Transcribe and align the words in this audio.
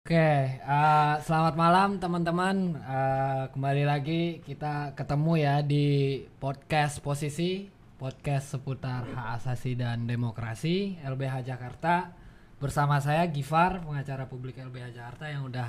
Oke, 0.00 0.56
uh, 0.64 1.20
selamat 1.20 1.60
malam 1.60 2.00
teman-teman. 2.00 2.72
Uh, 2.88 3.52
kembali 3.52 3.84
lagi 3.84 4.40
kita 4.40 4.96
ketemu 4.96 5.32
ya 5.36 5.60
di 5.60 6.24
podcast 6.40 7.04
posisi, 7.04 7.68
podcast 8.00 8.56
seputar 8.56 9.04
hak 9.04 9.28
asasi 9.36 9.76
dan 9.76 10.08
demokrasi 10.08 10.96
LBH 11.04 11.44
Jakarta. 11.52 12.16
Bersama 12.56 12.96
saya 13.04 13.28
Gifar, 13.28 13.84
pengacara 13.84 14.24
publik 14.24 14.56
LBH 14.56 14.96
Jakarta 14.96 15.28
yang 15.28 15.44
udah 15.44 15.68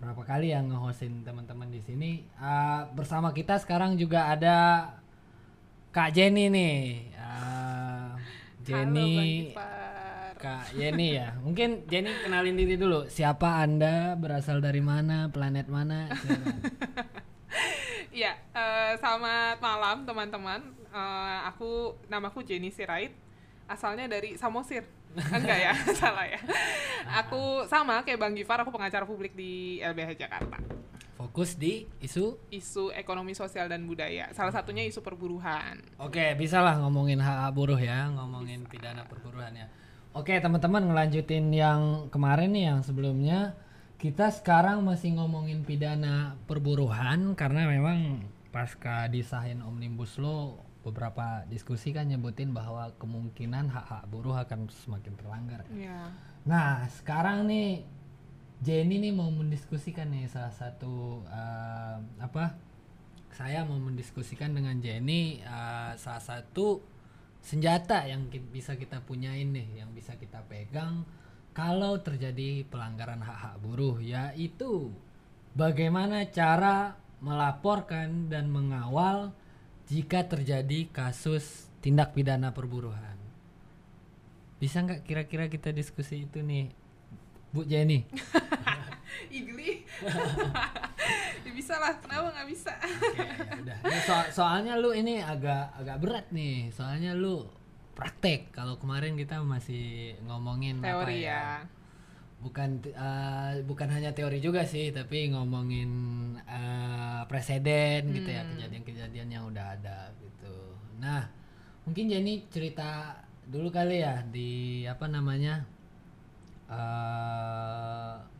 berapa 0.00 0.24
kali 0.24 0.56
yang 0.56 0.72
nge-hostin 0.72 1.20
teman-teman 1.20 1.68
di 1.68 1.84
sini. 1.84 2.24
Uh, 2.40 2.88
bersama 2.96 3.36
kita 3.36 3.60
sekarang 3.60 4.00
juga 4.00 4.32
ada 4.32 4.88
Kak 5.92 6.16
Jenny 6.16 6.48
nih. 6.48 7.12
Uh, 7.12 8.16
Jenny. 8.64 9.52
Halo 9.52 9.83
Kak 10.38 10.74
Jenny 10.74 11.18
ya. 11.18 11.34
Mungkin 11.40 11.86
Jenny 11.86 12.10
kenalin 12.22 12.56
diri 12.58 12.74
dulu. 12.74 13.06
Siapa 13.06 13.62
Anda? 13.62 14.14
Berasal 14.18 14.60
dari 14.60 14.82
mana? 14.84 15.28
Planet 15.30 15.66
mana? 15.70 16.10
Silakan. 16.14 16.56
Ya, 18.14 18.38
eh, 18.54 18.94
selamat 19.02 19.58
malam 19.58 20.06
teman-teman. 20.06 20.62
Eh, 20.94 21.38
aku 21.50 21.98
namaku 22.06 22.46
Jenny 22.46 22.70
Sirait. 22.70 23.10
Asalnya 23.66 24.06
dari 24.06 24.38
Samosir. 24.38 24.86
Enggak 25.34 25.58
ya, 25.58 25.74
salah 25.98 26.22
ya. 26.22 26.38
Aku 27.26 27.66
sama 27.66 28.06
kayak 28.06 28.22
Bang 28.22 28.38
Gifar, 28.38 28.62
aku 28.62 28.70
pengacara 28.70 29.02
publik 29.02 29.34
di 29.34 29.82
LBH 29.82 30.14
Jakarta. 30.14 30.62
Fokus 31.18 31.58
di 31.58 31.90
isu. 31.98 32.38
Isu 32.54 32.94
ekonomi 32.94 33.34
sosial 33.34 33.66
dan 33.66 33.82
budaya. 33.82 34.30
Salah 34.30 34.54
satunya 34.54 34.86
isu 34.86 35.02
perburuhan. 35.02 35.82
Oke, 35.98 36.38
bisa 36.38 36.62
lah 36.62 36.78
ngomongin 36.86 37.18
hak 37.18 37.50
buruh 37.50 37.78
ya, 37.78 38.14
ngomongin 38.14 38.62
pidana 38.70 39.02
perburuhan 39.10 39.58
ya. 39.58 39.66
Oke, 40.14 40.38
teman-teman 40.38 40.86
ngelanjutin 40.86 41.50
yang 41.50 42.06
kemarin 42.06 42.54
nih 42.54 42.70
yang 42.70 42.86
sebelumnya. 42.86 43.58
Kita 43.98 44.30
sekarang 44.30 44.86
masih 44.86 45.18
ngomongin 45.18 45.66
pidana 45.66 46.38
perburuhan 46.46 47.34
karena 47.34 47.66
memang 47.66 48.22
pasca 48.54 49.10
disahin 49.10 49.58
Omnibus 49.58 50.14
Law 50.22 50.62
beberapa 50.86 51.42
diskusi 51.50 51.90
kan 51.90 52.06
nyebutin 52.06 52.54
bahwa 52.54 52.94
kemungkinan 53.02 53.66
hak-hak 53.74 54.06
buruh 54.06 54.38
akan 54.38 54.70
semakin 54.86 55.18
terlanggar. 55.18 55.66
Ya. 55.74 56.06
Nah, 56.46 56.86
sekarang 56.94 57.50
nih 57.50 57.82
Jenny 58.62 59.02
nih 59.02 59.10
mau 59.10 59.34
mendiskusikan 59.34 60.14
nih 60.14 60.30
salah 60.30 60.54
satu 60.54 61.26
eh, 61.26 61.98
apa? 62.22 62.54
Saya 63.34 63.66
mau 63.66 63.82
mendiskusikan 63.82 64.54
dengan 64.54 64.78
Jenny 64.78 65.42
eh, 65.42 65.92
salah 65.98 66.22
satu 66.22 66.93
senjata 67.44 68.08
yang 68.08 68.32
bisa 68.48 68.74
kita 68.80 69.04
punyain 69.04 69.52
nih, 69.52 69.84
yang 69.84 69.92
bisa 69.92 70.16
kita 70.16 70.40
pegang 70.48 71.04
kalau 71.52 72.00
terjadi 72.00 72.64
pelanggaran 72.66 73.20
hak-hak 73.20 73.60
buruh 73.60 74.00
yaitu 74.00 74.90
bagaimana 75.52 76.26
cara 76.32 76.96
melaporkan 77.20 78.32
dan 78.32 78.48
mengawal 78.48 79.36
jika 79.86 80.24
terjadi 80.24 80.88
kasus 80.88 81.68
tindak 81.84 82.16
pidana 82.16 82.50
perburuhan. 82.56 83.20
Bisa 84.56 84.80
nggak 84.80 85.04
kira-kira 85.04 85.52
kita 85.52 85.68
diskusi 85.70 86.24
itu 86.24 86.40
nih, 86.40 86.72
Bu 87.54 87.62
Jenny? 87.62 88.02
Igli. 89.30 89.86
ya 91.44 91.50
bisa 91.50 91.78
lah, 91.78 91.94
kenapa 91.98 92.34
nggak 92.34 92.48
bisa? 92.50 92.74
Oke, 92.74 93.22
ya 93.22 93.54
udah. 93.62 93.76
Ini 93.82 94.00
so- 94.02 94.30
soalnya 94.32 94.74
lu 94.74 94.90
ini 94.90 95.22
agak 95.22 95.70
agak 95.74 95.96
berat 95.98 96.26
nih. 96.30 96.70
Soalnya 96.70 97.14
lu 97.14 97.46
praktek. 97.94 98.50
Kalau 98.50 98.74
kemarin 98.74 99.14
kita 99.14 99.38
masih 99.40 100.18
ngomongin 100.22 100.82
apa 100.82 101.06
Teori 101.06 101.18
ya. 101.22 101.62
Bukan 102.42 102.82
eh, 102.84 103.52
bukan 103.64 103.88
hanya 103.88 104.10
teori 104.12 104.36
juga 104.38 104.66
sih, 104.66 104.90
tapi 104.90 105.30
ngomongin 105.30 105.90
eh, 106.40 107.22
preseden 107.26 108.10
gitu 108.12 108.28
ya, 108.28 108.42
Hmm. 108.42 108.50
kejadian-kejadian 108.54 109.28
yang 109.30 109.44
udah 109.46 109.66
ada 109.72 110.10
gitu. 110.18 110.56
Nah, 110.98 111.30
mungkin 111.82 112.10
Jenny 112.10 112.44
cerita 112.50 113.18
dulu 113.44 113.70
kali 113.70 114.02
ya 114.02 114.20
di 114.26 114.82
apa 114.84 115.06
namanya? 115.06 115.64
Eh 116.70 118.34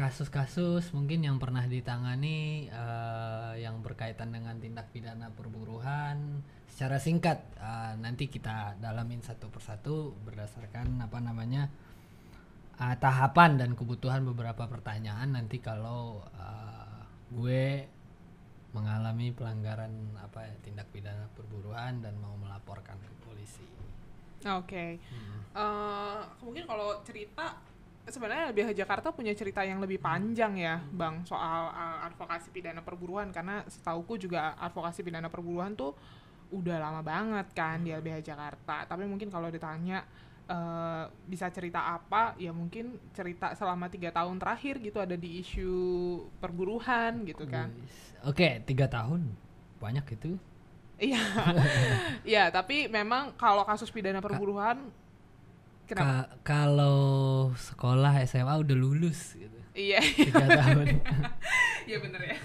kasus-kasus 0.00 0.96
mungkin 0.96 1.20
yang 1.20 1.36
pernah 1.36 1.68
ditangani 1.68 2.72
eh, 2.72 3.52
yang 3.60 3.84
berkaitan 3.84 4.32
dengan 4.32 4.56
tindak 4.56 4.88
pidana 4.96 5.28
perburuhan 5.28 6.40
secara 6.72 6.96
singkat 6.96 7.44
eh, 7.60 7.92
nanti 8.00 8.32
kita 8.32 8.80
dalamin 8.80 9.20
satu 9.20 9.52
persatu 9.52 10.16
berdasarkan 10.24 11.04
apa 11.04 11.20
namanya 11.20 11.68
eh, 12.80 12.96
tahapan 12.96 13.60
dan 13.60 13.76
kebutuhan 13.76 14.24
beberapa 14.24 14.64
pertanyaan 14.72 15.36
nanti 15.36 15.60
kalau 15.60 16.24
eh, 16.32 17.00
gue 17.36 17.84
mengalami 18.72 19.34
pelanggaran 19.36 19.92
apa 20.16 20.46
ya 20.46 20.54
tindak 20.62 20.88
pidana 20.94 21.28
perburuhan 21.36 22.00
dan 22.00 22.14
mau 22.22 22.38
melaporkan 22.38 22.96
ke 23.02 23.14
polisi. 23.26 23.66
Oke. 24.46 24.96
Hmm. 25.00 25.30
Eh, 25.50 26.20
mungkin 26.46 26.64
kalau 26.64 27.02
cerita 27.02 27.58
sebenarnya 28.06 28.50
LBH 28.50 28.70
Jakarta 28.74 29.14
punya 29.14 29.34
cerita 29.34 29.62
yang 29.62 29.78
lebih 29.78 30.02
panjang 30.02 30.58
ya, 30.58 30.82
Bang, 30.94 31.22
soal 31.26 31.70
uh, 31.70 32.06
advokasi 32.10 32.50
pidana 32.50 32.82
perburuhan 32.82 33.30
karena 33.30 33.62
setauku 33.70 34.18
juga 34.18 34.58
advokasi 34.58 35.06
pidana 35.06 35.30
perburuhan 35.30 35.78
tuh 35.78 35.94
udah 36.50 36.76
lama 36.82 37.02
banget 37.06 37.46
kan 37.54 37.78
di 37.82 37.94
LBH 37.94 38.34
Jakarta. 38.34 38.82
Tapi 38.86 39.06
mungkin 39.06 39.30
kalau 39.30 39.46
ditanya 39.54 40.02
eh, 40.50 41.04
bisa 41.30 41.46
cerita 41.54 41.94
apa, 41.94 42.34
ya 42.42 42.50
mungkin 42.50 42.98
cerita 43.14 43.54
selama 43.54 43.86
tiga 43.86 44.10
tahun 44.10 44.42
terakhir 44.42 44.82
gitu 44.82 44.98
ada 44.98 45.14
di 45.14 45.46
isu 45.46 45.70
perburuhan 46.42 47.22
gitu 47.22 47.46
kan. 47.46 47.70
Oke, 48.26 48.66
tiga 48.66 48.90
tahun 48.90 49.30
banyak 49.78 50.18
itu. 50.18 50.34
Iya, 51.00 51.22
iya. 52.30 52.44
Tapi 52.52 52.86
memang 52.86 53.32
kalau 53.34 53.64
kasus 53.64 53.88
pidana 53.88 54.20
perburuhan, 54.20 54.84
kenapa? 55.88 56.04
Ka- 56.04 56.30
kalau 56.44 57.00
sekolah 57.56 58.20
SMA 58.28 58.52
udah 58.60 58.76
lulus 58.76 59.32
gitu. 59.32 59.56
Iya. 59.72 59.96
Tiga 60.04 60.44
tahun. 60.60 61.00
Iya 61.88 61.98
bener 62.04 62.20
ya. 62.20 62.36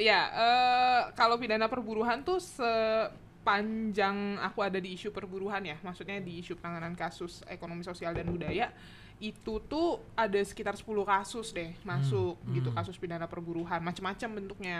Iya, 0.00 0.20
eh, 0.32 1.00
kalau 1.12 1.36
pidana 1.36 1.66
perburuhan 1.66 2.22
tuh 2.22 2.38
sepanjang 2.40 4.16
aku 4.40 4.62
ada 4.62 4.78
di 4.78 4.94
isu 4.94 5.10
perburuhan 5.10 5.60
ya, 5.60 5.76
maksudnya 5.82 6.22
di 6.22 6.40
isu 6.40 6.56
penanganan 6.56 6.94
kasus 6.94 7.42
ekonomi 7.44 7.82
sosial 7.82 8.14
dan 8.14 8.30
budaya, 8.30 8.70
itu 9.20 9.60
tuh 9.68 10.00
ada 10.16 10.40
sekitar 10.40 10.74
10 10.80 11.04
kasus 11.04 11.52
deh 11.52 11.76
masuk 11.84 12.40
Hmm, 12.40 12.52
gitu 12.56 12.68
hmm. 12.72 12.76
kasus 12.80 12.96
pidana 12.96 13.28
perburuhan, 13.28 13.80
macam-macam 13.84 14.28
bentuknya. 14.40 14.78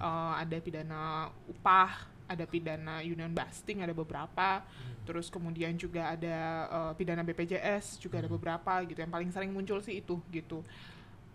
Eh, 0.00 0.32
ada 0.42 0.56
pidana 0.60 1.28
upah, 1.46 1.92
ada 2.26 2.44
pidana 2.48 3.04
union 3.04 3.30
busting, 3.30 3.84
ada 3.84 3.92
beberapa. 3.92 4.64
Terus 5.06 5.28
kemudian 5.28 5.76
juga 5.76 6.16
ada 6.16 6.36
eh, 6.66 6.92
pidana 6.96 7.20
BPJS 7.22 8.00
juga 8.00 8.24
ada 8.24 8.28
beberapa 8.32 8.80
gitu. 8.88 8.96
Yang 8.96 9.12
paling 9.12 9.30
sering 9.30 9.52
muncul 9.52 9.78
sih 9.84 10.00
itu 10.00 10.18
gitu. 10.32 10.64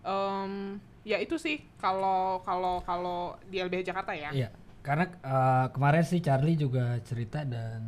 Em, 0.02 0.82
ya 1.06 1.22
itu 1.22 1.38
sih 1.38 1.62
kalau 1.78 2.42
kalau 2.42 2.82
kalau 2.82 3.38
di 3.46 3.62
LBH 3.62 3.86
Jakarta 3.94 4.14
ya. 4.18 4.34
Iya, 4.34 4.50
karena 4.82 5.06
eh, 5.14 5.66
kemarin 5.74 6.04
sih 6.06 6.20
Charlie 6.26 6.58
juga 6.58 6.98
cerita 7.06 7.46
dan 7.46 7.82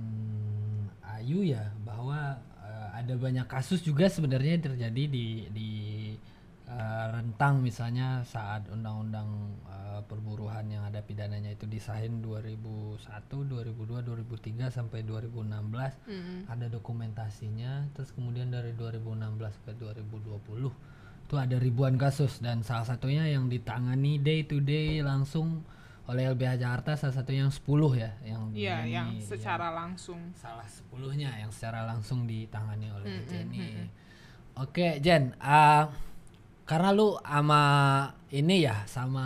Ayu 1.02 1.42
ya 1.42 1.74
bahwa 1.82 2.38
ada 2.94 3.14
banyak 3.18 3.50
kasus 3.50 3.82
juga 3.82 4.06
sebenarnya 4.06 4.62
terjadi 4.70 5.04
di 5.10 5.50
di 5.50 5.70
eh, 6.70 7.06
rentang 7.10 7.66
misalnya 7.66 8.22
saat 8.22 8.70
undang-undang 8.70 9.58
eh, 9.66 10.02
perburuhan 10.06 10.70
yang 10.70 10.86
ada 10.86 11.02
pidananya 11.02 11.58
itu 11.58 11.66
disahin 11.66 12.22
2001, 12.22 13.02
2002, 13.50 14.06
2003 14.06 14.70
sampai 14.70 15.02
2016 15.02 16.06
Mm. 16.06 16.46
ada 16.48 16.66
dokumentasinya 16.70 17.90
terus 17.98 18.14
kemudian 18.14 18.54
dari 18.54 18.78
2016 18.78 19.58
ke 19.66 19.74
2020 19.74 20.70
itu 21.24 21.36
ada 21.40 21.56
ribuan 21.58 21.98
kasus 21.98 22.44
dan 22.46 22.62
salah 22.62 22.86
satunya 22.86 23.26
yang 23.26 23.50
ditangani 23.50 24.22
day 24.22 24.46
to 24.46 24.62
day 24.62 25.02
langsung 25.02 25.66
oleh 26.04 26.28
LBH 26.28 26.60
Jakarta 26.60 27.00
salah 27.00 27.16
satunya 27.16 27.48
yang 27.48 27.56
10 27.56 27.64
ya 27.96 28.12
yang 28.22 28.44
Iya, 28.52 28.78
yang 28.84 29.08
secara 29.24 29.72
langsung. 29.72 30.20
salah 30.36 30.68
sepuluhnya 30.68 31.32
yang 31.40 31.48
secara 31.48 31.88
langsung 31.88 32.28
ditangani 32.28 32.92
oleh 32.92 33.08
Mm, 33.08 33.20
mm, 33.20 33.28
Jenny. 33.32 33.60
mm, 33.60 33.72
mm. 33.80 33.88
Oke 34.60 35.00
Jen, 35.00 35.32
ah, 35.40 35.88
karena 36.64 36.92
lu 36.92 37.16
sama 37.20 37.62
ini 38.30 38.64
ya 38.64 38.84
sama 38.86 39.26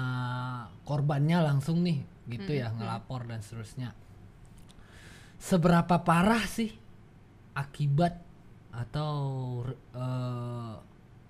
korbannya 0.86 1.42
langsung 1.42 1.82
nih 1.82 2.00
gitu 2.30 2.52
Mm, 2.54 2.60
ya 2.62 2.68
mm. 2.70 2.76
ngelapor 2.78 3.26
dan 3.26 3.42
seterusnya. 3.42 3.90
Seberapa 5.38 6.02
parah 6.02 6.46
sih 6.46 6.74
akibat 7.54 8.22
atau 8.70 9.14
eh, 9.94 10.74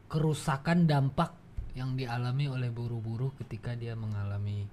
kerusakan 0.07 0.88
dampak 0.88 1.31
yang 1.75 1.95
dialami 1.95 2.47
oleh 2.47 2.67
buruh-buruh 2.67 3.35
ketika 3.39 3.75
dia 3.75 3.93
mengalami 3.93 4.67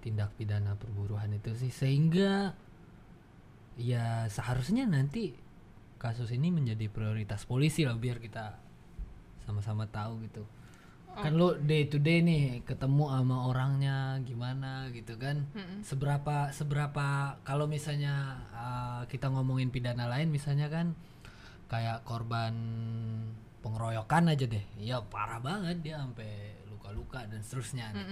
tindak 0.00 0.32
pidana 0.36 0.76
perburuhan 0.76 1.36
itu 1.36 1.52
sih. 1.56 1.72
Sehingga 1.72 2.52
ya 3.80 4.28
seharusnya 4.28 4.84
nanti 4.84 5.32
kasus 6.00 6.32
ini 6.32 6.48
menjadi 6.48 6.88
prioritas 6.88 7.44
polisi 7.44 7.84
lah 7.84 7.96
biar 7.96 8.20
kita 8.20 8.56
sama-sama 9.44 9.84
tahu 9.88 10.24
gitu. 10.24 10.44
Kan 11.10 11.34
lu 11.34 11.58
day 11.58 11.90
to 11.90 11.98
day 11.98 12.22
nih 12.22 12.62
ketemu 12.62 13.10
sama 13.10 13.50
orangnya 13.50 14.16
gimana 14.22 14.88
gitu 14.94 15.18
kan. 15.18 15.44
Seberapa 15.82 16.54
seberapa 16.54 17.36
kalau 17.42 17.66
misalnya 17.66 18.46
uh, 18.54 19.02
kita 19.10 19.26
ngomongin 19.28 19.74
pidana 19.74 20.06
lain 20.06 20.30
misalnya 20.30 20.70
kan 20.70 20.94
kayak 21.66 22.06
korban 22.06 22.54
pengeroyokan 23.60 24.30
aja 24.30 24.46
deh. 24.46 24.64
Ya 24.78 25.02
parah 25.02 25.42
banget 25.42 25.82
dia 25.82 25.98
sampai 25.98 26.59
luka-luka 26.90 27.22
dan 27.24 27.40
seterusnya 27.40 27.94
nih. 27.94 28.06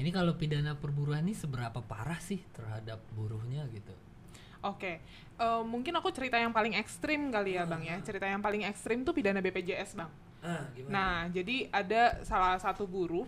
ini 0.00 0.10
kalau 0.10 0.32
pidana 0.34 0.72
perburuan 0.72 1.20
ini 1.20 1.32
seberapa 1.32 1.78
parah 1.78 2.16
sih 2.18 2.40
terhadap 2.50 2.98
buruhnya 3.12 3.68
gitu 3.70 3.92
Oke, 4.62 5.02
Eh, 5.36 5.62
mungkin 5.66 5.90
aku 5.98 6.14
cerita 6.14 6.38
yang 6.38 6.54
paling 6.54 6.78
ekstrim 6.78 7.34
kali 7.34 7.58
ya 7.58 7.66
bang 7.66 7.82
ya. 7.82 7.96
Cerita 7.98 8.30
yang 8.30 8.38
paling 8.38 8.62
ekstrim 8.62 9.02
tuh 9.02 9.10
pidana 9.10 9.42
BPJS 9.42 9.98
bang. 9.98 10.06
ah, 10.38 10.62
gimana? 10.70 10.92
Nah, 10.94 11.16
jadi 11.28 11.66
ada 11.66 12.22
salah 12.22 12.54
satu 12.56 12.86
buruh 12.86 13.26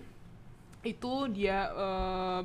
itu 0.80 1.12
dia 1.34 1.74
eh, 1.74 2.40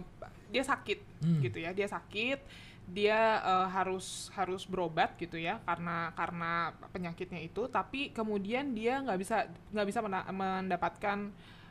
dia 0.50 0.64
sakit 0.66 1.00
Hmm. 1.22 1.38
gitu 1.38 1.62
ya, 1.62 1.70
dia 1.70 1.86
sakit, 1.86 2.42
dia 2.90 3.20
eh, 3.38 3.68
harus 3.70 4.34
harus 4.34 4.66
berobat 4.66 5.14
gitu 5.22 5.38
ya 5.38 5.62
karena 5.70 6.10
karena 6.18 6.74
penyakitnya 6.90 7.46
itu, 7.46 7.70
tapi 7.70 8.10
kemudian 8.10 8.74
dia 8.74 9.06
nggak 9.06 9.20
bisa 9.22 9.46
nggak 9.70 9.86
bisa 9.86 10.00
mendapatkan 10.34 11.30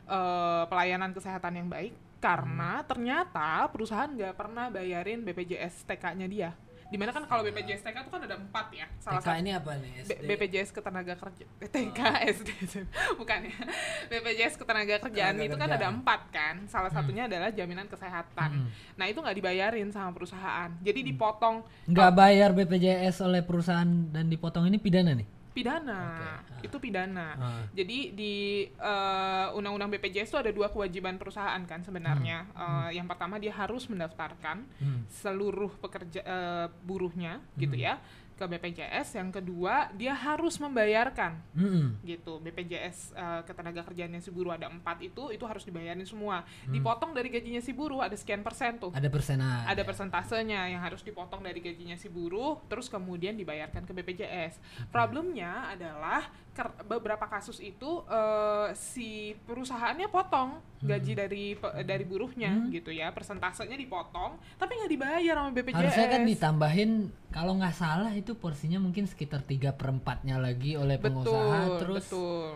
eh, 0.09 0.63
pelayanan 0.65 1.13
kesehatan 1.13 1.53
yang 1.53 1.69
baik 1.69 1.93
karena 2.19 2.83
ternyata 2.83 3.63
perusahaan 3.71 4.11
nggak 4.11 4.35
pernah 4.35 4.67
bayarin 4.67 5.23
BPJS 5.23 5.87
TK-nya 5.87 6.27
dia. 6.27 6.51
Di 6.89 6.97
mana 6.97 7.13
kan 7.13 7.21
kalau 7.29 7.45
BPJS 7.45 7.85
TK 7.85 8.01
itu 8.01 8.09
kan 8.09 8.21
ada 8.25 8.33
empat 8.33 8.73
ya, 8.73 8.89
salah 8.97 9.21
TK 9.21 9.45
ini 9.45 9.51
apa 9.53 9.77
nih? 9.77 9.91
SD 10.09 10.25
BPJS 10.25 10.69
ketenaga 10.73 11.13
kerja 11.21 11.45
eh, 11.61 11.69
TK 11.69 11.99
SD 12.33 12.49
bukan 13.21 13.39
ya. 13.45 13.57
BPJS 14.09 14.57
ketenaga 14.57 14.97
kerjaan 14.97 15.37
Ketenaga 15.37 15.53
itu 15.53 15.55
kan 15.61 15.69
ada 15.69 15.87
empat 15.93 16.21
kan. 16.33 16.55
Salah 16.65 16.89
satunya 16.89 17.29
adalah 17.29 17.53
jaminan 17.53 17.85
kesehatan. 17.85 18.49
Hmm. 18.65 18.69
nah 18.97 19.05
itu 19.05 19.21
nggak 19.21 19.37
dibayarin 19.37 19.93
sama 19.93 20.11
perusahaan. 20.17 20.73
Jadi 20.81 21.13
dipotong 21.13 21.61
nggak 21.87 22.11
bayar 22.17 22.57
BPJS 22.57 23.21
oleh 23.21 23.45
perusahaan 23.45 23.87
dan 24.09 24.25
dipotong. 24.25 24.65
Ini 24.65 24.81
pidana 24.81 25.13
nih 25.13 25.38
pidana. 25.51 26.01
Oke. 26.39 26.65
itu 26.65 26.77
pidana. 26.77 27.27
Ah. 27.33 27.63
jadi 27.71 28.11
di 28.11 28.35
eh, 28.67 29.47
undang-undang 29.51 29.89
BPJS 29.89 30.29
itu 30.29 30.39
ada 30.39 30.51
dua 30.51 30.67
kewajiban 30.67 31.15
perusahaan 31.15 31.59
kan 31.61 31.79
sebenarnya. 31.79 32.45
Eh, 32.51 32.89
yang 32.95 33.05
pertama 33.05 33.35
dia 33.35 33.51
harus 33.51 33.85
mendaftarkan 33.85 34.63
Hmm. 34.75 35.03
seluruh 35.07 35.71
pekerja 35.77 36.19
eh, 36.19 36.67
buruhnya 36.81 37.39
gitu 37.55 37.75
ya 37.75 37.97
ke 38.39 38.45
BPJS 38.47 39.19
yang 39.19 39.35
kedua 39.35 39.91
dia 39.91 40.15
harus 40.15 40.55
membayarkan. 40.55 41.35
Mm-mm. 41.51 41.99
gitu 42.07 42.39
BPJS 42.39 43.11
eh, 43.11 43.41
ketenaga 43.43 43.83
kerjaannya 43.83 44.23
si 44.23 44.31
buruh 44.31 44.55
ada 44.55 44.71
empat 44.71 45.03
itu 45.03 45.35
itu 45.35 45.43
harus 45.43 45.67
dibayarin 45.67 46.07
semua. 46.07 46.47
Hmm. 46.63 46.71
dipotong 46.71 47.11
dari 47.11 47.27
gajinya 47.27 47.59
si 47.59 47.75
buruh 47.75 47.99
ada 47.99 48.15
sekian 48.15 48.39
persen 48.39 48.79
tuh. 48.79 48.95
Ada 48.95 49.11
persenan. 49.11 49.67
Ada 49.67 49.83
persentasenya 49.83 50.71
yang 50.71 50.79
harus 50.79 51.03
dipotong 51.03 51.43
dari 51.43 51.59
gajinya 51.59 51.99
si 51.99 52.07
buruh 52.07 52.63
terus 52.71 52.87
kemudian 52.87 53.35
dibayarkan 53.35 53.83
ke 53.83 53.91
BPJS 53.91 54.63
problemnya 54.87 55.75
adalah 55.75 56.31
beberapa 56.83 57.25
kasus 57.25 57.59
itu 57.59 58.03
eh, 58.05 58.73
si 58.75 59.33
perusahaannya 59.45 60.07
potong 60.07 60.59
gaji 60.79 61.11
dari 61.11 61.43
pe- 61.53 61.83
dari 61.83 62.03
buruhnya 62.03 62.71
gitu 62.71 62.89
ya. 62.89 63.11
Persentasenya 63.11 63.75
dipotong 63.75 64.35
tapi 64.55 64.75
nggak 64.75 64.91
dibayar 64.91 65.35
sama 65.37 65.49
BPJS 65.51 65.77
harusnya 65.77 66.07
kan 66.07 66.21
ditambahin 66.23 66.91
kalau 67.29 67.53
nggak 67.55 67.75
salah 67.75 68.11
itu 68.11 68.33
porsinya 68.33 68.79
mungkin 68.79 69.05
sekitar 69.05 69.43
tiga 69.43 69.71
perempatnya 69.71 70.39
lagi 70.39 70.73
oleh 70.75 70.95
pengusaha 70.97 71.59
betul 71.67 71.79
terus 71.79 72.05
betul. 72.09 72.49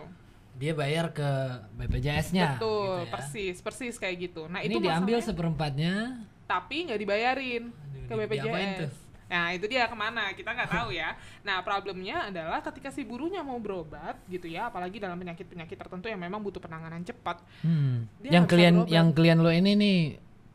dia 0.54 0.72
bayar 0.72 1.10
ke 1.10 1.30
BPJS-nya 1.74 2.56
betul 2.56 3.02
gitu 3.02 3.06
ya. 3.06 3.10
persis 3.10 3.56
persis 3.60 3.94
kayak 3.98 4.16
gitu. 4.30 4.46
Nah 4.46 4.62
ini 4.62 4.76
itu 4.76 4.80
diambil 4.82 5.18
seperempatnya. 5.18 6.22
Tapi 6.44 6.88
nggak 6.88 7.00
dibayarin 7.00 7.64
Aduh, 7.72 8.04
ke? 8.06 8.14
BPJS. 8.14 9.03
Nah 9.28 9.52
itu 9.52 9.64
dia 9.64 9.86
ke 9.86 9.96
mana 9.96 10.32
kita 10.32 10.50
nggak 10.50 10.70
tahu 10.70 10.88
ya. 10.90 11.16
Nah 11.42 11.60
problemnya 11.60 12.28
adalah 12.28 12.60
ketika 12.60 12.88
si 12.88 13.02
buruhnya 13.02 13.40
mau 13.40 13.56
berobat 13.56 14.16
gitu 14.26 14.46
ya, 14.46 14.68
apalagi 14.68 14.98
dalam 14.98 15.16
penyakit-penyakit 15.16 15.76
tertentu 15.76 16.06
yang 16.08 16.20
memang 16.20 16.40
butuh 16.40 16.60
penanganan 16.60 17.02
cepat, 17.02 17.40
Hmm. 17.60 18.08
Yang 18.20 18.44
klien 18.48 18.74
berobat. 18.74 18.92
yang 18.92 19.06
klien 19.12 19.38
lo 19.40 19.50
ini 19.50 19.72
nih 19.74 19.98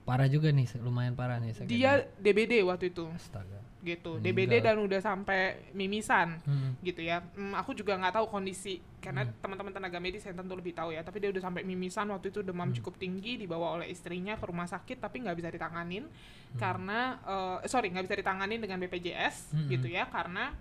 parah 0.03 0.25
juga 0.25 0.49
nih 0.49 0.65
lumayan 0.81 1.13
parah 1.13 1.37
nih 1.37 1.53
dia 1.69 2.01
DBD 2.17 2.65
waktu 2.65 2.89
itu 2.89 3.05
Astaga. 3.13 3.61
Gitu. 3.79 4.19
DBD 4.19 4.59
dan 4.59 4.75
udah 4.77 4.99
sampai 4.99 5.71
mimisan 5.71 6.35
Hmm. 6.41 6.75
gitu 6.79 6.99
ya. 6.99 7.23
Hmm, 7.31 7.53
aku 7.53 7.71
juga 7.71 7.95
nggak 7.95 8.11
tahu 8.13 8.27
kondisi 8.29 8.77
karena 8.99 9.23
teman-teman 9.39 9.71
tenaga 9.71 9.97
medis 9.97 10.21
yang 10.21 10.35
tentu 10.35 10.51
lebih 10.51 10.71
tahu 10.71 10.91
ya. 10.91 10.99
Tapi 10.99 11.17
dia 11.17 11.29
udah 11.29 11.39
sampai 11.41 11.63
mimisan 11.63 12.07
waktu 12.09 12.27
itu 12.29 12.43
demam 12.43 12.69
cukup 12.71 12.95
tinggi 12.95 13.39
dibawa 13.39 13.79
oleh 13.79 13.87
istrinya 13.87 14.35
ke 14.35 14.43
rumah 14.43 14.67
sakit 14.67 14.99
tapi 14.99 15.23
nggak 15.23 15.35
bisa 15.35 15.49
ditanganin 15.49 16.11
karena 16.53 16.99
eh, 17.21 17.57
sorry 17.65 17.87
nggak 17.87 18.05
bisa 18.05 18.17
ditanganin 18.17 18.59
dengan 18.59 18.77
BPJS 18.77 19.55
Hmm. 19.55 19.67
gitu 19.69 19.87
ya 19.87 20.05
karena 20.05 20.51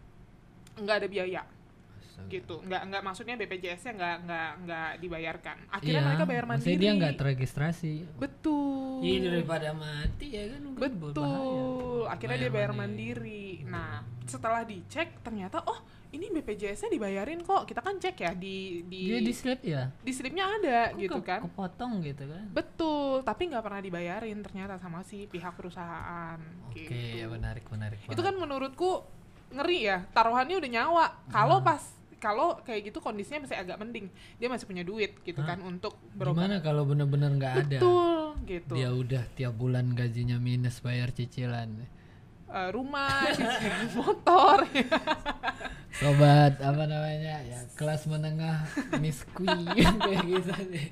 nggak 0.76 0.96
ada 0.96 1.08
biaya. 1.10 1.42
Gitu. 2.26 2.58
Nggak 2.60 2.82
nggak 2.84 3.02
maksudnya 3.02 3.34
BPJS-nya 3.36 3.92
nggak 3.94 4.16
nggak 4.24 4.50
nggak 4.62 4.90
dibayarkan. 4.98 5.56
Akhirnya 5.68 5.94
Iya, 5.94 6.06
mereka 6.06 6.24
bayar 6.24 6.44
maksudnya 6.44 6.68
mandiri. 6.68 6.84
dia 6.84 6.92
nggak 6.94 7.14
terregistrasi. 7.16 7.94
betul. 8.18 8.98
Iya 8.98 9.18
daripada 9.24 9.70
mati 9.72 10.26
ya 10.28 10.44
kan 10.50 10.62
betul. 10.74 12.04
akhirnya 12.04 12.38
dia 12.38 12.50
bayar 12.50 12.72
mandiri. 12.72 13.62
nah 13.64 14.00
setelah 14.24 14.60
dicek 14.60 15.22
ternyata 15.22 15.62
oh 15.62 15.78
ini 16.08 16.28
BPJS-nya 16.30 16.88
dibayarin 16.90 17.40
kok. 17.42 17.64
Kita 17.64 17.78
kan 17.78 17.96
cek 17.96 18.16
ya 18.18 18.32
di 18.32 18.80
di 18.82 19.00
Dia 19.08 19.20
di 19.20 19.32
slip 19.32 19.60
ya? 19.62 19.92
di 19.94 20.08
slipnya 20.08 20.48
ada 20.50 20.78
Kok 20.88 20.98
gitu 20.98 21.18
ke- 21.18 21.26
kan. 21.26 21.40
Kepotong 21.44 21.92
gitu 22.02 22.24
kan? 22.24 22.44
betul. 22.48 23.20
Tapi 23.22 23.42
nggak 23.46 23.60
pernah 23.62 23.78
dibayarin 23.78 24.38
ternyata 24.40 24.76
sama 24.76 25.00
si 25.02 25.24
pihak 25.24 25.52
perusahaan. 25.52 26.40
Oke, 26.66 26.80
gitu. 26.82 26.92
ya 27.14 27.26
menarik 27.26 27.64
menarik. 27.68 28.00
itu 28.02 28.18
kan 28.18 28.34
menurutku 28.34 29.04
ngeri 29.48 29.78
ya 29.82 30.04
taruhannya 30.10 30.56
udah 30.56 30.70
nyawa. 30.70 31.06
Kalau 31.26 31.60
pas 31.60 31.80
kalau 32.18 32.58
kayak 32.60 32.90
gitu 32.90 32.98
kondisinya 32.98 33.46
masih 33.46 33.56
agak 33.56 33.78
mending. 33.78 34.06
Dia 34.36 34.46
masih 34.46 34.66
punya 34.66 34.82
duit 34.82 35.16
gitu 35.22 35.40
kan 35.40 35.58
untuk 35.60 35.96
berobat. 36.12 36.46
Gimana 36.50 36.56
kalau 36.60 36.82
bener-bener 36.84 37.30
nggak 37.32 37.54
ada? 37.64 37.78
betul 37.78 38.18
gitu. 38.44 38.74
Dia 38.74 38.90
udah 38.90 39.24
tiap 39.32 39.54
bulan 39.54 39.94
gajinya 39.94 40.36
minus 40.36 40.78
bayar 40.78 41.10
cicilan. 41.10 41.70
Eh, 42.48 42.68
rumah 42.70 43.28
cicilan 43.30 43.86
motor. 43.98 44.66
Sobat 45.90 46.54
apa 46.60 46.84
namanya? 46.84 47.42
Ya 47.42 47.58
kelas 47.74 48.06
menengah 48.06 48.62
miskui 48.98 49.48
kayak 50.04 50.22
gitu. 50.22 50.52
Deh. 50.68 50.86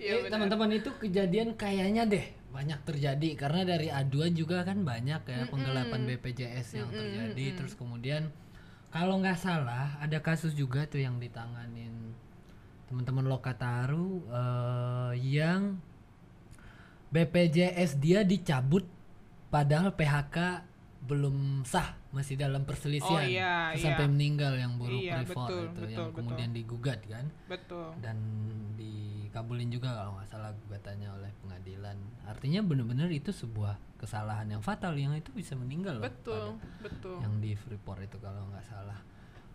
Iya, 0.00 0.12
Eh, 0.18 0.30
teman-teman 0.30 0.70
itu 0.74 0.90
kejadian 0.98 1.54
kayaknya 1.54 2.02
deh 2.04 2.26
banyak 2.48 2.80
terjadi. 2.82 3.28
Karena 3.38 3.62
dari 3.62 3.88
aduan 3.88 4.34
juga 4.34 4.64
kan 4.64 4.82
banyak 4.82 5.22
ya 5.22 5.46
penggelapan 5.46 6.00
BPJS 6.06 6.68
yang 6.76 6.90
terjadi. 6.90 7.44
terus 7.54 7.78
kemudian 7.78 8.32
kalau 8.88 9.20
nggak 9.20 9.36
salah 9.36 9.96
ada 10.00 10.18
kasus 10.20 10.56
juga 10.56 10.88
tuh 10.88 11.00
yang 11.00 11.20
ditanganin 11.20 12.16
teman-teman 12.88 13.28
Lokataru 13.28 14.24
eh, 14.26 15.12
yang 15.20 15.76
BPJS 17.08 17.96
dia 17.96 18.20
dicabut 18.24 18.84
padahal 19.48 19.96
PHK 19.96 20.64
belum 21.08 21.64
sah 21.64 21.96
masih 22.12 22.36
dalam 22.36 22.64
perselisihan 22.68 23.24
Oh, 23.24 23.24
iya, 23.24 23.72
iya. 23.72 23.80
sampai 23.80 24.08
meninggal 24.08 24.56
yang 24.56 24.76
buruh 24.76 24.92
Iya, 24.92 25.24
betul, 25.24 25.32
itu 25.32 25.56
betul, 25.72 25.86
yang 25.88 26.08
betul. 26.08 26.16
kemudian 26.16 26.50
digugat 26.52 27.00
kan 27.08 27.24
betul 27.48 27.88
dan 28.00 28.16
dikabulin 29.28 29.68
juga 29.68 29.92
kalau 29.92 30.16
nggak 30.16 30.26
salah 30.26 30.50
gugatannya 30.58 31.08
oleh 31.10 31.30
pengadilan. 31.38 31.96
Artinya 32.24 32.60
benar-benar 32.60 33.08
itu 33.08 33.28
sebuah 33.28 33.76
kesalahan 33.94 34.48
yang 34.48 34.58
fatal 34.58 34.94
yang 34.94 35.12
itu 35.12 35.28
bisa 35.30 35.52
meninggal 35.52 35.96
loh 35.96 36.04
betul 36.04 36.54
pada- 36.54 36.82
betul. 36.82 37.16
yang 37.20 37.34
di 37.38 37.52
Freeport 37.52 38.00
itu 38.02 38.16
kalau 38.16 38.48
nggak 38.48 38.64
salah. 38.64 38.98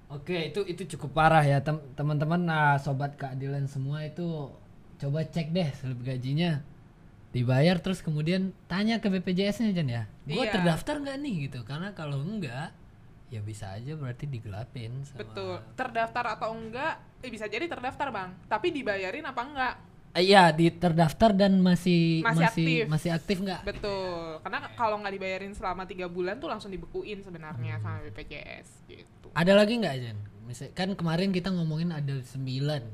Oke 0.08 0.48
itu 0.48 0.62
itu 0.64 0.86
cukup 0.94 1.18
parah 1.18 1.42
ya 1.42 1.60
tem- 1.60 1.82
teman-teman. 1.94 2.38
Nah 2.40 2.78
sobat 2.78 3.16
keadilan 3.16 3.66
semua 3.66 4.04
itu 4.04 4.54
coba 4.96 5.26
cek 5.26 5.50
deh 5.50 5.70
slip 5.74 6.00
gajinya. 6.00 6.62
Dibayar 7.30 7.82
terus 7.82 8.00
kemudian 8.00 8.54
tanya 8.68 9.02
ke 9.02 9.10
BPJS-nya 9.10 9.74
Jan 9.74 9.90
ya. 9.90 10.04
Gua 10.24 10.46
Iya. 10.46 10.54
terdaftar 10.54 11.02
nggak 11.02 11.18
nih 11.18 11.34
gitu. 11.44 11.60
Karena 11.66 11.90
kalau 11.92 12.22
enggak 12.22 12.70
ya 13.34 13.42
bisa 13.42 13.74
aja 13.74 13.94
berarti 13.94 14.26
digelapin 14.26 15.02
sama 15.02 15.20
betul 15.20 15.58
terdaftar 15.74 16.26
atau 16.32 16.54
enggak 16.54 16.94
eh 17.18 17.28
bisa 17.28 17.46
jadi 17.46 17.66
terdaftar 17.66 18.08
bang 18.10 18.30
tapi 18.46 18.70
dibayarin 18.70 19.26
apa 19.26 19.42
enggak 19.42 19.76
Eh, 20.14 20.30
Iya, 20.30 20.54
di 20.54 20.70
terdaftar 20.70 21.34
dan 21.34 21.58
masih 21.58 22.22
Masih 22.22 22.30
masih 22.38 22.46
aktif. 22.46 22.84
masih 22.86 23.10
aktif 23.12 23.38
nggak? 23.42 23.62
betul 23.66 24.38
karena 24.40 24.70
kalau 24.78 25.02
nggak 25.02 25.10
dibayarin 25.12 25.54
selama 25.58 25.84
tiga 25.84 26.06
bulan 26.06 26.38
tuh 26.38 26.46
langsung 26.46 26.70
dibekuin 26.70 27.18
sebenarnya 27.20 27.82
sama 27.82 27.98
BPJS 28.06 28.86
gitu 28.86 29.34
Ada 29.34 29.58
lagi 29.58 29.74
nggak 29.76 29.96
Jen? 29.98 30.18
Misal 30.46 30.70
kan 30.70 30.94
kemarin 30.94 31.34
kita 31.34 31.50
ngomongin 31.50 31.90
ada 31.90 32.14
sembilan 32.22 32.86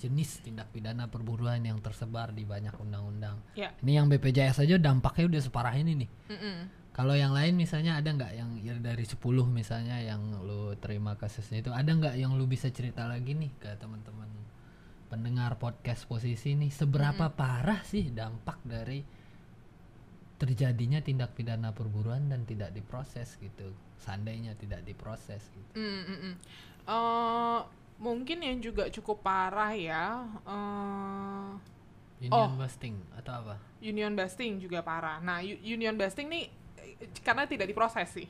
jenis 0.00 0.40
tindak 0.40 0.72
pidana 0.72 1.04
perburuan 1.04 1.60
yang 1.60 1.76
tersebar 1.76 2.32
di 2.32 2.40
banyak 2.42 2.72
undang-undang. 2.74 3.36
ya 3.52 3.68
Ini 3.76 4.00
yang 4.00 4.08
BPJS 4.08 4.64
aja 4.64 4.80
dampaknya 4.80 5.28
udah 5.28 5.42
separah 5.42 5.76
ini 5.76 5.92
nih. 5.94 6.08
Mm-mm. 6.30 6.56
Kalau 7.00 7.16
yang 7.16 7.32
lain 7.32 7.56
misalnya 7.56 7.96
ada 7.96 8.12
nggak 8.12 8.32
yang 8.36 8.60
ya 8.60 8.76
dari 8.76 9.08
10 9.08 9.16
misalnya 9.48 10.04
yang 10.04 10.20
lu 10.44 10.76
terima 10.76 11.16
kasusnya 11.16 11.64
itu? 11.64 11.72
Ada 11.72 11.96
nggak 11.96 12.14
yang 12.20 12.36
lu 12.36 12.44
bisa 12.44 12.68
cerita 12.68 13.08
lagi 13.08 13.32
nih 13.32 13.48
ke 13.56 13.72
teman-teman 13.80 14.28
pendengar 15.08 15.56
podcast 15.56 16.04
posisi 16.04 16.52
nih 16.52 16.68
seberapa 16.68 17.32
parah 17.32 17.80
sih 17.88 18.12
dampak 18.12 18.60
dari 18.68 19.00
terjadinya 20.36 21.00
tindak 21.00 21.32
pidana 21.32 21.72
perburuan 21.72 22.28
dan 22.28 22.44
tidak 22.44 22.76
diproses 22.76 23.40
gitu? 23.40 23.72
Seandainya 23.96 24.52
tidak 24.60 24.84
diproses 24.84 25.40
gitu. 25.56 25.80
Mm, 25.80 26.04
mm, 26.04 26.18
mm. 26.20 26.34
Eh, 26.84 27.60
mungkin 27.96 28.44
yang 28.44 28.60
juga 28.60 28.92
cukup 28.92 29.24
parah 29.24 29.72
ya 29.72 30.28
eh, 30.44 31.48
union 32.28 32.60
busting 32.60 33.00
atau 33.16 33.32
apa? 33.40 33.56
Union 33.80 34.12
busting 34.12 34.60
juga 34.60 34.84
parah. 34.84 35.16
Nah, 35.24 35.40
union 35.40 35.96
busting 35.96 36.28
nih 36.28 36.59
karena 37.20 37.44
tidak 37.44 37.66
diproses 37.66 38.08
sih 38.10 38.28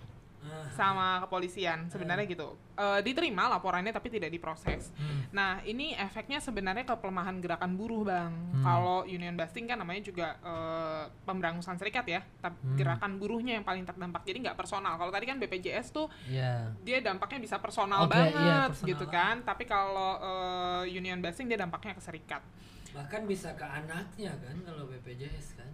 sama 0.73 1.21
kepolisian 1.21 1.93
sebenarnya 1.93 2.25
gitu. 2.25 2.57
Eh, 2.73 3.05
diterima 3.05 3.45
laporannya 3.53 3.93
tapi 3.93 4.09
tidak 4.09 4.33
diproses. 4.33 4.89
Hmm. 4.97 5.29
Nah, 5.37 5.61
ini 5.69 5.93
efeknya 5.93 6.41
sebenarnya 6.41 6.89
ke 6.89 6.97
pelemahan 6.97 7.37
gerakan 7.45 7.77
buruh, 7.77 8.09
Bang. 8.09 8.33
Hmm. 8.33 8.65
Kalau 8.65 8.99
union 9.05 9.37
busting 9.37 9.69
kan 9.69 9.77
namanya 9.77 10.01
juga 10.01 10.41
eh, 10.41 11.05
pemberangusan 11.29 11.77
serikat 11.77 12.09
ya, 12.09 12.25
tapi 12.41 12.57
Hmm. 12.57 12.73
gerakan 12.73 13.21
buruhnya 13.21 13.61
yang 13.61 13.67
paling 13.69 13.85
terdampak. 13.85 14.25
Jadi 14.25 14.49
nggak 14.49 14.57
personal. 14.57 14.97
Kalau 14.97 15.13
tadi 15.13 15.29
kan 15.29 15.37
BPJS 15.37 15.93
tuh 15.93 16.09
ya 16.25 16.73
dia 16.81 17.05
dampaknya 17.05 17.45
bisa 17.45 17.61
personal 17.61 18.09
Oke, 18.09 18.17
banget 18.17 18.33
iya, 18.41 18.59
personal 18.73 18.89
gitu 18.97 19.05
kan. 19.13 19.35
Tapi 19.45 19.65
kalau 19.69 20.11
eh, 20.25 20.97
union 20.97 21.21
busting 21.21 21.53
dia 21.53 21.61
dampaknya 21.61 21.93
ke 21.93 22.03
serikat. 22.03 22.41
bahkan 22.91 23.23
bisa 23.23 23.55
ke 23.55 23.63
anaknya 23.63 24.35
kan 24.43 24.57
kalau 24.67 24.91
BPJS 24.91 25.55
kan 25.55 25.71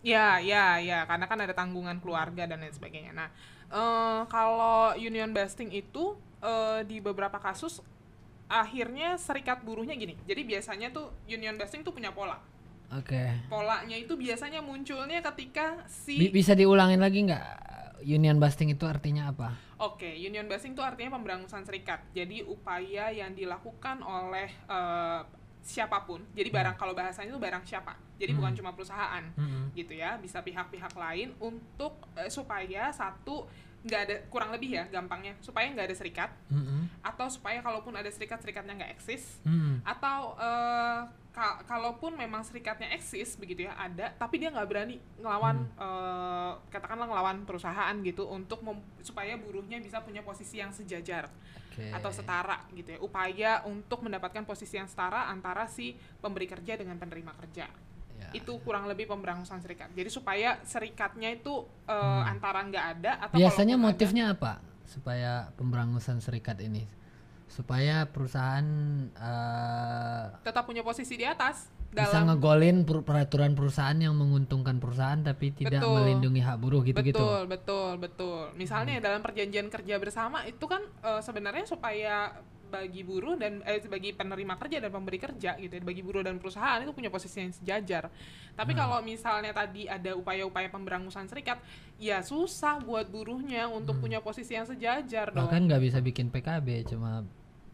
Ya, 0.00 0.40
ya, 0.40 0.80
ya, 0.80 1.04
karena 1.04 1.28
kan 1.28 1.38
ada 1.44 1.52
tanggungan 1.52 2.00
keluarga 2.00 2.48
dan 2.48 2.64
lain 2.64 2.72
sebagainya. 2.72 3.12
Nah, 3.12 3.28
eh, 3.68 4.20
kalau 4.32 4.96
union 4.96 5.30
busting 5.32 5.68
itu 5.72 6.16
eh, 6.40 6.80
di 6.88 7.04
beberapa 7.04 7.36
kasus 7.36 7.84
akhirnya 8.50 9.14
serikat 9.20 9.62
buruhnya 9.62 9.94
gini. 9.94 10.18
Jadi 10.26 10.42
biasanya 10.42 10.90
tuh 10.90 11.12
union 11.28 11.54
busting 11.54 11.86
tuh 11.86 11.94
punya 11.94 12.10
pola. 12.10 12.40
oke 12.90 13.46
Polanya 13.46 13.94
itu 13.94 14.18
biasanya 14.18 14.58
munculnya 14.66 15.22
ketika 15.22 15.86
si 15.86 16.26
bisa 16.34 16.58
diulangin 16.58 16.98
lagi 16.98 17.22
nggak 17.22 17.46
union 18.02 18.42
busting 18.42 18.74
itu 18.74 18.82
artinya 18.82 19.30
apa 19.30 19.54
Oke, 19.80 20.12
union 20.12 20.44
busting 20.44 20.76
itu 20.76 20.84
artinya 20.84 21.16
pemberangusan 21.16 21.64
serikat. 21.64 22.04
Jadi 22.12 22.44
upaya 22.44 23.08
yang 23.08 23.32
dilakukan 23.32 24.04
oleh 24.04 24.52
eh, 24.68 25.20
siapa 25.60 26.02
pun. 26.02 26.24
Jadi 26.30 26.48
barang 26.48 26.74
kalau 26.74 26.92
bahasanya 26.92 27.30
itu 27.30 27.38
barang 27.38 27.64
siapa. 27.64 27.92
Jadi 28.16 28.32
bukan 28.32 28.52
cuma 28.52 28.70
perusahaan. 28.70 29.24
Mm-mm. 29.32 29.58
gitu 29.70 29.94
ya 29.94 30.16
bisa 30.16 30.40
pihak-pihak 30.40 30.90
lain 30.92 31.30
untuk 31.38 31.94
eh, 32.14 32.26
supaya 32.26 32.90
satu 32.90 33.46
nggak 33.80 34.00
ada 34.02 34.16
kurang 34.26 34.50
lebih 34.50 34.74
ya 34.74 34.84
gampangnya 34.86 35.32
supaya 35.38 35.64
nggak 35.66 35.86
ada 35.86 35.96
serikat 35.96 36.28
Mm-mm. 36.48 36.84
atau 37.00 37.26
supaya 37.26 37.60
kalaupun 37.60 37.94
ada 37.94 38.10
serikat 38.10 38.36
serikatnya 38.38 38.76
nggak 38.76 38.92
eksis 38.92 39.40
Mm. 39.40 39.80
atau 39.80 40.36
eh, 40.36 41.00
ka- 41.30 41.64
kalaupun 41.64 42.12
memang 42.12 42.42
serikatnya 42.42 42.90
eksis 42.90 43.38
begitu 43.38 43.64
ya 43.64 43.72
ada 43.72 44.12
tapi 44.12 44.36
dia 44.36 44.50
nggak 44.50 44.68
berani 44.68 44.98
ngelawan 45.16 45.64
eh, 45.78 46.52
katakanlah 46.68 47.06
ngelawan 47.06 47.38
perusahaan 47.44 47.94
gitu 48.02 48.26
untuk 48.26 48.60
mem- 48.60 48.84
supaya 49.00 49.38
buruhnya 49.38 49.78
bisa 49.78 50.02
punya 50.02 50.20
posisi 50.20 50.58
yang 50.58 50.74
sejajar 50.74 51.30
Oke. 51.70 51.86
atau 51.94 52.10
setara 52.10 52.66
gitu 52.74 52.90
ya 52.90 52.98
upaya 52.98 53.52
untuk 53.62 54.02
mendapatkan 54.02 54.42
posisi 54.42 54.74
yang 54.74 54.90
setara 54.90 55.30
antara 55.30 55.70
si 55.70 55.94
pemberi 56.18 56.50
kerja 56.50 56.74
dengan 56.74 56.98
penerima 56.98 57.30
kerja 57.38 57.70
Ya. 58.20 58.28
itu 58.36 58.52
kurang 58.60 58.84
lebih 58.84 59.08
pemberangusan 59.08 59.64
serikat. 59.64 59.88
Jadi 59.96 60.12
supaya 60.12 60.60
serikatnya 60.60 61.32
itu 61.32 61.64
eh, 61.88 62.22
antara 62.28 62.60
nggak 62.60 62.86
ada 63.00 63.12
atau 63.16 63.40
Hmm. 63.40 63.48
Biasanya 63.48 63.76
motifnya 63.80 64.24
apa 64.36 64.60
supaya 64.84 65.48
pemberangusan 65.56 66.20
serikat 66.20 66.60
ini? 66.60 66.84
Supaya 67.48 68.04
perusahaan 68.04 68.68
ada, 69.16 70.36
tetap 70.44 70.68
punya 70.68 70.84
posisi 70.84 71.16
di 71.16 71.24
atas 71.24 71.72
bisa 71.90 72.06
dalam 72.12 72.26
ngegolin 72.30 72.86
per- 72.86 73.02
peraturan 73.02 73.52
perusahaan 73.52 73.94
yang 73.94 74.14
menguntungkan 74.14 74.78
perusahaan 74.78 75.18
tapi 75.18 75.50
tidak 75.50 75.82
Betul. 75.82 75.94
melindungi 75.98 76.40
hak 76.40 76.56
buruh 76.56 76.80
gitu-gitu. 76.80 77.18
betul 77.18 77.40
betul 77.46 77.90
betul. 77.98 78.40
Misalnya 78.54 78.98
dalam 78.98 79.20
perjanjian 79.20 79.66
kerja 79.66 79.98
bersama 79.98 80.46
itu 80.46 80.62
kan 80.64 80.80
eh, 80.80 81.20
sebenarnya 81.20 81.66
supaya 81.66 82.30
bagi 82.70 83.02
buruh 83.02 83.34
dan 83.34 83.58
eh 83.66 83.82
bagi 83.82 84.14
penerima 84.14 84.54
kerja 84.54 84.78
dan 84.78 84.94
pemberi 84.94 85.18
kerja 85.18 85.58
gitu 85.58 85.74
ya, 85.74 85.82
bagi 85.82 86.06
buruh 86.06 86.22
dan 86.22 86.38
perusahaan 86.38 86.78
itu 86.78 86.94
punya 86.94 87.10
posisi 87.10 87.42
yang 87.42 87.50
sejajar. 87.50 88.06
Tapi 88.54 88.72
Hmm. 88.72 88.78
kalau 88.78 88.98
misalnya 89.02 89.50
tadi 89.50 89.90
ada 89.90 90.14
upaya-upaya 90.14 90.70
pemberangusan 90.70 91.26
serikat, 91.26 91.58
ya 91.98 92.22
susah 92.22 92.78
buat 92.78 93.10
buruhnya 93.10 93.66
untuk 93.66 93.98
Hmm. 93.98 94.06
punya 94.06 94.18
posisi 94.22 94.54
yang 94.54 94.70
sejajar 94.70 95.34
dong. 95.34 95.50
Bahkan 95.50 95.66
nggak 95.66 95.82
bisa 95.82 95.98
bikin 95.98 96.30
PKB 96.30 96.86
cuma 96.86 97.26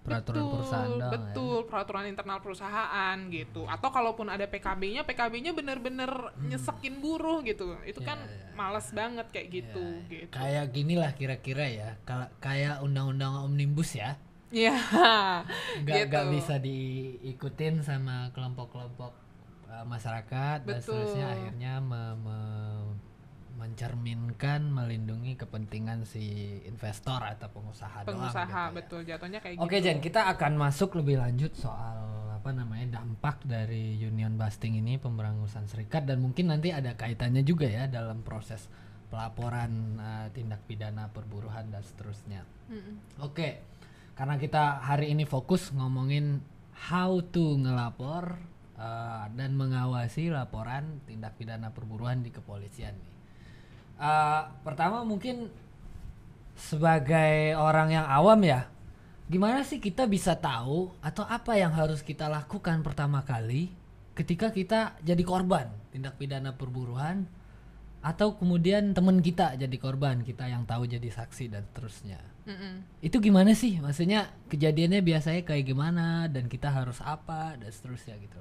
peraturan 0.06 0.38
betul, 0.40 0.52
perusahaan 0.54 0.86
doang 0.88 1.02
ya. 1.02 1.10
betul 1.10 1.56
peraturan 1.66 2.04
internal 2.06 2.38
perusahaan 2.38 3.16
gitu 3.28 3.62
atau 3.66 3.88
kalaupun 3.90 4.26
ada 4.26 4.46
PKB-nya 4.46 5.02
PKB-nya 5.02 5.50
bener-bener 5.50 6.10
nyesekin 6.40 6.96
buruh 6.96 7.42
gitu 7.42 7.74
itu 7.82 7.98
Ya, 7.98 8.06
kan 8.06 8.18
ya. 8.20 8.54
males 8.54 8.86
banget 8.90 9.26
kayak 9.28 9.48
gitu 9.50 9.86
Ya, 10.00 10.08
gitu 10.08 10.30
Kayak 10.30 10.64
gini 10.70 10.94
lah 10.94 11.10
kira-kira 11.10 11.66
ya. 11.66 11.98
Kalau 12.02 12.30
kayak 12.38 12.80
undang-undang 12.80 13.42
omnibus 13.42 13.92
ya. 13.92 14.14
ya 14.54 14.78
nggak 15.76 15.96
Gitu. 15.98 16.08
nggak 16.08 16.26
bisa 16.30 16.54
diikutin 16.56 17.82
sama 17.82 18.30
kelompok-kelompok 18.30 19.12
uh, 19.66 19.82
masyarakat 19.84 20.62
dan 20.62 20.78
Betul. 20.78 21.02
seterusnya 21.02 21.26
akhirnya 21.28 21.72
me- 21.80 22.16
me- 22.16 22.94
mencerminkan 23.56 24.68
melindungi 24.68 25.34
kepentingan 25.40 26.04
si 26.04 26.60
investor 26.68 27.24
atau 27.24 27.48
pengusaha, 27.48 28.04
doang 28.04 28.20
pengusaha 28.20 28.44
gitu 28.46 28.60
ya. 28.70 28.76
betul 28.76 29.00
jatuhnya 29.02 29.38
kayak 29.40 29.56
Oke 29.64 29.80
gitu 29.80 29.88
Jen, 29.88 29.98
kita 30.04 30.28
akan 30.36 30.52
masuk 30.60 31.00
lebih 31.00 31.16
lanjut 31.16 31.56
soal 31.56 32.04
apa 32.36 32.54
namanya 32.54 33.02
dampak 33.02 33.42
dari 33.42 33.98
union 33.98 34.38
busting 34.38 34.78
ini 34.78 35.00
pemberangusan 35.02 35.66
serikat 35.66 36.06
dan 36.06 36.22
mungkin 36.22 36.52
nanti 36.52 36.70
ada 36.70 36.94
kaitannya 36.94 37.42
juga 37.42 37.66
ya 37.66 37.90
dalam 37.90 38.22
proses 38.22 38.70
pelaporan 39.10 39.98
uh, 39.98 40.26
tindak 40.30 40.62
pidana 40.68 41.10
perburuhan 41.10 41.72
dan 41.72 41.82
seterusnya. 41.82 42.46
Mm-mm. 42.70 43.24
Oke, 43.24 43.64
karena 44.14 44.38
kita 44.38 44.78
hari 44.78 45.10
ini 45.10 45.24
fokus 45.26 45.72
ngomongin 45.72 46.38
how 46.92 47.18
to 47.18 47.56
ngelapor 47.56 48.36
uh, 48.76 49.26
dan 49.32 49.56
mengawasi 49.56 50.28
laporan 50.28 51.00
tindak 51.08 51.34
pidana 51.40 51.72
perburuan 51.72 52.20
di 52.20 52.30
kepolisian 52.30 52.94
nih. 52.94 53.15
Uh, 53.96 54.52
pertama 54.60 55.00
mungkin 55.08 55.48
sebagai 56.56 57.56
orang 57.56 57.96
yang 57.96 58.06
awam 58.08 58.40
ya, 58.44 58.68
gimana 59.28 59.64
sih 59.64 59.80
kita 59.80 60.04
bisa 60.04 60.36
tahu 60.36 60.92
atau 61.00 61.24
apa 61.24 61.56
yang 61.56 61.72
harus 61.72 62.04
kita 62.04 62.28
lakukan 62.28 62.84
pertama 62.84 63.24
kali 63.24 63.72
ketika 64.12 64.52
kita 64.52 65.00
jadi 65.00 65.22
korban? 65.24 65.72
Tindak 65.92 66.20
pidana 66.20 66.52
perburuan 66.52 67.24
atau 68.04 68.36
kemudian 68.36 68.92
teman 68.92 69.18
kita 69.18 69.56
jadi 69.56 69.76
korban 69.80 70.22
kita 70.22 70.46
yang 70.46 70.68
tahu 70.68 70.84
jadi 70.84 71.08
saksi 71.08 71.50
dan 71.50 71.64
seterusnya. 71.72 72.20
Mm-mm. 72.46 72.86
itu 73.02 73.18
gimana 73.18 73.58
sih? 73.58 73.82
Maksudnya 73.82 74.30
kejadiannya 74.46 75.02
biasanya 75.02 75.42
kayak 75.42 75.66
gimana 75.66 76.30
dan 76.30 76.46
kita 76.46 76.70
harus 76.70 77.02
apa 77.02 77.58
dan 77.58 77.74
seterusnya 77.74 78.14
gitu 78.22 78.38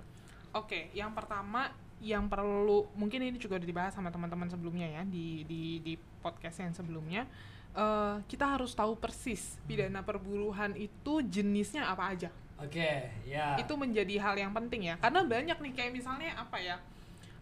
Oke, 0.56 0.88
yang 0.96 1.12
pertama 1.12 1.68
yang 2.00 2.28
perlu 2.32 2.88
mungkin 2.96 3.24
ini 3.24 3.36
juga 3.40 3.60
udah 3.60 3.68
dibahas 3.68 3.94
sama 3.96 4.12
teman-teman 4.12 4.48
sebelumnya 4.52 4.88
ya 4.88 5.02
di 5.08 5.44
di 5.48 5.80
di 5.80 5.94
podcast 6.20 6.60
yang 6.64 6.76
sebelumnya 6.76 7.24
eh, 7.72 8.16
kita 8.28 8.46
harus 8.56 8.76
tahu 8.76 9.00
persis 9.00 9.56
pidana 9.64 10.04
perburuhan 10.04 10.76
itu 10.76 11.24
jenisnya 11.24 11.88
apa 11.88 12.12
aja. 12.16 12.30
oke 12.56 12.92
ya 13.28 13.60
Itu 13.60 13.76
menjadi 13.76 14.16
hal 14.22 14.36
yang 14.40 14.52
penting 14.56 14.92
ya 14.92 14.96
karena 15.00 15.24
banyak 15.28 15.58
nih 15.60 15.72
kayak 15.76 15.92
misalnya 15.92 16.36
apa 16.40 16.58
ya 16.60 16.76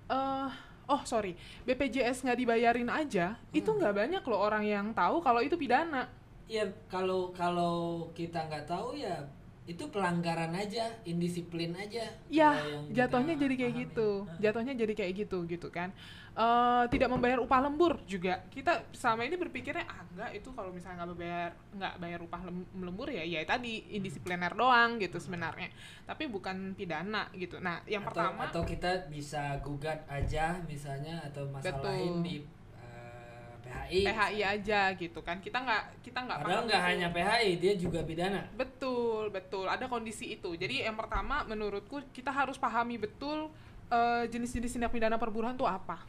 eh 0.09 0.49
oh 0.89 1.01
sorry 1.05 1.37
BPJS 1.65 2.25
nggak 2.25 2.39
dibayarin 2.39 2.89
aja 2.89 3.37
itu 3.53 3.69
nggak 3.69 3.93
banyak 3.93 4.23
loh 4.25 4.39
orang 4.41 4.65
yang 4.65 4.89
tahu 4.93 5.21
kalau 5.21 5.41
itu 5.41 5.53
pidana. 5.53 6.09
ya 6.49 6.65
kalau 6.89 7.29
kalau 7.31 8.09
kita 8.11 8.41
nggak 8.49 8.65
tahu 8.67 8.97
ya 8.99 9.21
itu 9.63 9.87
pelanggaran 9.87 10.51
aja 10.51 10.91
indisiplin 11.07 11.71
aja 11.71 12.03
Ya, 12.27 12.51
jatuhnya 12.91 13.39
jadi 13.39 13.55
kayak 13.55 13.71
pahami. 13.71 13.85
gitu. 13.87 14.09
Jatuhnya 14.43 14.73
jadi 14.75 14.93
kayak 14.93 15.13
gitu 15.23 15.37
gitu 15.47 15.67
kan. 15.71 15.95
Eh 16.33 16.83
tidak 16.91 17.07
membayar 17.13 17.39
upah 17.39 17.63
lembur 17.63 18.01
juga. 18.03 18.43
Kita 18.51 18.83
selama 18.91 19.23
ini 19.23 19.39
berpikirnya 19.39 19.87
ah 19.87 20.03
enggak 20.11 20.31
itu 20.35 20.49
kalau 20.51 20.73
misalnya 20.75 21.07
nggak 21.07 21.15
bayar 21.15 21.51
nggak 21.79 21.93
bayar 21.95 22.19
upah 22.25 22.41
lem- 22.43 22.69
lembur 22.75 23.07
ya 23.07 23.23
ya 23.23 23.39
tadi 23.47 23.87
indisipliner 23.95 24.51
doang 24.51 24.99
gitu 24.99 25.15
sebenarnya. 25.21 25.71
Tapi 26.03 26.27
bukan 26.27 26.75
pidana 26.75 27.31
gitu. 27.31 27.63
Nah, 27.63 27.79
yang 27.87 28.03
atau, 28.03 28.11
pertama 28.19 28.43
atau 28.51 28.63
kita 28.67 29.07
bisa 29.07 29.63
gugat 29.63 30.03
aja 30.11 30.59
misalnya 30.67 31.23
atau 31.23 31.47
masalahin 31.47 32.19
Betul. 32.19 32.27
di 32.27 32.35
PHI 33.73 33.99
PHI 34.05 34.39
aja 34.41 34.81
gitu 34.95 35.19
kan. 35.25 35.37
Kita 35.41 35.61
nggak 35.61 35.83
kita 36.05 36.19
nggak 36.23 36.37
padahal 36.43 36.63
nggak 36.65 36.83
hanya 36.83 37.07
PHI 37.09 37.49
dia 37.57 37.73
juga 37.75 37.99
pidana 38.05 38.45
Betul, 38.53 39.29
betul. 39.33 39.65
Ada 39.69 39.89
kondisi 39.89 40.33
itu. 40.33 40.53
Jadi 40.53 40.85
yang 40.85 40.97
pertama 40.97 41.43
menurutku 41.43 42.01
kita 42.13 42.29
harus 42.29 42.55
pahami 42.55 42.97
betul 43.01 43.51
eh, 43.91 44.23
jenis-jenis 44.29 44.77
tindak 44.77 44.91
pidana 44.93 45.17
perburuhan 45.17 45.57
itu 45.57 45.67
apa. 45.67 46.01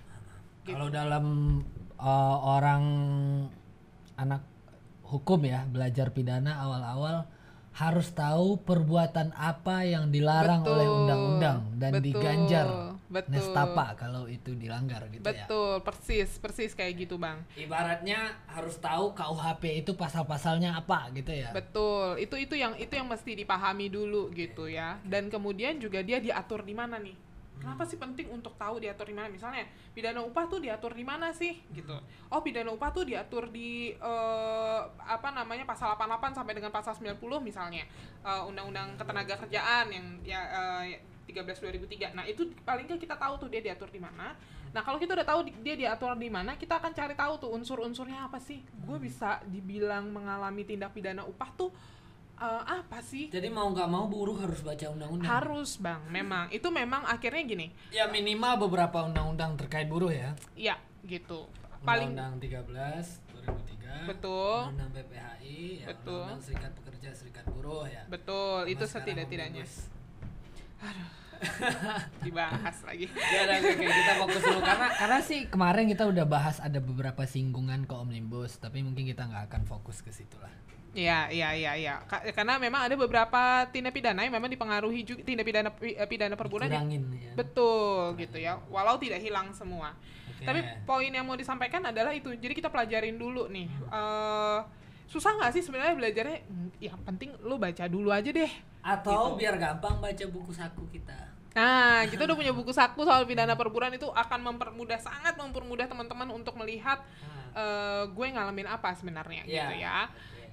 Gitu. 0.64 0.72
Kalau 0.72 0.88
dalam 0.88 1.60
uh, 2.00 2.38
orang 2.40 2.84
anak 4.16 4.42
hukum 5.04 5.44
ya 5.44 5.68
belajar 5.68 6.08
pidana 6.08 6.56
awal-awal 6.56 7.28
harus 7.74 8.06
tahu 8.14 8.62
perbuatan 8.62 9.34
apa 9.34 9.82
yang 9.82 10.06
dilarang 10.06 10.62
Betul. 10.62 10.74
oleh 10.78 10.86
undang-undang 10.86 11.58
dan 11.74 11.92
Betul. 11.98 12.06
diganjar 12.06 12.66
Betul. 13.10 13.30
nestapa 13.34 13.98
kalau 13.98 14.30
itu 14.30 14.54
dilanggar 14.54 15.10
gitu 15.10 15.26
ya. 15.26 15.46
Betul, 15.46 15.82
persis, 15.82 16.38
persis 16.38 16.70
kayak 16.78 16.94
gitu, 17.02 17.18
Bang. 17.18 17.42
Ibaratnya 17.58 18.46
harus 18.46 18.78
tahu 18.78 19.10
KUHP 19.18 19.82
itu 19.82 19.98
pasal-pasalnya 19.98 20.78
apa 20.78 21.10
gitu 21.18 21.34
ya. 21.34 21.50
Betul. 21.50 22.22
Itu 22.22 22.38
itu 22.38 22.54
yang 22.54 22.78
itu 22.78 22.94
yang 22.94 23.10
mesti 23.10 23.34
dipahami 23.34 23.90
dulu 23.90 24.30
gitu 24.30 24.70
ya. 24.70 25.02
Dan 25.02 25.26
kemudian 25.26 25.82
juga 25.82 25.98
dia 26.06 26.22
diatur 26.22 26.62
di 26.62 26.74
mana 26.78 27.02
nih? 27.02 27.33
Kenapa 27.64 27.88
sih 27.88 27.96
penting 27.96 28.28
untuk 28.28 28.52
tahu 28.60 28.76
diatur 28.76 29.08
di 29.08 29.16
mana? 29.16 29.32
Misalnya 29.32 29.64
pidana 29.96 30.20
upah 30.20 30.44
tuh 30.44 30.60
diatur 30.60 30.92
di 30.92 31.00
mana 31.00 31.32
sih 31.32 31.64
gitu. 31.72 31.96
Oh, 32.28 32.44
pidana 32.44 32.68
upah 32.68 32.92
tuh 32.92 33.08
diatur 33.08 33.48
di 33.48 33.96
eh, 33.96 34.80
apa 35.00 35.32
namanya 35.32 35.64
pasal 35.64 35.96
88 35.96 36.36
sampai 36.36 36.52
dengan 36.52 36.68
pasal 36.68 36.92
90 36.92 37.16
misalnya. 37.40 37.88
Eh, 38.20 38.42
Undang-undang 38.44 39.00
Ketenagakerjaan 39.00 39.88
yang 39.88 40.06
ya 40.20 40.44
eh, 40.84 41.00
13 41.24 41.72
2003. 41.72 42.12
Nah, 42.12 42.28
itu 42.28 42.52
paling 42.68 42.84
nggak 42.84 43.00
kita 43.00 43.16
tahu 43.16 43.40
tuh 43.40 43.48
dia 43.48 43.64
diatur 43.64 43.88
di 43.88 43.96
mana. 43.96 44.36
Nah, 44.76 44.82
kalau 44.84 45.00
kita 45.00 45.16
udah 45.16 45.24
tahu 45.24 45.40
di- 45.48 45.56
dia 45.64 45.72
diatur 45.78 46.18
di 46.20 46.28
mana, 46.28 46.58
kita 46.58 46.76
akan 46.82 46.92
cari 46.92 47.14
tahu 47.16 47.40
tuh 47.40 47.50
unsur-unsurnya 47.56 48.28
apa 48.28 48.36
sih. 48.42 48.60
Gue 48.84 49.00
bisa 49.00 49.40
dibilang 49.48 50.12
mengalami 50.12 50.68
tindak 50.68 50.92
pidana 50.92 51.24
upah 51.24 51.48
tuh 51.56 51.70
eh, 52.44 52.62
apa 52.84 52.98
sih? 53.00 53.32
Jadi 53.32 53.48
mau 53.48 53.66
nggak 53.72 53.88
mau 53.88 54.04
buruh 54.06 54.36
harus 54.38 54.60
baca 54.60 54.86
undang-undang. 54.92 55.28
Harus, 55.28 55.80
Bang. 55.80 56.04
Memang 56.08 56.52
itu 56.52 56.68
memang 56.68 57.02
akhirnya 57.04 57.42
gini. 57.42 57.66
Ya 57.88 58.04
minimal 58.06 58.68
beberapa 58.68 59.02
undang-undang 59.04 59.56
terkait 59.56 59.88
buruh 59.88 60.12
ya. 60.12 60.36
Ya, 60.54 60.76
gitu. 61.04 61.48
Paling 61.84 62.16
Undang-undang 62.16 62.64
13 62.64 63.20
2003. 63.44 64.08
Betul. 64.08 64.56
Undang-undang 64.72 64.90
PPHI, 64.92 65.60
ya, 65.84 65.86
Betul. 65.92 66.24
Undang-undang 66.24 66.40
Serikat 66.40 66.72
Pekerja 66.76 67.08
Serikat 67.12 67.44
Buruh 67.52 67.84
ya. 67.84 68.02
betul, 68.08 68.64
Sama 68.64 68.72
itu 68.72 68.84
setidak-tidaknya. 68.88 69.64
omnibus. 69.64 69.92
Dibahas 72.24 72.76
lagi. 72.88 73.06
Ya 73.12 73.38
udah 73.44 73.56
oke, 73.60 73.84
kita 73.84 74.12
fokus 74.16 74.42
dulu 74.44 74.60
karena 74.64 74.88
karena 74.96 75.18
sih 75.20 75.40
kemarin 75.48 75.84
kita 75.92 76.04
udah 76.08 76.24
bahas 76.24 76.56
ada 76.60 76.80
beberapa 76.80 77.28
singgungan 77.28 77.84
ke 77.84 77.94
omnibus, 77.94 78.56
tapi 78.56 78.80
mungkin 78.80 79.04
kita 79.04 79.28
nggak 79.28 79.52
akan 79.52 79.62
fokus 79.68 80.00
ke 80.00 80.08
situ 80.08 80.36
lah. 80.40 80.52
Iya, 80.94 81.26
iya, 81.28 81.48
iya, 81.52 81.72
iya. 81.74 81.94
Ka- 82.06 82.22
Karena 82.30 82.54
memang 82.56 82.86
ada 82.86 82.94
beberapa 82.94 83.40
tindak 83.68 83.90
pidana 83.90 84.22
yang 84.22 84.30
memang 84.30 84.46
dipengaruhi 84.46 85.02
juga 85.02 85.20
tindak 85.20 85.42
pidana 85.42 85.68
pi- 85.68 85.92
eh, 85.92 86.06
pidana 86.06 86.38
Kurangin 86.38 87.10
ya. 87.12 87.34
Betul 87.34 88.14
gitu 88.16 88.38
ya. 88.38 88.62
Walau 88.70 88.94
tidak 88.96 89.18
hilang 89.18 89.50
semua. 89.50 89.90
Oke. 90.30 90.46
Tapi 90.46 90.58
poin 90.86 91.10
yang 91.10 91.26
mau 91.26 91.34
disampaikan 91.34 91.82
adalah 91.82 92.14
itu. 92.14 92.30
Jadi 92.32 92.54
kita 92.54 92.70
pelajarin 92.70 93.18
dulu 93.18 93.50
nih. 93.50 93.66
eh 93.66 94.60
susah 95.04 95.36
nggak 95.36 95.52
sih 95.52 95.60
sebenarnya 95.60 95.94
belajarnya? 95.94 96.38
Hmm, 96.44 96.70
Yang 96.80 97.00
penting 97.04 97.30
lu 97.42 97.58
baca 97.58 97.84
dulu 97.84 98.08
aja 98.08 98.30
deh. 98.30 98.52
Atau 98.80 99.34
gitu. 99.34 99.42
biar 99.42 99.58
gampang 99.58 99.98
baca 99.98 100.24
buku 100.30 100.54
saku 100.54 100.86
kita. 100.88 101.34
Nah, 101.54 102.02
kita 102.06 102.22
udah 102.24 102.34
punya 102.40 102.50
buku 102.50 102.70
saku 102.70 103.02
soal 103.02 103.22
pidana 103.24 103.54
perburuan 103.54 103.90
itu 103.90 104.06
akan 104.06 104.40
mempermudah 104.44 104.98
sangat 104.98 105.34
mempermudah 105.34 105.86
teman-teman 105.86 106.30
untuk 106.30 106.54
melihat 106.54 107.02
eh, 107.54 108.04
gue 108.08 108.26
ngalamin 108.28 108.66
apa 108.66 108.90
sebenarnya 108.92 109.42
Iya. 109.42 109.54
gitu 109.60 109.74
ya. 109.80 109.98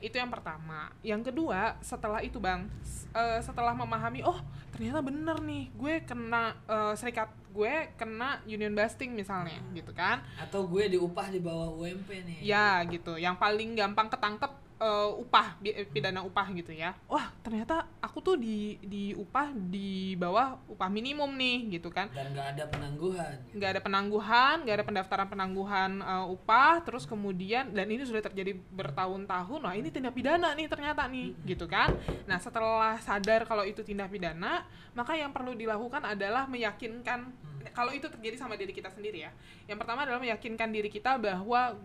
Itu 0.02 0.18
yang 0.18 0.28
pertama. 0.28 0.90
Yang 1.02 1.30
kedua, 1.30 1.78
setelah 1.80 2.20
itu 2.20 2.42
bang, 2.42 2.66
eh, 3.14 3.40
setelah 3.40 3.72
memahami, 3.72 4.26
oh 4.26 4.42
ternyata 4.74 5.00
bener 5.00 5.38
nih, 5.40 5.70
gue 5.72 5.94
kena 6.04 6.58
eh, 6.66 6.94
serikat 6.98 7.30
gue 7.52 7.74
kena 7.96 8.40
union 8.46 8.72
busting 8.72 9.12
misalnya, 9.12 9.60
Hmm. 9.60 9.76
gitu 9.76 9.92
kan? 9.92 10.24
Atau 10.40 10.66
gue 10.66 10.88
diupah 10.90 11.28
di 11.28 11.38
bawah 11.38 11.70
UMP 11.70 12.10
nih. 12.10 12.40
Ya 12.42 12.82
gitu. 12.84 13.16
Yang 13.16 13.38
paling 13.38 13.76
gampang 13.76 14.08
ketangkep 14.08 14.52
eh, 14.82 15.10
upah 15.22 15.62
eh, 15.62 15.86
pidana 15.86 16.26
upah 16.26 16.50
gitu 16.58 16.74
ya. 16.74 16.98
Wah 17.06 17.30
ternyata 17.46 17.86
aku 18.02 18.18
tuh 18.20 18.36
di 18.36 18.82
di 18.82 19.14
upah 19.14 19.54
di 19.54 20.18
bawah 20.18 20.58
upah 20.66 20.90
minimum 20.90 21.30
nih, 21.38 21.78
gitu 21.80 21.94
kan? 21.94 22.10
Dan 22.10 22.34
nggak 22.34 22.48
ada 22.58 22.64
penangguhan. 22.66 23.34
nggak 23.54 23.70
ada 23.78 23.82
penangguhan, 23.82 24.56
nggak 24.66 24.76
ada 24.82 24.86
pendaftaran 24.86 25.28
penangguhan 25.30 25.92
uh, 26.02 26.26
upah, 26.34 26.82
terus 26.82 27.06
kemudian 27.06 27.70
dan 27.70 27.86
ini 27.86 28.02
sudah 28.04 28.26
terjadi 28.26 28.58
bertahun-tahun, 28.74 29.60
nah 29.62 29.78
ini 29.78 29.94
tindak 29.94 30.18
pidana 30.18 30.58
nih 30.58 30.66
ternyata 30.66 31.06
nih, 31.06 31.38
gitu 31.46 31.70
kan? 31.70 31.94
Nah 32.26 32.42
setelah 32.42 32.98
sadar 32.98 33.46
kalau 33.46 33.62
itu 33.62 33.86
tindak 33.86 34.10
pidana, 34.10 34.66
maka 34.98 35.14
yang 35.14 35.30
perlu 35.30 35.54
dilakukan 35.54 36.02
adalah 36.04 36.50
meyakinkan 36.50 37.30
kalau 37.72 37.94
itu 37.94 38.10
terjadi 38.10 38.42
sama 38.42 38.58
diri 38.58 38.74
kita 38.74 38.90
sendiri 38.90 39.30
ya. 39.30 39.32
Yang 39.70 39.78
pertama 39.86 40.04
adalah 40.04 40.20
meyakinkan 40.20 40.74
diri 40.74 40.90
kita 40.90 41.16
bahwa 41.22 41.78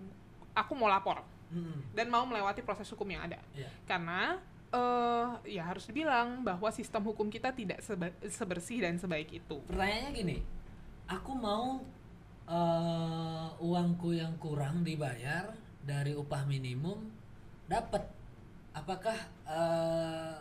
aku 0.57 0.73
mau 0.73 0.89
lapor 0.89 1.36
Hmm, 1.47 1.79
dan 1.95 2.11
mau 2.11 2.27
melewati 2.27 2.61
proses 2.67 2.91
hukum 2.91 3.07
yang 3.07 3.23
ada, 3.31 3.39
iya. 3.55 3.71
karena 3.87 4.43
eh 4.67 5.31
ya 5.57 5.63
harus 5.63 5.87
dibilang 5.87 6.43
bahwa 6.43 6.67
sistem 6.75 7.07
hukum 7.07 7.31
kita 7.31 7.55
tidak 7.55 7.79
sebersih 8.27 8.83
dan 8.83 8.99
sebaik 8.99 9.31
itu. 9.31 9.63
Pertanyaannya 9.71 10.11
gini, 10.11 10.39
aku 11.07 11.33
mau 11.39 11.79
eh, 12.51 13.47
uangku 13.63 14.11
yang 14.15 14.35
kurang 14.43 14.83
dibayar 14.83 15.55
dari 15.87 16.19
upah 16.19 16.43
minimum 16.51 17.07
dapat, 17.71 18.03
apakah 18.75 19.15
eh, 19.47 20.35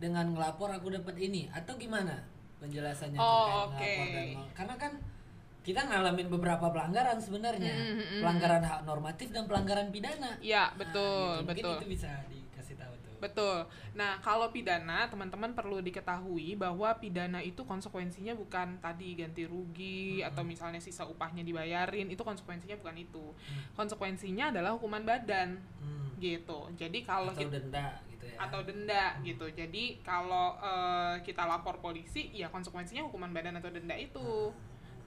dengan 0.00 0.32
ngelapor 0.32 0.72
aku 0.72 0.92
dapat 0.92 1.16
ini 1.20 1.48
atau 1.52 1.76
gimana 1.76 2.20
penjelasannya 2.60 3.16
Oh, 3.20 3.68
terkait 3.68 3.76
ngelapor 3.76 4.04
oke. 4.08 4.12
dan 4.12 4.28
karena 4.56 4.74
kan 4.76 4.92
kita 5.66 5.82
ngalamin 5.82 6.30
beberapa 6.30 6.70
pelanggaran 6.70 7.18
sebenarnya, 7.18 7.74
Mm, 7.74 7.82
mm, 7.90 7.98
mm, 7.98 8.20
pelanggaran 8.22 8.62
hak 8.62 8.80
normatif 8.84 9.28
dan 9.28 9.44
pelanggaran 9.44 9.90
pidana. 9.90 10.38
Iya 10.38 10.70
Nah, 10.70 10.78
betul 10.78 11.26
gitu. 11.26 11.42
Mungkin 11.42 11.64
betul. 11.66 11.76
itu 11.76 11.86
bisa 11.90 12.10
dikasih 12.30 12.74
tahu 12.78 12.94
tuh. 13.02 13.14
Betul. 13.18 13.58
Nah, 13.92 14.20
kalau 14.20 14.46
pidana, 14.48 15.08
teman-teman 15.08 15.50
perlu 15.52 15.80
diketahui 15.80 16.54
bahwa 16.54 16.94
pidana 16.94 17.42
itu 17.42 17.66
konsekuensinya 17.66 18.32
bukan 18.32 18.78
tadi 18.78 19.16
ganti 19.16 19.42
rugi 19.42 20.22
Hmm. 20.22 20.28
atau 20.30 20.46
misalnya 20.46 20.78
sisa 20.78 21.02
upahnya 21.02 21.42
dibayarin, 21.42 22.06
itu 22.06 22.22
konsekuensinya 22.22 22.78
bukan 22.78 22.96
itu. 22.96 23.26
Hmm. 23.34 23.62
Konsekuensinya 23.74 24.54
adalah 24.54 24.70
hukuman 24.70 25.02
badan 25.02 25.58
Hmm. 25.82 26.14
gitu. 26.16 26.70
Jadi 26.78 27.02
kalau 27.02 27.34
atau 27.34 27.42
kita 27.42 27.58
denda 27.58 27.98
gitu 28.06 28.24
ya. 28.24 28.36
atau 28.38 28.60
denda 28.62 29.04
gitu. 29.20 29.46
Jadi 29.50 29.98
kalau 30.00 30.54
eh, 30.62 31.14
kita 31.20 31.42
lapor 31.42 31.82
polisi, 31.82 32.30
ya 32.30 32.46
konsekuensinya 32.46 33.02
hukuman 33.02 33.34
badan 33.34 33.58
atau 33.58 33.68
denda 33.68 33.98
itu 33.98 34.54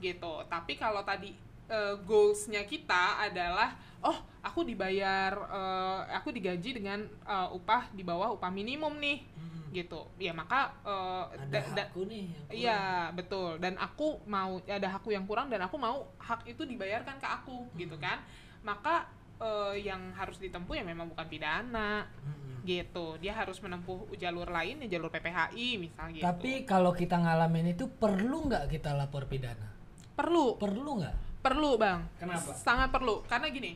gitu. 0.00 0.42
Tapi 0.46 0.74
kalau 0.74 1.00
tadi 1.02 1.30
eh, 1.70 1.94
goalsnya 2.02 2.66
kita 2.66 3.22
adalah, 3.22 3.70
oh 4.02 4.18
aku 4.42 4.66
dibayar, 4.66 5.30
eh, 5.30 6.00
aku 6.10 6.34
digaji 6.34 6.74
dengan 6.74 6.98
eh, 7.06 7.48
upah 7.52 7.94
di 7.94 8.02
bawah 8.02 8.34
upah 8.34 8.50
minimum 8.50 8.98
nih, 8.98 9.22
Hmm. 9.38 9.70
gitu. 9.70 10.10
Ya 10.18 10.34
maka 10.34 10.74
eh, 10.82 11.24
ada 11.38 11.46
da- 11.46 11.70
da- 11.70 11.86
hakku 11.86 12.02
nih. 12.04 12.26
Iya 12.50 12.80
betul 13.14 13.62
dan 13.62 13.78
aku 13.78 14.18
mau 14.26 14.58
ada 14.58 14.88
hakku 14.90 15.14
yang 15.14 15.22
kurang 15.24 15.46
dan 15.46 15.62
aku 15.62 15.78
mau 15.78 16.10
hak 16.18 16.42
itu 16.44 16.66
dibayarkan 16.66 17.22
ke 17.22 17.28
aku 17.28 17.70
gitu 17.76 17.94
Hmm. 17.94 18.02
kan 18.02 18.18
maka 18.60 19.06
eh, 19.38 19.80
yang 19.80 20.10
harus 20.12 20.36
ditempuh 20.36 20.74
ya 20.74 20.82
memang 20.82 21.06
bukan 21.06 21.24
pidana 21.24 22.04
Hmm. 22.20 22.60
gitu 22.60 23.16
dia 23.16 23.32
harus 23.32 23.56
menempuh 23.56 24.10
jalur 24.14 24.44
lain 24.44 24.84
ya 24.84 24.98
jalur 24.98 25.08
PPHI 25.08 25.80
misal 25.80 26.12
gitu 26.12 26.20
Tapi 26.20 26.66
kalau 26.66 26.92
kita 26.92 27.16
ngalamin 27.16 27.72
itu 27.72 27.88
perlu 27.88 28.44
nggak 28.44 28.68
kita 28.68 28.92
lapor 28.92 29.24
pidana? 29.24 29.79
Perlu. 30.20 30.60
Perlu 30.60 30.92
nggak? 31.00 31.16
perlu 31.40 31.80
bang. 31.80 32.00
Kenapa? 32.20 32.52
sangat 32.52 32.88
perlu. 32.92 33.24
Karena 33.24 33.48
gini 33.48 33.72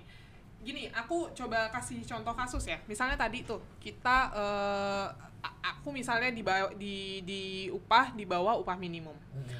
gini 0.64 0.88
aku 0.96 1.28
coba 1.36 1.68
kasih 1.68 2.00
contoh 2.04 2.32
kasus 2.32 2.64
ya. 2.64 2.80
Misalnya 2.88 3.20
tadi 3.20 3.44
tuh 3.44 3.60
kita 3.80 4.32
eh, 4.32 5.06
a- 5.44 5.76
aku 5.76 5.92
misalnya 5.92 6.32
di 6.32 6.40
di 6.80 6.96
di 7.20 7.42
upah 7.68 8.16
di 8.16 8.24
bawah 8.24 8.56
upah 8.60 8.76
minimum. 8.80 9.12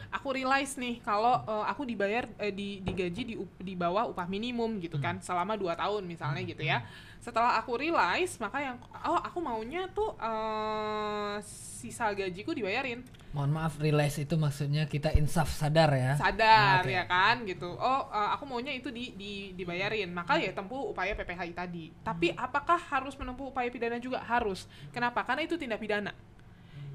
Aku 0.09 0.33
realize 0.33 0.81
nih 0.81 1.05
kalau 1.05 1.45
eh, 1.45 1.65
aku 1.69 1.85
dibayar 1.85 2.25
eh, 2.41 2.53
di 2.53 2.81
digaji 2.81 3.23
di 3.25 3.35
di 3.41 3.75
bawah 3.77 4.09
upah 4.09 4.25
minimum 4.25 4.81
gitu 4.81 4.97
kan 4.97 5.21
selama 5.21 5.61
2 5.61 5.77
tahun 5.77 6.03
misalnya 6.09 6.41
gitu 6.41 6.65
ya. 6.65 6.81
Setelah 7.21 7.57
aku 7.61 7.77
realize 7.77 8.41
maka 8.41 8.61
yang 8.65 8.77
oh 9.05 9.21
aku 9.21 9.45
maunya 9.45 9.85
tuh 9.93 10.17
eh, 10.17 11.37
sisa 11.45 12.17
gajiku 12.17 12.57
dibayarin 12.57 13.05
Mohon 13.35 13.51
maaf, 13.53 13.75
realize 13.77 14.15
itu 14.17 14.35
maksudnya 14.35 14.87
kita 14.87 15.11
insaf 15.13 15.51
sadar 15.51 15.91
ya. 15.91 16.15
sadar 16.15 16.81
Oke. 16.81 16.95
ya 16.95 17.03
kan 17.05 17.43
gitu 17.43 17.67
oh 17.69 18.03
eh, 18.07 18.29
aku 18.31 18.47
maunya 18.47 18.71
itu 18.71 18.89
di, 18.89 19.11
di 19.13 19.33
dibayarin 19.53 20.07
maka 20.09 20.39
ya 20.39 20.51
tempuh 20.51 20.87
upaya 20.87 21.13
PPHI 21.13 21.51
tadi 21.51 21.91
tapi 22.01 22.31
Hmm. 22.31 22.39
apakah 22.41 22.79
harus 22.79 23.13
menempuh 23.13 23.51
upaya 23.51 23.67
pidana 23.69 23.99
juga 23.99 24.23
harus 24.23 24.65
kenapa 24.89 25.21
karena 25.23 25.43
itu 25.43 25.55
tindak 25.55 25.77
pidana 25.77 26.15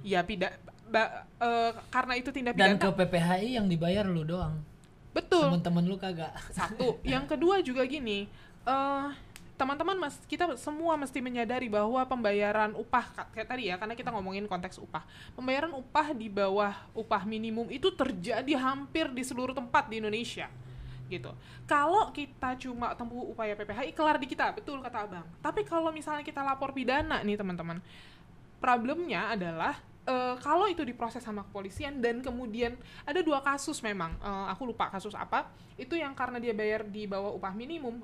ya 0.01 0.23
pida 0.23 0.55
ba- 0.85 1.27
eh, 1.37 1.71
karena 1.89 2.13
itu 2.15 2.31
tindak 2.31 2.55
Dan 2.55 2.75
pidana 2.75 2.81
ke 2.81 2.89
PPHI 2.95 3.47
yang 3.53 3.67
dibayar 3.67 4.07
lu 4.07 4.23
doang. 4.23 4.63
betul 5.09 5.43
Temen-temen 5.43 5.83
lu 5.83 5.97
kagak. 5.97 6.31
satu 6.49 7.03
yang 7.03 7.25
kedua 7.25 7.59
juga 7.59 7.83
gini 7.83 8.31
eh 8.63 9.07
teman-teman 9.59 9.99
mas 9.99 10.15
kita 10.23 10.55
semua 10.55 10.95
mesti 10.95 11.19
menyadari 11.19 11.67
bahwa 11.67 11.99
pembayaran 12.07 12.71
upah 12.79 13.05
ka- 13.11 13.29
kayak 13.35 13.47
tadi 13.51 13.63
ya 13.67 13.75
karena 13.75 13.91
kita 13.91 14.07
ngomongin 14.15 14.47
konteks 14.47 14.79
upah. 14.79 15.03
Pembayaran 15.35 15.75
upah 15.75 16.15
di 16.15 16.31
bawah 16.31 16.71
upah 16.95 17.27
minimum 17.27 17.67
itu 17.67 17.91
terjadi 17.91 18.55
hampir 18.55 19.11
di 19.11 19.19
seluruh 19.27 19.51
tempat 19.51 19.91
di 19.91 19.99
Indonesia 19.99 20.47
gitu. 21.11 21.35
Kalau 21.67 22.13
kita 22.15 22.55
cuma 22.61 22.95
tempuh 22.95 23.33
upaya 23.33 23.57
PPHI 23.57 23.91
kelar 23.91 24.15
di 24.21 24.29
kita 24.29 24.55
betul 24.55 24.79
kata 24.79 25.09
abang. 25.09 25.27
Tapi 25.43 25.67
kalau 25.67 25.91
misalnya 25.91 26.23
kita 26.23 26.39
lapor 26.39 26.71
pidana 26.71 27.19
nih 27.25 27.35
teman-teman 27.35 27.83
problemnya 28.63 29.33
adalah 29.33 29.75
eh, 30.07 30.35
kalau 30.39 30.71
itu 30.71 30.85
diproses 30.87 31.19
sama 31.19 31.43
kepolisian 31.47 31.99
dan 31.99 32.23
kemudian 32.23 32.79
ada 33.03 33.19
dua 33.19 33.43
kasus 33.43 33.83
memang 33.83 34.15
eh, 34.23 34.45
aku 34.53 34.69
lupa 34.69 34.87
kasus 34.87 35.11
apa 35.17 35.49
itu 35.75 35.95
yang 35.99 36.15
karena 36.15 36.37
dia 36.37 36.53
bayar 36.55 36.85
di 36.85 37.07
bawah 37.09 37.33
upah 37.35 37.51
minimum 37.55 37.99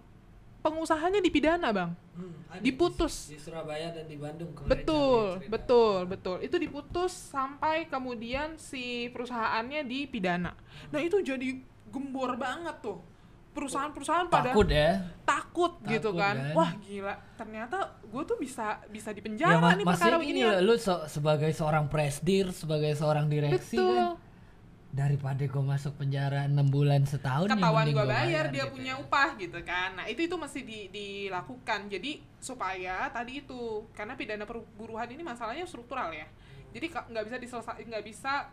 pengusahanya 0.66 1.22
dipidana 1.22 1.70
bang 1.70 1.92
Hmm, 2.16 2.32
ada 2.48 2.64
Diputus. 2.64 3.28
di, 3.28 3.36
di 3.36 3.40
Surabaya 3.40 3.92
dan 3.92 4.08
di 4.08 4.16
Bandung 4.16 4.50
betul 4.64 5.44
betul 5.46 6.08
betul 6.08 6.38
itu 6.40 6.56
diputus 6.56 7.12
sampai 7.12 7.86
kemudian 7.86 8.56
si 8.56 9.08
perusahaannya 9.10 9.84
dipidana 9.84 10.56
nah 10.90 10.98
itu 10.98 11.20
jadi 11.20 11.60
gembor 11.86 12.34
banget 12.36 12.80
tuh 12.80 13.04
perusahaan-perusahaan 13.52 14.28
pada 14.28 14.52
takut 14.52 14.68
ya 14.68 15.12
takut, 15.24 15.80
gitu 15.86 16.12
Takut, 16.12 16.20
kan. 16.20 16.36
kan? 16.36 16.52
Wah 16.54 16.72
gila, 16.78 17.16
ternyata 17.36 17.78
gue 18.02 18.24
tuh 18.26 18.36
bisa 18.36 18.84
bisa 18.86 19.10
ya 19.10 19.16
dipenjara 19.16 19.56
ma- 19.58 19.72
nih 19.74 19.86
perkara 19.86 20.16
ini 20.18 20.22
begini. 20.22 20.40
loh, 20.44 20.60
lu 20.62 20.76
so- 20.76 21.08
sebagai 21.08 21.52
seorang 21.52 21.88
presdir 21.88 22.52
sebagai 22.52 22.92
seorang 22.92 23.26
direksi 23.26 23.76
Betul. 23.76 23.96
kan 23.96 24.08
daripada 24.96 25.44
gue 25.44 25.60
masuk 25.60 26.00
penjara 26.00 26.48
enam 26.48 26.72
bulan 26.72 27.04
setahun 27.04 27.52
Ketahuan 27.52 27.92
gue 27.92 28.00
gua 28.00 28.08
bayar 28.08 28.48
dia 28.48 28.64
gitu 28.64 28.80
punya 28.80 28.96
ya. 28.96 29.04
upah 29.04 29.30
gitu 29.36 29.60
kan. 29.68 30.00
Nah 30.00 30.06
itu 30.08 30.24
itu 30.24 30.36
mesti 30.40 30.60
di- 30.64 30.88
dilakukan. 30.88 31.92
Jadi 31.92 32.24
supaya 32.40 33.12
tadi 33.12 33.44
itu 33.44 33.84
karena 33.92 34.16
pidana 34.16 34.48
perburuhan 34.48 35.12
ini 35.12 35.20
masalahnya 35.20 35.68
struktural 35.68 36.16
ya. 36.16 36.24
Jadi 36.72 36.96
nggak 36.96 37.26
bisa 37.28 37.38
diselesai 37.44 37.84
nggak 37.84 38.04
bisa 38.08 38.48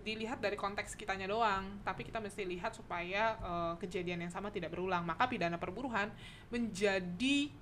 dilihat 0.00 0.38
dari 0.40 0.56
konteks 0.56 0.96
kitanya 0.96 1.28
doang, 1.28 1.82
tapi 1.84 2.08
kita 2.08 2.22
mesti 2.24 2.48
lihat 2.48 2.72
supaya 2.72 3.36
eh, 3.36 3.74
kejadian 3.84 4.24
yang 4.24 4.32
sama 4.32 4.48
tidak 4.48 4.72
berulang. 4.72 5.04
Maka 5.04 5.28
pidana 5.28 5.60
perburuhan 5.60 6.08
menjadi 6.48 7.52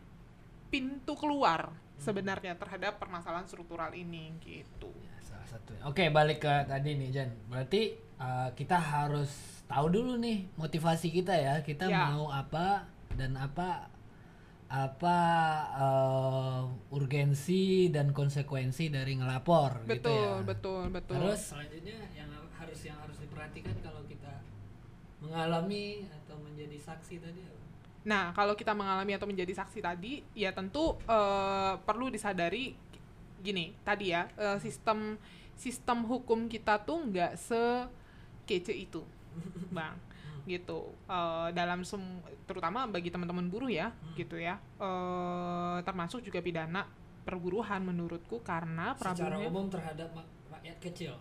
pintu 0.70 1.18
keluar 1.18 1.74
sebenarnya 1.98 2.54
terhadap 2.54 3.02
permasalahan 3.02 3.44
struktural 3.50 3.90
ini 3.90 4.30
gitu. 4.38 4.88
Ya, 5.02 5.18
salah 5.18 5.48
satu 5.50 5.74
oke 5.82 6.14
balik 6.14 6.46
ke 6.46 6.54
tadi 6.70 6.94
nih 6.94 7.10
Jan 7.10 7.30
berarti 7.50 8.09
uh, 8.20 8.52
kita 8.54 8.76
harus 8.76 9.32
tahu 9.64 9.88
dulu 9.88 10.20
nih 10.20 10.46
motivasi 10.54 11.08
kita 11.08 11.32
ya 11.32 11.54
kita 11.64 11.88
Ya. 11.88 12.12
mau 12.12 12.28
apa 12.28 12.84
dan 13.16 13.34
apa 13.34 13.88
apa 14.70 15.18
uh, 15.74 16.62
urgensi 16.94 17.90
dan 17.90 18.14
konsekuensi 18.14 18.86
dari 18.86 19.18
ngelapor 19.18 19.82
gitu 19.90 20.06
Betul, 20.06 20.14
ya 20.14 20.46
betul, 20.46 20.82
betul. 20.94 21.14
terus 21.18 21.40
selanjutnya 21.50 21.98
yang 22.14 22.30
harus 22.54 22.80
yang 22.86 22.98
harus 23.02 23.18
diperhatikan 23.18 23.74
kalau 23.82 24.02
kita 24.06 24.30
mengalami 25.18 26.06
atau 26.06 26.38
menjadi 26.38 26.78
saksi 26.78 27.18
tadi 27.18 27.40
apa? 27.42 27.58
Nah, 28.00 28.32
kalau 28.32 28.56
kita 28.56 28.72
mengalami 28.72 29.12
atau 29.12 29.28
menjadi 29.28 29.52
saksi 29.52 29.84
tadi, 29.84 30.24
ya 30.32 30.56
tentu 30.56 30.96
eh, 31.04 31.74
perlu 31.84 32.08
disadari 32.08 32.72
gini, 33.44 33.76
tadi 33.84 34.16
ya, 34.16 34.24
eh, 34.40 34.56
sistem 34.56 35.20
sistem 35.52 36.08
hukum 36.08 36.48
kita 36.48 36.80
tuh 36.88 37.04
nggak 37.12 37.36
sekece 38.50 38.74
itu, 38.74 39.06
bang, 39.70 39.94
gitu. 40.42 40.90
Eh, 41.06 41.48
dalam 41.54 41.86
sem 41.86 42.02
terutama 42.50 42.90
bagi 42.90 43.14
teman-teman 43.14 43.46
buruh 43.46 43.70
ya, 43.70 43.94
gitu 44.18 44.34
ya, 44.34 44.58
eh, 44.82 45.78
termasuk 45.86 46.26
juga 46.26 46.42
pidana 46.42 46.90
perburuhan 47.22 47.86
menurutku 47.86 48.42
karena 48.42 48.98
secara 48.98 49.38
umum 49.38 49.70
terhadap 49.70 50.10
rakyat 50.50 50.78
kecil 50.82 51.14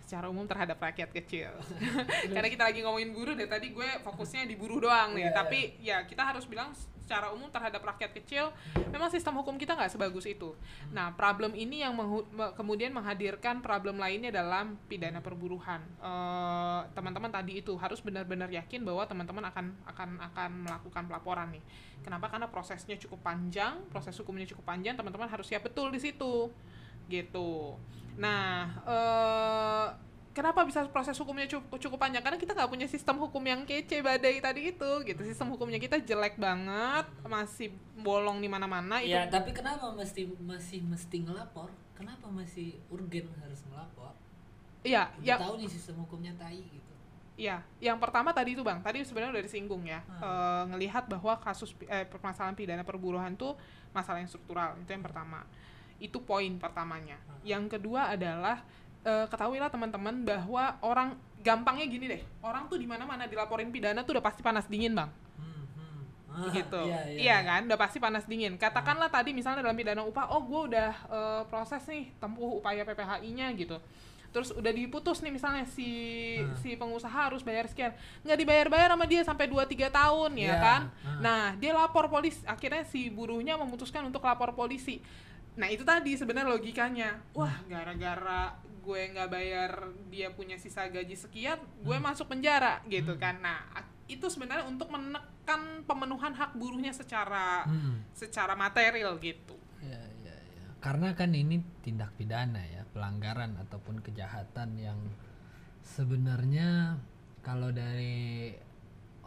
secara 0.00 0.26
umum 0.26 0.42
terhadap 0.42 0.74
rakyat 0.74 1.14
kecil. 1.14 1.54
Karena 2.34 2.50
kita 2.50 2.66
lagi 2.66 2.82
ngomongin 2.82 3.14
buruh 3.14 3.38
dari 3.38 3.46
tadi 3.46 3.70
gue 3.70 4.02
fokusnya 4.02 4.42
di 4.42 4.58
buruh 4.58 4.82
doang 4.82 5.14
nih. 5.14 5.30
Iya, 5.30 5.38
Tapi 5.38 5.60
ya 5.78 5.98
kita 6.02 6.34
harus 6.34 6.50
bilang 6.50 6.74
secara 7.10 7.34
umum 7.34 7.50
terhadap 7.50 7.82
rakyat 7.82 8.14
kecil 8.22 8.54
memang 8.94 9.10
sistem 9.10 9.34
hukum 9.42 9.58
kita 9.58 9.74
nggak 9.74 9.90
sebagus 9.90 10.30
itu. 10.30 10.54
Nah 10.94 11.10
problem 11.18 11.58
ini 11.58 11.82
yang 11.82 11.98
kemudian 12.54 12.94
menghadirkan 12.94 13.58
problem 13.58 13.98
lainnya 13.98 14.30
dalam 14.30 14.78
pidana 14.86 15.18
perburuhan. 15.18 15.82
Eh, 15.98 16.80
Teman-teman 16.94 17.34
tadi 17.34 17.58
itu 17.58 17.74
harus 17.74 17.98
benar-benar 17.98 18.46
yakin 18.46 18.86
bahwa 18.86 19.02
teman-teman 19.10 19.42
akan 19.50 19.74
akan 19.90 20.08
akan 20.30 20.50
melakukan 20.70 21.02
pelaporan 21.10 21.50
nih. 21.50 21.64
Kenapa? 22.06 22.30
Karena 22.30 22.46
prosesnya 22.46 22.94
cukup 22.94 23.26
panjang, 23.26 23.82
proses 23.90 24.14
hukumnya 24.14 24.46
cukup 24.46 24.70
panjang. 24.70 24.94
Teman-teman 24.94 25.26
harus 25.26 25.50
siap 25.50 25.66
betul 25.66 25.90
di 25.90 25.98
situ 25.98 26.46
gitu. 27.10 27.74
Nah, 28.22 28.70
eh 28.86 29.86
kenapa 30.30 30.62
bisa 30.62 30.86
proses 30.88 31.16
hukumnya 31.18 31.46
cukup, 31.46 31.76
cukup 31.78 31.98
panjang? 31.98 32.22
Karena 32.22 32.38
kita 32.38 32.52
nggak 32.54 32.70
punya 32.70 32.86
sistem 32.86 33.18
hukum 33.18 33.42
yang 33.42 33.62
kece 33.66 34.00
badai 34.00 34.38
tadi 34.38 34.70
itu, 34.70 34.90
gitu. 35.04 35.20
Sistem 35.26 35.50
hukumnya 35.52 35.78
kita 35.78 35.98
jelek 35.98 36.38
banget, 36.38 37.06
masih 37.24 37.68
bolong 37.96 38.38
di 38.38 38.46
mana-mana. 38.46 39.02
Itu 39.02 39.10
Ya, 39.10 39.26
tapi 39.26 39.50
kenapa 39.50 39.90
mesti 39.90 40.30
masih 40.40 40.80
mesti 40.82 41.16
ngelapor? 41.26 41.68
Kenapa 41.94 42.30
masih 42.30 42.78
urgen 42.88 43.28
harus 43.38 43.60
melapor? 43.68 44.14
iya, 44.80 45.12
ya, 45.20 45.36
tahu 45.36 45.60
nih 45.60 45.68
sistem 45.68 46.00
hukumnya 46.00 46.32
tai 46.40 46.56
gitu. 46.64 46.92
iya. 47.36 47.60
Yang 47.76 48.00
pertama 48.00 48.32
tadi 48.32 48.56
itu 48.56 48.64
bang, 48.64 48.80
tadi 48.80 49.04
sebenarnya 49.04 49.36
udah 49.36 49.44
disinggung 49.44 49.84
ya, 49.84 50.00
Eh, 50.08 50.62
ngelihat 50.72 51.04
bahwa 51.04 51.36
kasus 51.36 51.76
eh, 51.84 52.08
permasalahan 52.08 52.56
pidana 52.56 52.80
perburuhan 52.80 53.36
tuh 53.36 53.56
masalah 53.92 54.24
yang 54.24 54.30
struktural, 54.30 54.76
itu 54.80 54.88
yang 54.88 55.04
pertama. 55.04 55.44
Itu 56.00 56.24
poin 56.24 56.56
pertamanya. 56.56 57.20
Yang 57.44 57.76
kedua 57.76 58.08
adalah 58.08 58.64
eh, 59.02 59.26
ketahuilah 59.26 59.68
teman-teman 59.68 60.22
bahwa 60.22 60.76
orang 60.80 61.08
gampangnya 61.38 61.86
gini 61.86 62.06
deh, 62.06 62.22
orang 62.40 62.68
tuh 62.68 62.76
di 62.76 62.84
mana-mana 62.84 63.24
dilaporin 63.24 63.68
pidana 63.68 64.02
tuh 64.02 64.20
udah 64.20 64.24
pasti 64.24 64.40
panas 64.40 64.66
dingin 64.66 64.92
bang. 64.92 65.08
Hmm, 65.40 65.64
hmm. 65.72 66.02
Ah, 66.28 66.52
gitu. 66.52 66.82
Iya, 66.84 67.00
Iya, 67.08 67.16
iya. 67.16 67.36
kan? 67.40 67.60
Udah 67.64 67.78
pasti 67.78 67.96
panas 67.96 68.24
dingin. 68.24 68.54
Katakanlah 68.54 69.08
tadi 69.08 69.32
misalnya 69.32 69.64
dalam 69.64 69.74
pidana 69.74 70.04
upah, 70.04 70.28
oh 70.30 70.44
gue 70.44 70.60
udah 70.76 70.90
eh, 71.08 71.42
proses 71.48 71.80
nih 71.88 72.12
tempuh 72.16 72.60
upaya 72.60 72.84
PPHI-nya 72.84 73.48
gitu. 73.56 73.80
Terus 74.30 74.54
udah 74.54 74.70
diputus 74.70 75.26
nih 75.26 75.34
misalnya 75.34 75.66
si 75.66 75.88
Hmm. 76.38 76.54
si 76.54 76.78
pengusaha 76.78 77.10
harus 77.10 77.42
bayar 77.42 77.66
sekian. 77.66 77.90
Nggak 78.22 78.38
dibayar-bayar 78.38 78.88
sama 78.92 79.02
dia 79.04 79.22
sampai 79.26 79.50
2 79.50 79.66
3 79.66 79.90
tahun 79.90 80.30
ya 80.38 80.44
Iya, 80.44 80.54
kan? 80.60 80.80
hmm. 80.86 81.18
Nah, 81.18 81.42
dia 81.58 81.72
lapor 81.74 82.06
polisi. 82.06 82.44
Akhirnya 82.46 82.86
si 82.86 83.10
buruhnya 83.10 83.58
memutuskan 83.58 84.06
untuk 84.06 84.22
lapor 84.22 84.54
polisi. 84.54 85.02
Nah, 85.58 85.66
itu 85.66 85.82
tadi 85.82 86.14
sebenarnya 86.14 86.46
logikanya. 86.46 87.18
Wah, 87.34 87.58
gara-gara 87.66 88.54
gue 88.80 89.00
nggak 89.12 89.28
bayar 89.28 89.92
dia 90.08 90.32
punya 90.32 90.56
sisa 90.56 90.88
gaji 90.88 91.14
sekian, 91.14 91.60
gue 91.84 91.96
masuk 92.00 92.32
penjara 92.32 92.80
gitu 92.88 93.14
kan. 93.20 93.38
Nah, 93.44 93.60
itu 94.10 94.26
sebenarnya 94.26 94.66
untuk 94.66 94.90
menekan 94.90 95.86
pemenuhan 95.86 96.34
hak 96.34 96.58
buruhnya 96.58 96.90
secara 96.90 97.62
Hmm. 97.68 98.02
secara 98.16 98.58
material 98.58 99.20
gitu. 99.22 99.54
Ya, 99.84 100.00
ya, 100.26 100.34
ya. 100.34 100.66
Karena 100.82 101.14
kan 101.14 101.30
ini 101.36 101.62
tindak 101.84 102.10
pidana 102.18 102.60
ya, 102.66 102.82
pelanggaran 102.90 103.54
ataupun 103.60 104.02
kejahatan 104.02 104.74
yang 104.80 104.98
sebenarnya 105.84 106.98
kalau 107.40 107.72
dari 107.72 108.52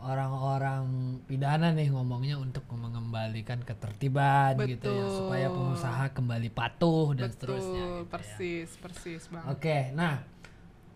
orang-orang 0.03 0.83
pidana 1.23 1.71
nih 1.71 1.87
ngomongnya 1.89 2.35
untuk 2.35 2.67
mengembalikan 2.69 3.63
ketertiban 3.63 4.59
gitu 4.63 4.91
ya, 4.91 5.07
Betul. 5.07 5.17
supaya 5.17 5.47
pengusaha 5.49 6.05
kembali 6.11 6.49
patuh 6.51 7.15
dan 7.15 7.31
Betul, 7.31 7.55
seterusnya. 7.55 7.85
gitu 7.87 7.97
ya. 7.97 8.09
persis, 8.11 8.69
persis, 8.77 9.21
Bang. 9.27 9.47
Oke, 9.47 9.89
nah, 9.91 10.19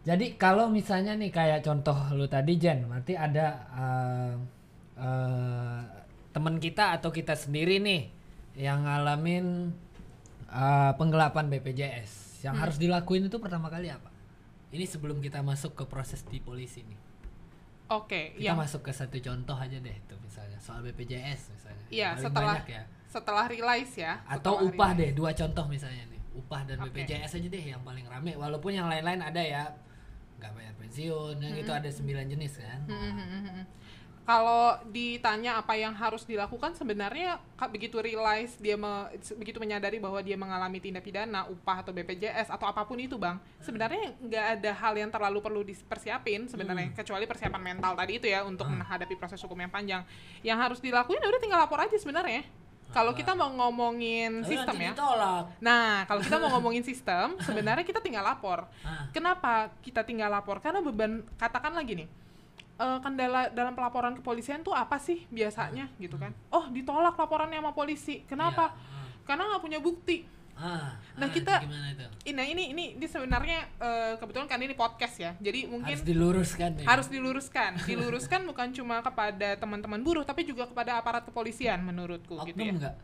jadi 0.03 0.35
kalau 0.35 0.67
misalnya 0.67 1.15
nih 1.15 1.31
kayak 1.31 1.63
contoh 1.63 1.95
lu 2.11 2.27
tadi 2.27 2.55
Jen, 2.55 2.85
berarti 2.85 3.13
ada 3.13 3.47
eh, 3.73 4.33
eh, 4.97 5.81
teman 6.31 6.59
kita 6.59 6.93
atau 6.93 7.09
kita 7.09 7.33
sendiri 7.33 7.79
nih 7.79 8.01
yang 8.55 8.83
ngalamin 8.83 9.71
eh, 10.47 10.91
penggelapan 10.95 11.47
BPJS, 11.49 12.43
yang 12.43 12.55
Hmm. 12.55 12.63
harus 12.63 12.77
dilakuin 12.77 13.25
itu 13.25 13.35
pertama 13.37 13.67
kali 13.67 13.87
apa? 13.87 14.07
Ini 14.67 14.83
sebelum 14.83 15.19
kita 15.19 15.39
masuk 15.41 15.75
ke 15.75 15.83
proses 15.83 16.23
di 16.23 16.39
polisi 16.39 16.83
nih, 16.83 16.99
Oke, 17.87 18.35
kita 18.35 18.51
yang 18.51 18.59
masuk 18.59 18.83
ke 18.83 18.91
satu 18.91 19.15
contoh 19.19 19.55
aja 19.55 19.77
deh, 19.79 19.97
tuh 20.11 20.19
misalnya 20.19 20.59
soal 20.59 20.83
BPJS 20.83 21.55
misalnya. 21.55 21.85
Iya, 21.87 22.09
setelah 22.19 22.59
ya. 22.67 22.83
setelah 23.07 23.45
realize 23.47 23.93
ya. 23.95 24.19
Atau 24.27 24.67
upah 24.67 24.91
realize. 24.91 24.99
deh, 24.99 25.09
dua 25.15 25.31
contoh 25.31 25.65
misalnya 25.71 26.03
nih. 26.11 26.21
Upah 26.35 26.61
dan 26.67 26.77
Oke. 26.83 26.91
BPJS 26.91 27.39
aja 27.39 27.47
deh 27.47 27.63
yang 27.63 27.81
paling 27.87 28.03
rame. 28.03 28.35
Walaupun 28.35 28.75
yang 28.75 28.91
lain-lain 28.91 29.23
ada 29.23 29.39
ya, 29.39 29.71
nggak 30.37 30.51
bayar 30.51 30.73
pensiun, 30.75 31.35
yang 31.39 31.55
itu 31.55 31.71
ada 31.71 31.89
sembilan 31.89 32.25
jenis 32.27 32.53
kan. 32.59 32.79
Hmm, 32.91 33.11
hmm, 33.15 33.27
hmm, 33.27 33.43
hmm. 33.47 33.65
Kalau 34.27 34.75
ditanya 34.91 35.55
apa 35.55 35.79
yang 35.79 35.95
harus 35.95 36.27
dilakukan 36.27 36.75
sebenarnya 36.75 37.39
begitu 37.71 38.03
realize 38.03 38.59
dia 38.59 38.75
me- 38.75 39.07
begitu 39.39 39.55
menyadari 39.63 40.03
bahwa 40.03 40.19
dia 40.19 40.35
mengalami 40.35 40.83
tindak 40.83 41.07
pidana 41.07 41.47
upah 41.47 41.79
atau 41.79 41.95
BPJS 41.95 42.51
atau 42.51 42.67
apa 42.67 42.83
pun 42.83 42.99
itu 42.99 43.15
bang 43.15 43.39
sebenarnya 43.63 44.19
nggak 44.19 44.45
ada 44.59 44.71
hal 44.83 44.93
yang 44.99 45.07
terlalu 45.07 45.39
perlu 45.39 45.61
dipersiapin 45.63 46.51
sebenarnya 46.51 46.91
kecuali 46.91 47.23
persiapan 47.23 47.61
mental 47.63 47.95
tadi 47.95 48.19
itu 48.19 48.27
ya 48.27 48.43
untuk 48.43 48.67
menghadapi 48.67 49.15
proses 49.15 49.39
hukum 49.39 49.57
yang 49.57 49.71
panjang 49.71 50.03
yang 50.43 50.59
harus 50.59 50.83
dilakuin 50.83 51.23
ya 51.23 51.31
udah 51.31 51.41
tinggal 51.41 51.59
lapor 51.63 51.79
aja 51.79 51.95
sebenarnya 51.95 52.43
kalau 52.91 53.11
kita 53.11 53.35
mau 53.35 53.51
ngomongin 53.51 54.43
Tapi 54.43 54.51
sistem 54.55 54.75
ya 54.79 54.91
ditolak. 54.95 55.43
Nah, 55.59 56.07
kalau 56.07 56.23
kita 56.23 56.39
mau 56.39 56.49
ngomongin 56.55 56.83
sistem, 56.87 57.35
sebenarnya 57.43 57.83
kita 57.83 57.99
tinggal 57.99 58.23
lapor. 58.23 58.63
Ah. 58.79 59.11
Kenapa 59.11 59.75
kita 59.83 60.07
tinggal 60.07 60.31
lapor? 60.31 60.63
Karena 60.63 60.79
beban, 60.79 61.19
katakan 61.35 61.75
lagi 61.75 61.99
nih, 61.99 62.07
eh, 62.77 62.99
kendala 63.01 63.49
dalam 63.49 63.73
pelaporan 63.73 64.13
kepolisian 64.15 64.61
tuh 64.61 64.71
apa 64.71 64.97
sih 64.97 65.25
biasanya 65.27 65.89
gitu 65.97 66.15
kan? 66.15 66.31
Oh, 66.49 66.69
ditolak 66.69 67.13
laporannya 67.13 67.57
sama 67.57 67.73
polisi. 67.73 68.21
Kenapa? 68.23 68.71
Iya. 68.71 68.93
Ah. 68.93 69.05
Karena 69.25 69.43
nggak 69.49 69.63
punya 69.63 69.79
bukti. 69.79 70.23
Ah, 70.57 70.97
Nah, 71.13 71.29
ah, 71.29 71.29
kita-? 71.29 71.61
Nah 72.33 72.45
ini 72.45 72.73
ini 72.73 72.97
ini 72.97 73.05
sebenarnya 73.05 73.61
eh, 73.77 74.13
kebetulan 74.17 74.49
kan 74.49 74.57
ini 74.57 74.73
podcast 74.73 75.21
ya, 75.21 75.37
jadi 75.37 75.69
mungkin 75.69 75.93
Harus 75.93 76.01
diluruskan 76.01 76.69
ya. 76.81 76.85
harus 76.89 77.07
diluruskan. 77.13 77.71
Diluruskan 77.85 78.41
bukan 78.49 78.73
cuma 78.73 79.05
kepada 79.05 79.53
teman-teman 79.53 80.01
buruh, 80.01 80.25
tapi 80.25 80.49
juga 80.49 80.65
kepada 80.65 80.97
aparat 80.97 81.29
kepolisian 81.29 81.77
menurutku 81.85 82.41
gitu 82.41 82.57
ya. 82.57 82.73
Oknum 82.73 82.77
enggak? 82.81 82.95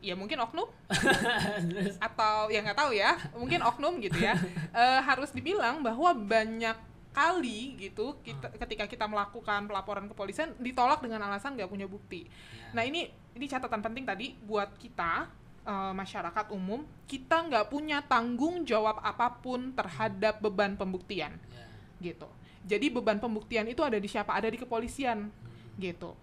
Ya 0.00 0.12
mungkin 0.16 0.44
oknum 0.44 0.68
atau 2.08 2.48
ya 2.48 2.60
nggak 2.64 2.78
tahu 2.78 2.90
ya, 2.92 3.16
mungkin 3.32 3.60
oknum 3.64 3.96
gitu 4.00 4.20
ya. 4.20 4.36
Eh, 4.70 5.00
harus 5.02 5.34
dibilang 5.34 5.82
bahwa 5.82 6.14
banyak 6.14 6.76
kali 7.10 7.74
gitu 7.76 8.22
kita 8.22 8.54
ketika 8.54 8.84
kita 8.86 9.04
melakukan 9.04 9.66
pelaporan 9.66 10.06
kepolisian 10.06 10.54
ditolak 10.56 11.02
dengan 11.02 11.26
alasan 11.26 11.58
nggak 11.58 11.66
punya 11.66 11.86
bukti. 11.86 12.26
ya. 12.26 12.70
Nah 12.70 12.82
ini 12.86 13.06
ini 13.34 13.46
catatan 13.46 13.82
penting 13.82 14.06
tadi 14.06 14.38
buat 14.40 14.70
kita 14.78 15.26
eh, 15.66 15.92
masyarakat 15.92 16.54
umum 16.54 16.86
kita 17.04 17.50
nggak 17.50 17.66
punya 17.66 17.98
tanggung 18.00 18.62
jawab 18.62 19.02
apa 19.02 19.26
pun 19.42 19.74
terhadap 19.74 20.38
beban 20.38 20.78
pembuktian 20.78 21.34
Ya. 21.50 21.66
gitu. 22.14 22.30
Jadi 22.60 22.86
beban 22.88 23.18
pembuktian 23.18 23.66
itu 23.66 23.82
ada 23.82 23.98
di 23.98 24.06
siapa? 24.06 24.30
Ada 24.30 24.46
di 24.46 24.60
kepolisian 24.60 25.32
gitu. 25.76 26.14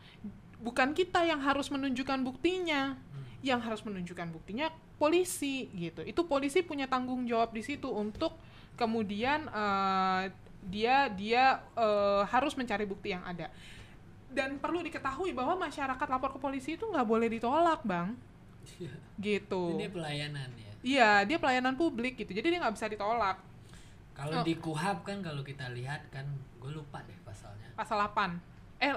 Bukan 0.58 0.95
kita 0.95 1.21
yang 1.21 1.43
harus 1.43 1.67
menunjukkan 1.67 2.23
buktinya, 2.23 2.95
yang 3.43 3.60
harus 3.60 3.84
menunjukkan 3.84 4.30
buktinya 4.32 4.69
polisi 4.95 5.67
gitu. 5.76 6.02
Itu 6.02 6.26
polisi 6.26 6.63
punya 6.63 6.88
tanggung 6.88 7.28
jawab 7.28 7.52
di 7.52 7.62
situ 7.62 7.89
untuk 7.89 8.38
kemudian 8.78 9.50
eh, 9.50 10.23
dia 10.63 11.08
dia 11.10 11.62
eh, 11.74 12.22
harus 12.28 12.54
mencari 12.54 12.84
bukti 12.84 13.13
yang 13.13 13.24
ada. 13.24 13.52
Dan 14.28 14.60
perlu 14.60 14.84
diketahui 14.84 15.32
bahwa 15.32 15.67
masyarakat 15.67 16.08
lapor 16.08 16.36
ke 16.36 16.39
polisi 16.39 16.76
itu 16.76 16.84
nggak 16.84 17.08
boleh 17.08 17.28
ditolak, 17.32 17.82
bang. 17.88 18.12
Gitu. 19.17 19.63
Ini 19.80 19.88
pelayanan 19.88 20.50
ya. 20.54 20.72
Iya, 20.84 21.12
dia 21.24 21.38
pelayanan 21.39 21.74
publik 21.74 22.20
gitu. 22.20 22.36
Jadi 22.36 22.54
dia 22.54 22.60
nggak 22.60 22.76
bisa 22.76 22.91
ditolak. 22.91 23.39
Kalau 24.12 24.41
Oh. 24.41 24.46
di 24.46 24.58
KUHAP 24.58 25.06
kan 25.06 25.17
kalau 25.22 25.46
kita 25.46 25.70
lihat 25.72 26.10
kan 26.10 26.26
gue 26.58 26.72
lupa 26.74 27.00
deh 27.06 27.15
pasalnya. 27.22 27.70
Pasal 27.78 28.02
8. 28.02 28.36
Eh, 28.82 28.93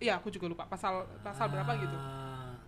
iya 0.00 0.16
aku 0.16 0.28
juga 0.28 0.48
lupa 0.48 0.64
pasal 0.68 1.04
pasal 1.20 1.48
berapa 1.48 1.72
gitu. 1.76 1.96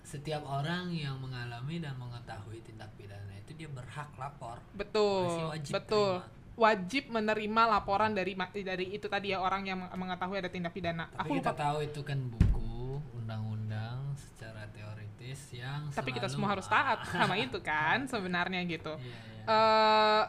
Setiap 0.03 0.43
orang 0.43 0.91
yang 0.91 1.15
mengalami 1.21 1.79
dan 1.79 1.95
mengetahui 1.95 2.59
tindak 2.67 2.91
pidana 2.99 3.33
itu 3.39 3.55
dia 3.55 3.69
berhak 3.71 4.09
lapor. 4.19 4.59
Betul, 4.75 5.31
Polisi 5.31 5.45
wajib 5.47 5.73
betul. 5.79 6.13
terima. 6.19 6.41
Wajib 6.53 7.09
menerima 7.09 7.63
laporan 7.67 8.13
dari 8.13 8.37
dari 8.59 8.93
itu 8.93 9.07
tadi 9.07 9.33
ya 9.33 9.41
orang 9.41 9.65
yang 9.65 9.79
meng- 9.79 9.93
mengetahui 9.99 10.37
ada 10.37 10.47
tindak 10.47 10.71
pidana. 10.71 11.09
Tapi 11.09 11.21
aku 11.27 11.41
kita 11.41 11.51
lupa. 11.51 11.63
tahu 11.63 11.79
itu 11.81 12.01
kan 12.03 12.19
buku 12.21 12.77
undang-undang 13.15 13.99
secara 14.15 14.69
teoritis 14.69 15.41
yang 15.51 15.89
Tapi 15.89 16.11
kita 16.11 16.29
semua 16.29 16.53
harus 16.53 16.67
taat 16.67 17.03
sama 17.07 17.35
itu 17.35 17.57
kan 17.65 18.05
sebenarnya 18.05 18.61
gitu. 18.65 18.93
Iya, 18.95 19.17
iya. 19.41 19.45
eh 19.49 20.23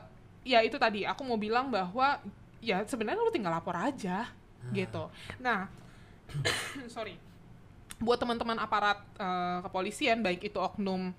ya 0.44 0.60
itu 0.62 0.76
tadi 0.76 1.04
aku 1.04 1.24
mau 1.24 1.36
bilang 1.36 1.68
bahwa 1.68 2.20
ya 2.60 2.80
sebenarnya 2.84 3.20
lu 3.20 3.30
tinggal 3.30 3.52
lapor 3.52 3.76
aja 3.76 4.32
Ah. 4.64 4.72
gitu. 4.72 5.12
Nah, 5.38 5.68
sorry. 6.88 7.20
Buat 8.00 8.16
teman-teman 8.18 8.56
aparat 8.58 9.04
eh, 9.18 9.60
kepolisian 9.62 10.20
baik 10.20 10.40
itu 10.42 10.56
oknum 10.56 11.12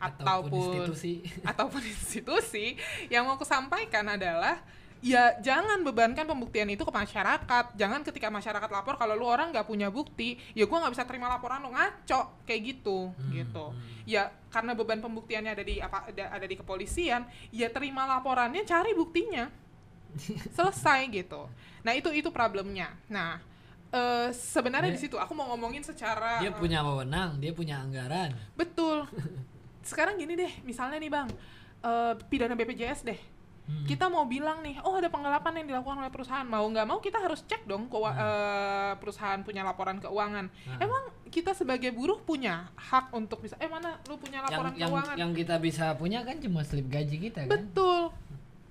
ataupun 0.00 0.50
institusi. 0.50 1.12
ataupun 1.50 1.82
institusi 1.82 2.66
yang 3.08 3.24
mau 3.24 3.38
kusampaikan 3.40 4.04
adalah 4.14 4.60
ya 5.04 5.36
jangan 5.44 5.84
bebankan 5.84 6.24
pembuktian 6.24 6.64
itu 6.72 6.80
ke 6.80 6.88
masyarakat 6.88 7.76
jangan 7.76 8.00
ketika 8.00 8.32
masyarakat 8.32 8.70
lapor 8.72 8.96
kalau 8.96 9.12
lu 9.12 9.28
orang 9.28 9.52
nggak 9.52 9.68
punya 9.68 9.92
bukti 9.92 10.40
ya 10.56 10.64
gua 10.64 10.80
nggak 10.80 10.96
bisa 10.96 11.04
terima 11.04 11.28
laporan 11.28 11.60
lu 11.60 11.68
ngaco 11.76 12.40
kayak 12.48 12.60
gitu 12.72 13.12
Hmm, 13.12 13.28
gitu 13.36 13.64
hmm. 13.68 14.08
ya 14.08 14.32
karena 14.48 14.72
beban 14.72 15.04
pembuktiannya 15.04 15.52
ada 15.52 15.60
di 15.60 15.76
apa 15.76 16.08
ada, 16.08 16.24
ada 16.32 16.46
di 16.48 16.56
kepolisian 16.56 17.28
ya 17.52 17.68
terima 17.68 18.08
laporannya 18.08 18.64
cari 18.64 18.96
buktinya 18.96 19.52
selesai 20.56 21.04
gitu 21.12 21.52
nah 21.84 21.92
itu 21.92 22.08
itu 22.08 22.32
problemnya 22.32 22.96
nah 23.12 23.36
eh, 23.92 24.32
sebenarnya 24.32 24.88
di 24.88 25.00
situ 25.04 25.20
aku 25.20 25.36
mau 25.36 25.52
ngomongin 25.52 25.84
secara 25.84 26.40
Dia 26.40 26.50
punya 26.56 26.80
wewenang, 26.80 27.38
dia 27.38 27.52
punya 27.54 27.78
anggaran. 27.78 28.32
Betul. 28.56 29.04
Sekarang 29.84 30.16
gini 30.16 30.34
deh, 30.34 30.52
misalnya 30.64 30.96
nih 30.96 31.12
bang, 31.12 31.28
eh, 31.84 32.12
pidana 32.26 32.56
BPJS 32.56 33.04
deh. 33.04 33.20
Hmm. 33.64 33.88
Kita 33.88 34.12
mau 34.12 34.28
bilang 34.28 34.60
nih, 34.60 34.76
oh 34.84 34.92
ada 35.00 35.08
penggelapan 35.08 35.64
yang 35.64 35.66
dilakukan 35.72 35.96
oleh 36.04 36.12
perusahaan. 36.12 36.44
Mau 36.44 36.68
nggak 36.68 36.84
mau 36.84 37.00
kita 37.00 37.16
harus 37.16 37.40
cek 37.48 37.64
dong 37.64 37.88
keua- 37.88 38.12
eh, 38.12 38.92
perusahaan 39.00 39.40
punya 39.40 39.64
laporan 39.64 39.96
keuangan. 40.04 40.52
Nah. 40.52 40.78
Emang 40.84 41.08
kita 41.32 41.56
sebagai 41.56 41.88
buruh 41.96 42.20
punya 42.20 42.68
hak 42.76 43.08
untuk 43.16 43.40
bisa, 43.40 43.56
eh 43.56 43.68
mana 43.68 43.96
lu 44.04 44.20
punya 44.20 44.44
yang 44.44 44.46
laporan 44.52 44.72
yang 44.76 44.90
keuangan? 44.92 45.14
yang 45.16 45.32
kita 45.32 45.56
bisa 45.64 45.96
punya 45.96 46.20
kan 46.28 46.36
cuma 46.44 46.60
slip 46.60 46.92
gaji 46.92 47.16
kita 47.16 47.48
kan. 47.48 47.52
Betul. 47.56 48.12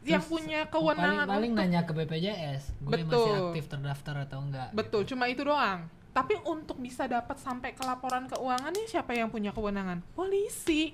yang 0.03 0.19
Terus, 0.19 0.35
punya 0.35 0.67
oh, 0.67 0.83
kewenangan 0.83 1.25
paling, 1.31 1.55
paling 1.55 1.71
nanya 1.71 1.81
ke 1.87 1.95
BPJS, 1.95 2.75
gue 2.83 2.91
masih 2.91 3.07
Betul. 3.07 3.35
aktif 3.55 3.65
terdaftar 3.71 4.15
atau 4.27 4.39
enggak. 4.43 4.69
Betul, 4.75 5.07
cuma 5.07 5.31
itu 5.31 5.47
doang. 5.47 5.87
Tapi 6.11 6.37
untuk 6.43 6.75
bisa 6.77 7.07
dapat 7.07 7.39
sampai 7.39 7.71
ke 7.71 7.81
laporan 7.87 8.27
keuangan 8.27 8.75
nih 8.75 8.85
siapa 8.85 9.15
yang 9.15 9.31
punya 9.31 9.55
kewenangan? 9.55 10.03
Polisi. 10.13 10.93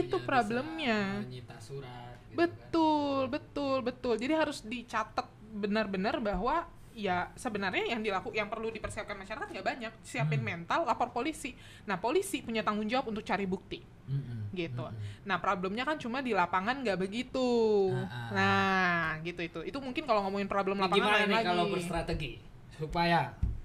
Itu 0.00 0.16
bisa 0.16 0.26
problemnya. 0.26 0.98
menyita 1.20 1.56
surat. 1.58 2.14
gitu 2.20 2.30
kan. 2.30 2.38
Betul, 2.38 3.20
betul, 3.28 3.76
betul. 3.80 4.14
Jadi 4.16 4.32
harus 4.32 4.58
dicatat 4.60 5.26
benar-benar 5.50 6.18
bahwa 6.18 6.64
ya 6.92 7.30
sebenarnya 7.32 7.88
yang 7.88 8.02
dilaku 8.02 8.30
yang 8.32 8.46
perlu 8.46 8.68
dipersiapkan 8.68 9.14
masyarakat 9.14 9.46
nggak 9.48 9.66
banyak. 9.66 9.92
Siapin 10.02 10.38
Hmm. 10.38 10.48
mental, 10.58 10.82
lapor 10.82 11.08
polisi. 11.08 11.54
Nah, 11.84 11.96
polisi 11.96 12.38
punya 12.38 12.60
tanggung 12.60 12.84
jawab 12.84 13.08
untuk 13.08 13.22
cari 13.22 13.44
bukti. 13.44 13.78
Mm-mm, 14.08 14.50
Gitu. 14.50 14.80
mm-mm. 14.80 15.22
Nah, 15.22 15.36
problemnya 15.36 15.84
kan 15.84 15.94
cuma 15.94 16.18
di 16.18 16.32
lapangan 16.32 16.80
nggak 16.80 16.98
begitu. 16.98 17.48
Ah, 17.94 18.08
ah. 18.08 18.30
Nah, 18.30 19.02
gitu 19.20 19.40
itu. 19.40 19.60
Itu 19.62 19.78
mungkin 19.78 20.04
kalau 20.04 20.24
ngomongin 20.24 20.46
problem 20.46 20.74
Ini 20.74 20.82
lapangan 20.82 20.98
gimana 20.98 21.14
lain 21.14 21.26
nih 21.26 21.36
lagi. 21.36 21.46
kalau 21.46 21.64
berstrategi 21.68 22.32
supaya 22.72 23.20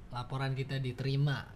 laporan 0.10 0.52
kita 0.52 0.78
diterima 0.78 1.48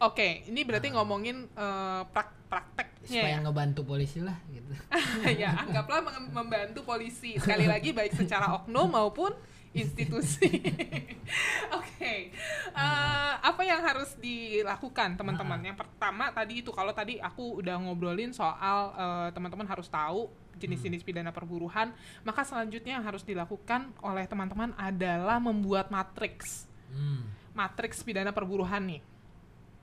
Oke, 0.00 0.46
ini 0.46 0.62
berarti 0.62 0.88
Ah. 0.88 0.94
ngomongin 0.94 1.46
eh, 1.48 2.02
prak 2.08 2.30
prakteknya 2.48 3.20
Supaya 3.20 3.34
ya. 3.34 3.42
ngebantu 3.42 3.80
polisi 3.84 4.18
lah 4.18 4.38
gitu. 4.48 4.72
ya 5.42 5.52
anggaplah 5.58 6.00
mem- 6.00 6.32
membantu 6.32 6.80
polisi 6.82 7.36
sekali 7.36 7.66
lagi 7.66 7.92
baik 7.92 8.14
secara 8.14 8.56
oknum 8.56 8.88
maupun 8.88 9.34
institusi. 9.70 10.48
Oke, 11.78 12.32
Eh, 12.70 13.34
apa 13.42 13.62
yang 13.62 13.82
harus 13.82 14.14
dilakukan 14.16 15.14
teman-teman? 15.14 15.58
Yang 15.60 15.82
pertama 15.82 16.30
tadi 16.30 16.62
itu 16.62 16.70
kalau 16.70 16.90
tadi 16.90 17.18
aku 17.18 17.58
udah 17.58 17.74
ngobrolin 17.76 18.30
soal 18.30 18.94
eh, 18.94 19.28
teman-teman 19.30 19.66
harus 19.66 19.86
tahu 19.86 20.30
jenis-jenis 20.56 21.02
pidana 21.02 21.30
perburuhan, 21.30 21.90
maka 22.22 22.42
selanjutnya 22.42 22.96
yang 22.96 23.04
harus 23.04 23.22
dilakukan 23.22 23.90
oleh 24.00 24.24
teman-teman 24.24 24.74
adalah 24.74 25.38
membuat 25.38 25.86
matriks, 25.88 26.66
Hmm. 26.88 27.28
matriks 27.52 28.00
pidana 28.00 28.30
perburuhan 28.30 28.82
nih. 28.88 29.02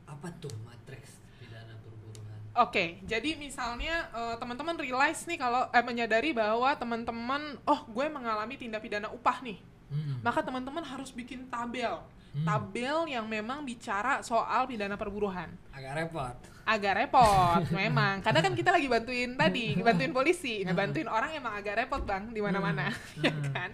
Apa 0.05 0.29
tuh 0.37 0.53
matriks 0.61 1.17
pidana 1.37 1.73
perburuhan? 1.81 2.37
Oke, 2.55 3.01
jadi 3.03 3.35
misalnya 3.35 4.07
eh, 4.09 4.35
teman-teman 4.37 4.77
realize 4.77 5.25
nih 5.25 5.37
kalau 5.37 5.67
eh, 5.67 5.83
menyadari 5.83 6.31
bahwa 6.31 6.71
teman-teman, 6.73 7.57
oh 7.63 7.81
gue 7.85 8.05
mengalami 8.07 8.55
tindak 8.55 8.81
pidana 8.81 9.09
upah 9.09 9.41
nih, 9.41 9.59
Hmm. 9.85 10.17
maka 10.25 10.41
teman-teman 10.41 10.81
harus 10.81 11.13
bikin 11.13 11.45
tabel, 11.45 12.01
Hmm. 12.33 12.41
tabel 12.41 13.05
yang 13.05 13.29
memang 13.29 13.61
bicara 13.61 14.17
soal 14.21 14.65
pidana 14.65 14.97
perburuhan. 14.97 15.53
Agak 15.69 15.93
repot. 15.93 16.35
Agak 16.65 16.97
repot, 16.97 17.61
memang, 17.69 18.25
karena 18.25 18.41
kan 18.41 18.57
kita 18.57 18.73
lagi 18.73 18.89
bantuin 18.89 19.37
tadi, 19.37 19.77
bantuin 19.77 20.09
polisi, 20.09 20.65
ngebantuin 20.65 21.05
orang 21.05 21.29
emang 21.31 21.53
agak 21.53 21.77
repot 21.77 22.01
bang 22.01 22.33
di 22.33 22.41
mana-mana, 22.41 22.89
ya 23.21 23.29
Hmm. 23.29 23.53
kan? 23.53 23.69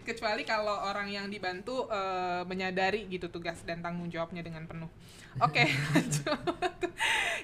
Kecuali 0.00 0.40
kalau 0.42 0.72
orang 0.88 1.06
yang 1.06 1.28
dibantu 1.28 1.84
eh, 1.86 2.40
menyadari 2.48 3.04
gitu 3.06 3.28
tugas 3.28 3.60
dan 3.62 3.84
tanggung 3.84 4.08
jawabnya 4.08 4.40
dengan 4.40 4.64
penuh. 4.64 4.88
Oke, 5.36 5.68
lanjut. 5.92 6.40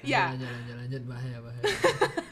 ya, 0.01 0.33
Lanjut, 0.33 0.49
lanjut, 0.49 0.75
lanjut 0.75 1.01
bahaya 1.05 1.37
bahaya. 1.39 1.63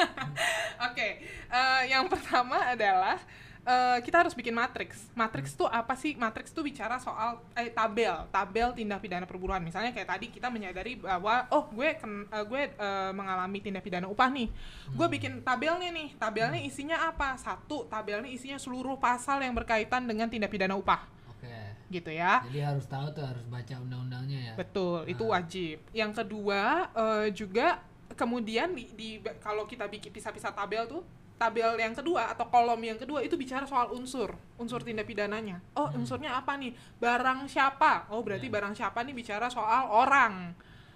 Oke, 0.89 1.10
eh, 1.47 1.82
yang 1.86 2.10
pertama 2.10 2.65
adalah 2.65 3.21
eh, 3.65 3.99
kita 3.99 4.21
harus 4.21 4.32
bikin 4.32 4.54
matriks. 4.54 5.10
Matriks 5.12 5.51
tuh 5.54 5.65
apa 5.65 5.97
sih? 5.97 6.13
Matriks 6.13 6.54
tuh 6.54 6.62
bicara 6.62 6.95
soal 6.97 7.41
eh, 7.54 7.67
tabel, 7.69 8.30
tabel 8.30 8.71
tindak 8.71 9.01
pidana 9.01 9.25
perburuan. 9.25 9.60
Misalnya 9.60 9.89
kayak 9.89 10.08
tadi 10.08 10.30
kita 10.30 10.47
menyadari 10.47 10.95
bahwa 10.95 11.49
oh 11.49 11.65
gue 11.69 11.97
ken- 11.97 12.30
eh, 12.30 12.45
gue 12.45 12.62
eh, 12.71 13.12
mengalami 13.12 13.60
tindak 13.60 13.82
pidana 13.82 14.06
upah 14.06 14.30
nih. 14.30 14.47
Gue 14.93 15.08
bikin 15.10 15.41
tabelnya 15.41 15.89
nih. 15.89 16.13
Tabelnya 16.15 16.62
isinya 16.62 17.10
apa? 17.10 17.36
Satu, 17.36 17.89
tabelnya 17.89 18.30
isinya 18.30 18.56
seluruh 18.56 18.95
pasal 18.95 19.41
yang 19.41 19.58
berkaitan 19.58 20.06
dengan 20.06 20.30
tindak 20.30 20.54
pidana 20.54 20.78
upah, 20.78 21.01
Oke. 21.34 21.49
gitu 21.89 22.13
ya. 22.13 22.45
Jadi 22.45 22.62
harus 22.62 22.86
tahu 22.86 23.10
tuh 23.12 23.25
harus 23.25 23.43
baca 23.49 23.75
undang-undangnya 23.82 24.39
ya. 24.51 24.54
Betul, 24.54 25.10
itu 25.10 25.25
Ah. 25.25 25.41
wajib. 25.41 25.78
Yang 25.91 26.12
kedua 26.21 26.62
eh, 26.93 27.28
juga 27.34 27.82
kemudian 28.15 28.71
di, 28.71 28.88
di 28.95 29.10
kalau 29.41 29.65
kita 29.67 29.89
bikin 29.89 30.13
pisah-pisah 30.13 30.56
tabel 30.56 30.86
tuh, 30.88 31.04
tabel 31.36 31.76
yang 31.76 31.91
kedua 31.91 32.32
atau 32.32 32.45
kolom 32.45 32.80
yang 32.80 32.95
kedua 32.95 33.19
itu 33.19 33.36
bicara 33.36 33.63
soal 33.63 33.91
unsur, 33.91 34.32
unsur 34.56 34.80
tindak 34.80 35.04
pidananya. 35.04 35.60
Oh, 35.74 35.86
Hmm. 35.86 36.00
unsurnya 36.00 36.32
apa 36.34 36.56
nih? 36.56 36.71
Barang 36.95 37.43
siapa? 37.45 38.08
Oh, 38.08 38.21
berarti 38.21 38.48
Ya. 38.48 38.54
barang 38.54 38.74
siapa 38.74 39.00
nih 39.02 39.12
bicara 39.12 39.48
soal 39.48 39.86
orang. 39.86 40.56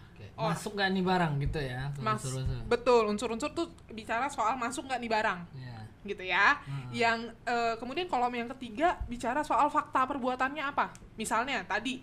Oke. 0.10 0.26
Oh. 0.36 0.48
Masuk 0.48 0.74
nggak 0.74 0.90
nih 0.90 1.04
barang 1.04 1.34
gitu 1.40 1.60
ya? 1.60 1.92
Mas, 1.98 2.24
unsur-unsur. 2.24 2.60
betul 2.66 3.04
unsur-unsur 3.08 3.50
tuh 3.52 3.68
bicara 3.90 4.28
soal 4.28 4.56
masuk 4.56 4.88
nggak 4.88 5.00
nih 5.00 5.12
barang 5.12 5.40
Iya. 5.54 5.78
gitu 6.06 6.24
ya. 6.24 6.56
Hmm. 6.58 6.88
Yang 6.90 7.20
eh, 7.44 7.76
kemudian 7.76 8.08
kolom 8.08 8.32
yang 8.32 8.48
ketiga 8.56 8.96
bicara 9.06 9.44
soal 9.44 9.68
fakta 9.68 10.04
perbuatannya 10.06 10.64
apa. 10.64 10.90
Misalnya 11.16 11.64
tadi 11.64 12.00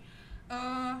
eh, 0.47 0.93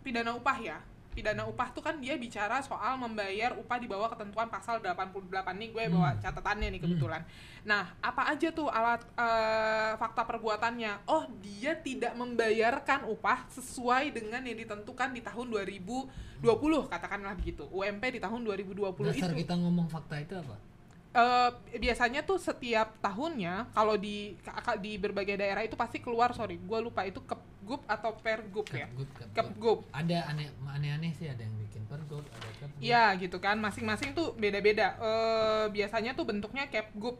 pidana 0.00 0.32
upah 0.32 0.58
ya. 0.58 0.78
Pidana 1.14 1.46
upah 1.46 1.70
tuh 1.70 1.78
kan 1.78 1.94
dia 1.96 2.18
bicara 2.18 2.58
soal 2.58 2.98
membayar 2.98 3.54
upah 3.54 3.78
di 3.78 3.86
bawah 3.86 4.10
ketentuan 4.10 4.50
pasal 4.50 4.82
88 4.82 5.30
nih 5.54 5.68
gue 5.70 5.84
bawa 5.88 6.10
Hmm. 6.12 6.20
catatannya 6.20 6.68
nih 6.74 6.80
kebetulan. 6.82 7.22
Nah, 7.62 7.94
apa 8.02 8.28
aja 8.28 8.50
tuh 8.50 8.66
alat 8.66 9.00
eh, 9.14 9.92
fakta 9.94 10.26
perbuatannya? 10.26 11.06
Oh, 11.06 11.24
dia 11.38 11.78
tidak 11.78 12.12
membayarkan 12.12 13.06
upah 13.06 13.46
sesuai 13.48 14.10
dengan 14.10 14.42
yang 14.42 14.58
ditentukan 14.58 15.14
di 15.14 15.22
tahun 15.22 15.46
2020 15.48 16.90
katakanlah 16.90 17.38
begitu. 17.38 17.64
UMP 17.70 18.02
di 18.10 18.20
tahun 18.20 18.42
2020 18.42 19.06
Dasar 19.08 19.30
itu 19.30 19.46
kita 19.46 19.54
ngomong 19.54 19.86
fakta 19.86 20.18
itu 20.18 20.34
apa? 20.34 20.73
Eh 21.14 21.50
biasanya 21.78 22.26
tuh 22.26 22.42
setiap 22.42 22.98
tahunnya 22.98 23.70
kalau 23.70 23.94
di 23.94 24.34
di 24.82 24.98
berbagai 24.98 25.38
daerah 25.38 25.62
itu 25.62 25.78
pasti 25.78 26.02
keluar 26.02 26.34
sorry 26.34 26.58
gue 26.58 26.78
lupa 26.82 27.06
itu 27.06 27.22
kepgub 27.22 27.86
atau 27.86 28.18
pergub 28.18 28.66
ya 28.74 28.90
kepgub 29.30 29.86
Ada 29.94 30.34
aneh 30.34 30.50
aneh-aneh 30.66 31.14
sih 31.14 31.30
ada 31.30 31.46
yang 31.46 31.54
bikin 31.54 31.86
pergub, 31.86 32.26
ada 32.26 32.50
kepgub. 32.58 32.82
Iya 32.82 33.14
gitu 33.22 33.38
kan 33.38 33.62
masing-masing 33.62 34.10
tuh 34.10 34.34
beda-beda 34.34 34.98
eh 34.98 35.64
biasanya 35.70 36.18
tuh 36.18 36.26
bentuknya 36.26 36.66
kepgub 36.66 37.14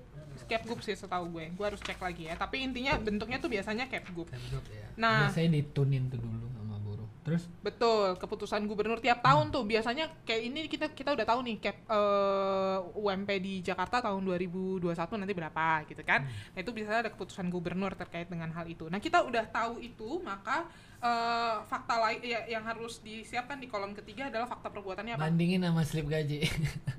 kepgub 0.51 0.83
sih 0.83 0.99
setahu 0.99 1.31
gue 1.31 1.55
gue 1.55 1.65
harus 1.65 1.81
cek 1.81 2.03
lagi 2.03 2.27
ya 2.29 2.35
tapi 2.35 2.67
intinya 2.67 2.99
bentuknya 2.99 3.39
tuh 3.39 3.49
biasanya 3.49 3.87
Kepgub 3.87 4.29
ya. 4.69 4.87
Nah. 4.99 5.31
biasanya 5.31 5.63
ditunin 5.63 6.11
tuh 6.11 6.19
dulu. 6.21 6.47
Terus? 7.25 7.49
Betul 7.65 8.21
keputusan 8.21 8.69
gubernur 8.69 9.01
tiap 9.01 9.25
tahun 9.25 9.49
tuh. 9.49 9.65
Biasanya 9.65 10.13
kayak 10.29 10.43
ini 10.45 10.61
kita 10.69 10.93
kita 10.93 11.17
udah 11.17 11.25
tahu 11.25 11.41
nih 11.41 11.57
cap 11.57 11.77
eh, 11.89 12.79
UMP 13.01 13.29
di 13.41 13.65
Jakarta 13.65 14.05
tahun 14.05 14.21
2021 14.29 14.85
nanti 15.17 15.33
berapa 15.33 15.67
gitu 15.89 16.05
kan. 16.05 16.29
Nah 16.29 16.61
itu 16.61 16.71
biasanya 16.71 17.09
ada 17.09 17.11
keputusan 17.17 17.49
gubernur 17.49 17.97
terkait 17.97 18.29
dengan 18.29 18.53
hal 18.53 18.69
itu. 18.69 18.93
Nah 18.93 19.01
kita 19.01 19.25
udah 19.25 19.49
tahu 19.49 19.81
itu 19.81 20.21
maka 20.21 20.69
eh, 21.01 21.57
fakta 21.65 21.97
lain 21.97 22.21
ya, 22.21 22.45
yang 22.45 22.65
harus 22.69 23.01
disiapkan 23.01 23.57
di 23.57 23.73
kolom 23.73 23.97
ketiga 23.97 24.29
adalah 24.29 24.45
fakta 24.45 24.69
perbuatannya 24.69 25.17
apa? 25.17 25.25
Bandingin 25.33 25.65
sama 25.65 25.83
slip 25.89 26.07
gaji. 26.13 26.45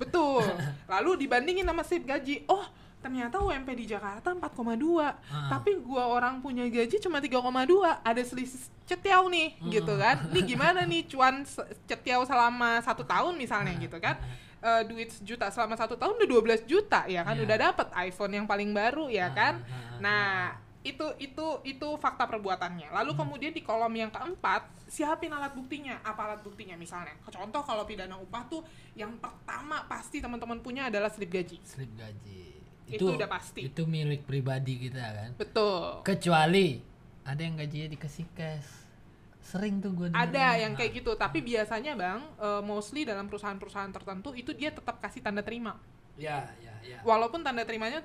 betul. 0.02 0.42
Lalu 0.92 1.22
dibandingin 1.22 1.62
sama 1.62 1.86
slip 1.86 2.02
gaji. 2.02 2.42
Oh 2.50 2.66
ternyata 3.06 3.38
UMP 3.38 3.70
di 3.72 3.86
Jakarta 3.86 4.34
4,2 4.34 5.14
Ah. 5.30 5.46
tapi 5.48 5.78
gua 5.78 6.10
orang 6.10 6.38
punya 6.40 6.66
gaji 6.66 6.98
cuma 6.98 7.22
3,2 7.22 7.38
ada 8.02 8.18
selisih 8.20 8.58
cetiau 8.82 9.26
nih 9.26 9.54
Hmm. 9.56 9.70
gitu 9.70 9.94
kan. 9.94 10.26
Ini 10.26 10.40
gimana 10.44 10.82
nih 10.82 11.06
cuan 11.06 11.46
cetiau 11.86 12.22
selama 12.22 12.78
satu 12.80 13.02
tahun 13.02 13.34
misalnya 13.34 13.78
gitu 13.78 13.96
kan. 13.96 14.18
Eh, 14.58 14.82
duit 14.84 15.06
sejuta 15.08 15.46
selama 15.46 15.74
satu 15.74 15.94
tahun 15.94 16.16
udah 16.16 16.26
12 16.28 16.62
juta 16.64 17.06
ya 17.06 17.22
kan. 17.22 17.34
Iya. 17.34 17.46
udah 17.46 17.56
dapet 17.62 17.86
iPhone 18.02 18.32
yang 18.34 18.44
paling 18.44 18.70
baru 18.72 19.06
ya 19.06 19.30
kan. 19.30 19.62
Ah, 19.62 19.70
ah, 19.70 19.98
nah 19.98 20.24
itu 20.82 21.02
itu 21.20 21.46
itu 21.62 21.88
fakta 21.96 22.24
perbuatannya. 22.24 22.90
Lalu 22.92 23.10
Hmm. 23.12 23.20
kemudian 23.20 23.50
di 23.50 23.62
kolom 23.62 23.90
yang 23.92 24.06
keempat 24.08 24.66
siapin 24.86 25.30
alat 25.30 25.50
buktinya. 25.52 25.98
Apa 26.00 26.26
alat 26.26 26.40
buktinya 26.42 26.74
misalnya? 26.74 27.14
Contoh 27.24 27.62
kalau 27.62 27.82
pidana 27.82 28.14
upah 28.16 28.42
tuh 28.46 28.62
yang 28.94 29.14
pertama 29.16 29.82
pasti 29.84 30.18
teman-teman 30.18 30.58
punya 30.58 30.86
adalah 30.86 31.06
slip 31.06 31.28
gaji. 31.28 31.58
Slip 31.62 31.90
gaji. 31.92 32.55
Itu 32.86 33.18
udah 33.18 33.26
pasti. 33.26 33.66
Itu 33.66 33.82
milik 33.84 34.24
pribadi 34.24 34.78
kita 34.78 35.02
kan. 35.02 35.30
betul 35.34 36.00
Kecuali 36.06 36.78
ada 37.26 37.40
yang 37.42 37.58
gajinya 37.58 37.90
dikasih 37.90 38.26
cash. 38.34 38.70
Sering 39.42 39.78
tuh 39.78 39.94
gue 39.94 40.10
ada 40.10 40.58
yang 40.58 40.74
kayak 40.74 41.02
gitu 41.02 41.14
tapi 41.14 41.38
biasanya 41.38 41.94
bang 41.94 42.18
eh, 42.38 42.62
mostly 42.66 43.06
dalam 43.06 43.30
perusahaan-perusahaan 43.30 43.94
tertentu 43.94 44.34
itu 44.34 44.50
dia 44.50 44.74
tetap 44.74 44.98
kasih 44.98 45.22
tanda 45.22 45.42
terima 45.42 45.78
Ya, 46.16 46.48
ya, 46.64 46.72
ya. 46.80 46.98
walaupun 47.04 47.44
tanda 47.44 47.60
terimanya 47.68 48.00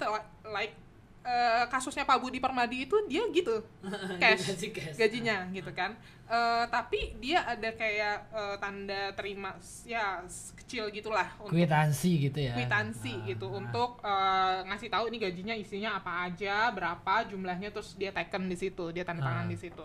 like 0.52 0.76
eh, 1.22 1.64
kasusnya 1.68 2.04
Pak 2.04 2.18
Budi 2.18 2.38
Permadi 2.38 2.84
itu 2.84 2.98
dia 3.06 3.22
gitu 3.28 3.62
cash 4.22 4.42
Dikasih 4.48 4.70
cash. 4.72 4.96
gajinya 4.96 5.48
gitu 5.50 5.72
kan 5.72 5.94
Eh, 6.32 6.66
tapi 6.72 7.12
dia 7.20 7.44
ada 7.44 7.76
kayak 7.76 8.32
eh, 8.32 8.56
tanda 8.56 9.12
terima 9.12 9.52
ya 9.84 10.24
kecil 10.56 10.88
gitulah 10.88 11.28
untuk 11.36 11.52
Kwitansi 11.52 12.24
gitu 12.24 12.40
ya. 12.40 12.56
kwitansi 12.56 13.12
Ah, 13.14 13.28
gitu 13.28 13.46
ah. 13.46 13.60
untuk 13.60 14.00
eh, 14.00 14.58
ngasih 14.64 14.88
tahu 14.88 15.12
ini 15.12 15.20
gajinya 15.20 15.52
isinya 15.52 16.00
apa 16.00 16.32
aja 16.32 16.72
berapa 16.72 17.28
jumlahnya 17.28 17.70
terus 17.70 18.00
dia 18.00 18.10
taken 18.10 18.48
di 18.48 18.56
situ 18.56 18.80
dia 18.90 19.04
tanda 19.04 19.20
tangan 19.22 19.44
Ah. 19.44 19.52
di 19.52 19.60
situ 19.60 19.84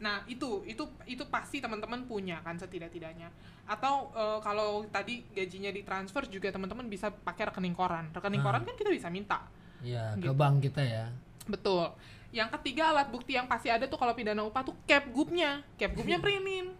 nah 0.00 0.24
itu 0.24 0.64
itu 0.64 0.80
itu 1.04 1.22
pasti 1.28 1.60
teman-teman 1.60 2.02
punya 2.02 2.40
kan 2.40 2.56
setidak-tidaknya 2.56 3.28
atau 3.62 4.08
eh, 4.10 4.40
kalau 4.40 4.88
tadi 4.88 5.28
gajinya 5.28 5.68
ditransfer 5.68 6.24
juga 6.26 6.48
teman-teman 6.48 6.88
bisa 6.88 7.12
pakai 7.12 7.52
rekening 7.52 7.76
koran 7.76 8.08
rekening 8.10 8.40
Ah. 8.40 8.46
koran 8.48 8.64
kan 8.64 8.74
kita 8.74 8.88
bisa 8.88 9.12
minta 9.12 9.44
Iya, 9.82 10.14
ke 10.14 10.24
Gitu. 10.24 10.34
bank 10.34 10.56
kita 10.62 10.80
ya. 10.80 11.04
betul 11.44 11.90
yang 12.30 12.48
ketiga 12.48 12.88
alat 12.88 13.10
bukti 13.10 13.34
yang 13.34 13.44
pasti 13.44 13.66
ada 13.66 13.84
tuh 13.84 13.98
kalau 13.98 14.14
pidana 14.14 14.40
upah 14.40 14.62
tuh 14.62 14.72
capgubnya 14.84 15.60
capgubnya 15.74 16.16
printin 16.24 16.70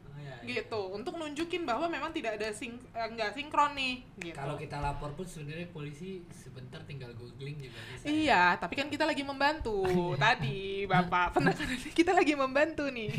Iya, 0.42 0.58
gitu 0.62 0.90
untuk 0.90 1.14
nunjukin 1.14 1.62
bahwa 1.62 1.86
memang 1.86 2.10
tidak 2.10 2.34
ada 2.34 2.50
sing 2.50 2.74
eh, 2.74 3.08
nggak 3.08 3.30
sinkron 3.32 3.74
nih 3.74 4.02
gitu 4.18 4.34
Kalau 4.34 4.54
kita 4.54 4.78
lapor 4.78 5.10
pun 5.12 5.22
sebenarnya 5.22 5.66
polisi 5.68 6.22
sebentar 6.30 6.82
tinggal 6.82 7.14
googling 7.14 7.58
juga 7.58 7.78
bisa. 7.86 8.06
Iya, 8.06 8.42
tapi 8.56 8.74
kan 8.74 8.86
kita 8.86 9.02
lagi 9.02 9.22
membantu 9.22 9.86
tadi, 10.18 10.82
Bapak. 10.84 11.30
Penekanan 11.38 11.78
kita 11.90 12.10
lagi 12.10 12.34
membantu 12.34 12.86
nih. 12.88 13.10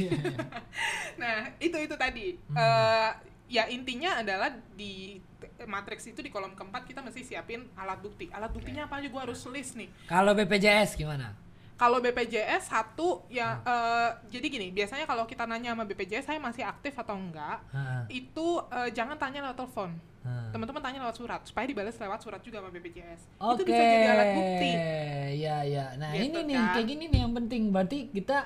nah, 1.15 1.47
itu 1.59 1.77
itu 1.77 1.95
tadi. 1.95 2.35
Eh, 2.35 3.09
ya 3.47 3.67
intinya 3.67 4.19
adalah 4.19 4.51
di 4.75 5.15
matriks 5.65 6.05
itu 6.05 6.19
di 6.19 6.27
kolom 6.27 6.51
keempat 6.51 6.83
kita 6.83 6.99
mesti 6.99 7.23
siapin 7.23 7.67
alat 7.73 7.99
bukti. 7.99 8.27
Alat 8.29 8.49
buktinya 8.49 8.85
apa 8.85 8.97
aja 8.97 9.07
gua 9.07 9.23
harus 9.23 9.41
list 9.47 9.73
nih. 9.73 9.87
Kalau 10.05 10.33
BPJS 10.33 10.95
gimana? 10.95 11.33
Kalau 11.73 11.97
BPJS 11.99 12.69
satu 12.69 13.25
ya 13.27 13.59
eh, 13.59 14.09
jadi 14.29 14.45
gini, 14.47 14.67
biasanya 14.69 15.03
kalau 15.03 15.25
kita 15.25 15.43
nanya 15.43 15.73
sama 15.73 15.83
BPJS 15.83 16.25
saya 16.25 16.39
masih 16.39 16.63
aktif 16.63 16.93
atau 16.93 17.17
enggak, 17.17 17.59
Heeh. 17.69 18.23
itu 18.23 18.47
eh, 18.69 18.89
jangan 18.93 19.17
tanya 19.17 19.41
lewat 19.43 19.57
telepon. 19.57 19.91
heeh. 20.23 20.47
Teman-teman 20.53 20.79
tanya 20.79 20.99
lewat 21.03 21.17
surat 21.17 21.41
supaya 21.43 21.65
dibalas 21.65 21.97
lewat 21.97 22.19
surat 22.21 22.39
juga 22.39 22.61
sama 22.61 22.69
BPJS. 22.69 23.21
Oke. 23.35 23.53
Itu 23.57 23.63
bisa 23.67 23.81
jadi 23.81 24.07
alat 24.07 24.29
bukti. 24.31 24.71
Ya, 25.43 25.57
ya. 25.65 25.85
Nah, 25.97 26.13
Gitu 26.13 26.23
ini 26.39 26.39
nih 26.45 26.55
kan. 26.55 26.71
kayak 26.77 26.87
gini 26.87 27.03
nih 27.09 27.19
yang 27.19 27.33
penting. 27.35 27.61
Berarti 27.73 27.97
kita 28.13 28.37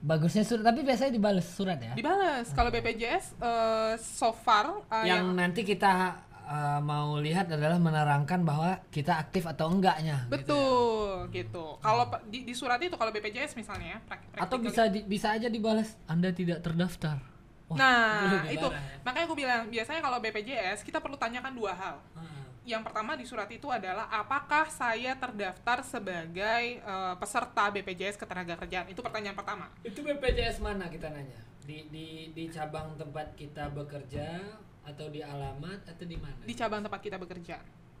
bagusnya 0.00 0.42
surat, 0.42 0.64
tapi 0.64 0.80
biasanya 0.80 1.12
dibales 1.12 1.46
surat 1.46 1.76
ya. 1.76 1.92
Dibales. 1.92 2.48
Kalau 2.50 2.68
BPJS 2.68 3.36
eh, 3.36 3.92
so 3.96 4.32
far 4.32 4.80
eh, 4.88 5.06
yang, 5.06 5.28
yang, 5.30 5.36
nanti 5.36 5.60
kita 5.60 6.16
uh, 6.42 6.80
mau 6.80 7.14
lihat 7.16 7.46
adalah 7.46 7.76
menerangkan 7.76 8.40
bahwa 8.42 8.80
kita 8.88 9.14
aktif 9.14 9.44
atau 9.44 9.68
enggaknya. 9.68 10.24
gitu 10.24 10.26
ya. 10.26 10.32
betul 10.32 11.10
gitu. 11.30 11.64
Kalau 11.78 12.04
pe- 12.08 12.24
di, 12.26 12.38
di 12.42 12.54
surat 12.56 12.80
itu 12.80 12.96
kalau 12.96 13.12
BPJS 13.12 13.54
misalnya 13.54 13.86
ya, 13.94 13.98
prak- 14.02 14.40
Atau 14.40 14.56
bisa 14.58 14.88
di- 14.88 15.04
bisa 15.04 15.30
aja 15.30 15.46
dibales 15.46 15.94
Anda 16.04 16.32
tidak 16.32 16.64
terdaftar. 16.64 17.20
Wah, 17.70 17.78
Nah, 17.78 18.50
itu 18.50 18.66
parah 18.66 18.82
ya. 18.82 18.98
makanya 19.06 19.24
aku 19.30 19.36
bilang 19.38 19.62
biasanya 19.70 20.02
kalau 20.02 20.18
BPJS 20.18 20.82
kita 20.82 20.98
perlu 20.98 21.14
tanyakan 21.14 21.54
dua 21.54 21.70
hal. 21.70 21.96
Heeh. 22.18 22.39
Yang 22.62 22.82
pertama 22.84 23.16
di 23.16 23.24
surat 23.24 23.48
itu 23.48 23.66
adalah 23.66 24.06
apakah 24.06 24.68
saya 24.68 25.16
terdaftar 25.16 25.80
sebagai 25.80 26.62
eh, 26.76 27.14
peserta 27.16 27.68
BPJS 27.68 28.16
ketenagakerjaan? 28.16 28.86
Itu 28.86 29.00
pertanyaan 29.00 29.34
pertama. 29.34 29.66
Itu 29.80 30.00
BPJS 30.00 30.60
mana 30.60 30.86
kita 30.86 31.08
nanya? 31.08 31.40
Di 31.60 31.88
di 31.88 32.06
di 32.30 32.44
cabang 32.48 32.94
tempat 32.94 33.32
kita 33.32 33.70
bekerja 33.70 34.44
atau 34.82 35.06
di 35.08 35.20
alamat 35.20 35.86
atau 35.86 36.04
di 36.04 36.16
mana? 36.16 36.36
Di 36.40 36.52
cabang 36.52 36.80
tempat 36.80 37.00
kita 37.00 37.16
bekerja. 37.16 37.56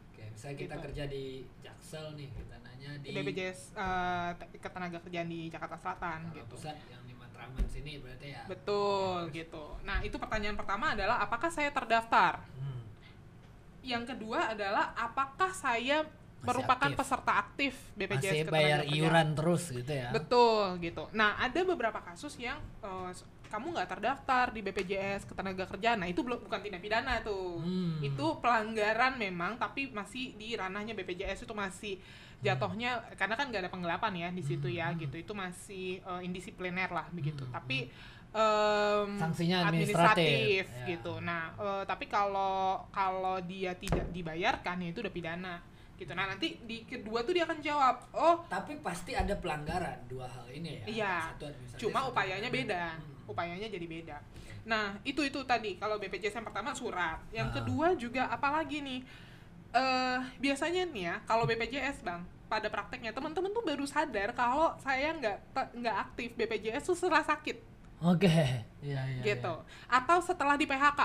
Oke, 0.06 0.24
misalnya 0.28 0.56
kita 0.58 0.74
Gitu. 0.74 0.84
kerja 0.84 1.04
di 1.06 1.24
Jaksel 1.60 2.06
nih, 2.14 2.28
kita 2.30 2.56
nanya 2.58 2.90
di 2.98 3.08
BPJS 3.10 3.60
eh, 3.72 4.30
te- 4.36 4.58
ketenagakerjaan 4.58 5.26
di 5.26 5.48
Jakarta 5.48 5.76
Selatan 5.78 6.20
Kalau 6.22 6.36
gitu. 6.36 6.54
pusat 6.54 6.76
yang 6.86 7.02
di 7.02 7.14
Matraman 7.14 7.64
sini 7.64 7.96
berarti 7.96 8.28
ya. 8.30 8.42
Betul 8.44 9.32
gitu. 9.32 9.64
Nah, 9.80 10.02
itu 10.02 10.16
pertanyaan 10.16 10.54
pertama 10.54 10.92
adalah 10.92 11.16
apakah 11.18 11.48
saya 11.48 11.70
terdaftar? 11.70 12.44
Hmm. 12.54 12.79
Yang 13.82 14.04
kedua 14.10 14.50
adalah 14.50 14.92
apakah 14.92 15.50
saya 15.50 16.02
Masih 16.02 16.46
merupakan 16.46 16.88
aktif. 16.88 16.98
peserta 16.98 17.32
aktif 17.34 17.72
BPJS 17.94 18.32
Masih 18.32 18.44
bayar 18.48 18.80
iuran 18.86 19.28
terus 19.32 19.62
gitu 19.68 19.88
ya. 19.90 20.08
Betul 20.10 20.80
gitu. 20.80 21.04
Nah, 21.10 21.36
ada 21.36 21.60
beberapa 21.62 22.00
kasus 22.00 22.36
yang 22.36 22.56
s- 23.10 23.22
kamu 23.46 23.74
nggak 23.74 23.88
terdaftar 23.90 24.48
di 24.48 24.60
BPJS 24.60 25.26
Ketenagakerjaan. 25.26 25.98
Nah, 25.98 26.06
itu 26.06 26.22
belum 26.22 26.38
bukan 26.40 26.60
tindak 26.60 26.80
pidana 26.80 27.18
tuh. 27.20 27.58
Hmm. 27.58 27.98
Itu 28.00 28.38
pelanggaran 28.38 29.16
memang 29.16 29.56
tapi 29.56 29.90
masih 29.90 30.32
di 30.34 30.54
ranahnya 30.54 30.94
BPJS 30.94 31.42
itu 31.42 31.52
masih 31.52 31.98
jatuhnya 32.40 33.04
karena 33.14 33.34
kan 33.34 33.50
nggak 33.50 33.60
ada 33.60 33.68
penggelapan 33.68 34.12
ya 34.14 34.28
di 34.30 34.40
situ 34.40 34.64
ya 34.66 34.88
Hmm. 34.88 34.96
gitu. 34.98 35.16
Itu 35.18 35.32
masih 35.34 35.98
eh, 35.98 36.20
indisipliner 36.22 36.88
lah 36.88 37.04
begitu. 37.10 37.44
Tapi 37.46 37.90
em, 38.30 39.08
Sanksinya 39.16 39.66
administratif, 39.66 40.64
ya. 40.64 40.86
gitu. 40.88 41.18
Nah, 41.18 41.50
eh, 41.52 41.82
tapi 41.84 42.06
kalau 42.06 42.86
kalau 42.88 43.38
dia 43.40 43.74
tidak 43.74 44.06
dibayarkan 44.08 44.76
ya 44.80 44.88
itu 44.88 45.00
udah 45.00 45.10
pidana 45.10 45.56
gitu 45.96 46.16
nah 46.16 46.24
nanti 46.24 46.56
di 46.64 46.80
kedua 46.82 47.20
tuh 47.20 47.36
dia 47.36 47.44
akan 47.44 47.60
jawab 47.60 48.08
oh 48.16 48.40
Tapi 48.48 48.80
pasti 48.80 49.12
ada 49.12 49.36
pelanggaran 49.36 50.00
dua 50.08 50.24
hal 50.24 50.48
ini 50.48 50.80
ya. 50.80 50.84
Iya. 50.88 51.14
Satu 51.28 51.44
administratif, 51.44 51.82
cuma 51.84 51.98
satu 52.00 52.10
upayanya 52.10 52.48
beda 52.48 52.82
Hmm. 52.96 53.28
upayanya 53.28 53.68
jadi 53.68 53.84
beda 53.84 54.16
nah 54.60 54.96
itu 55.02 55.20
itu 55.20 55.44
tadi 55.44 55.76
kalau 55.76 55.96
BPJS 55.96 56.34
yang 56.34 56.48
pertama 56.48 56.72
surat 56.72 57.20
yang 57.30 57.48
Ah. 57.48 57.54
kedua 57.54 57.92
juga 57.94 58.26
apalagi 58.26 58.80
nih 58.80 59.00
eh 59.70 60.18
biasanya 60.36 60.88
nih 60.88 61.04
ya 61.04 61.14
kalau 61.22 61.44
BPJS 61.44 62.00
bang 62.00 62.20
pada 62.48 62.66
prakteknya 62.66 63.12
teman-teman 63.12 63.52
tuh 63.52 63.62
baru 63.62 63.84
sadar 63.84 64.32
kalau 64.32 64.72
saya 64.78 65.12
nggak 65.12 65.36
nggak 65.76 65.96
aktif 66.00 66.32
BPJS 66.34 66.82
tuh 66.82 66.96
setelah 66.96 67.22
sakit 67.22 67.60
Oke. 68.02 68.28
Iya 68.80 68.96
iya. 69.04 69.20
gitu 69.26 69.54
atau 69.86 70.18
setelah 70.18 70.56
di 70.56 70.64
PHK 70.64 71.00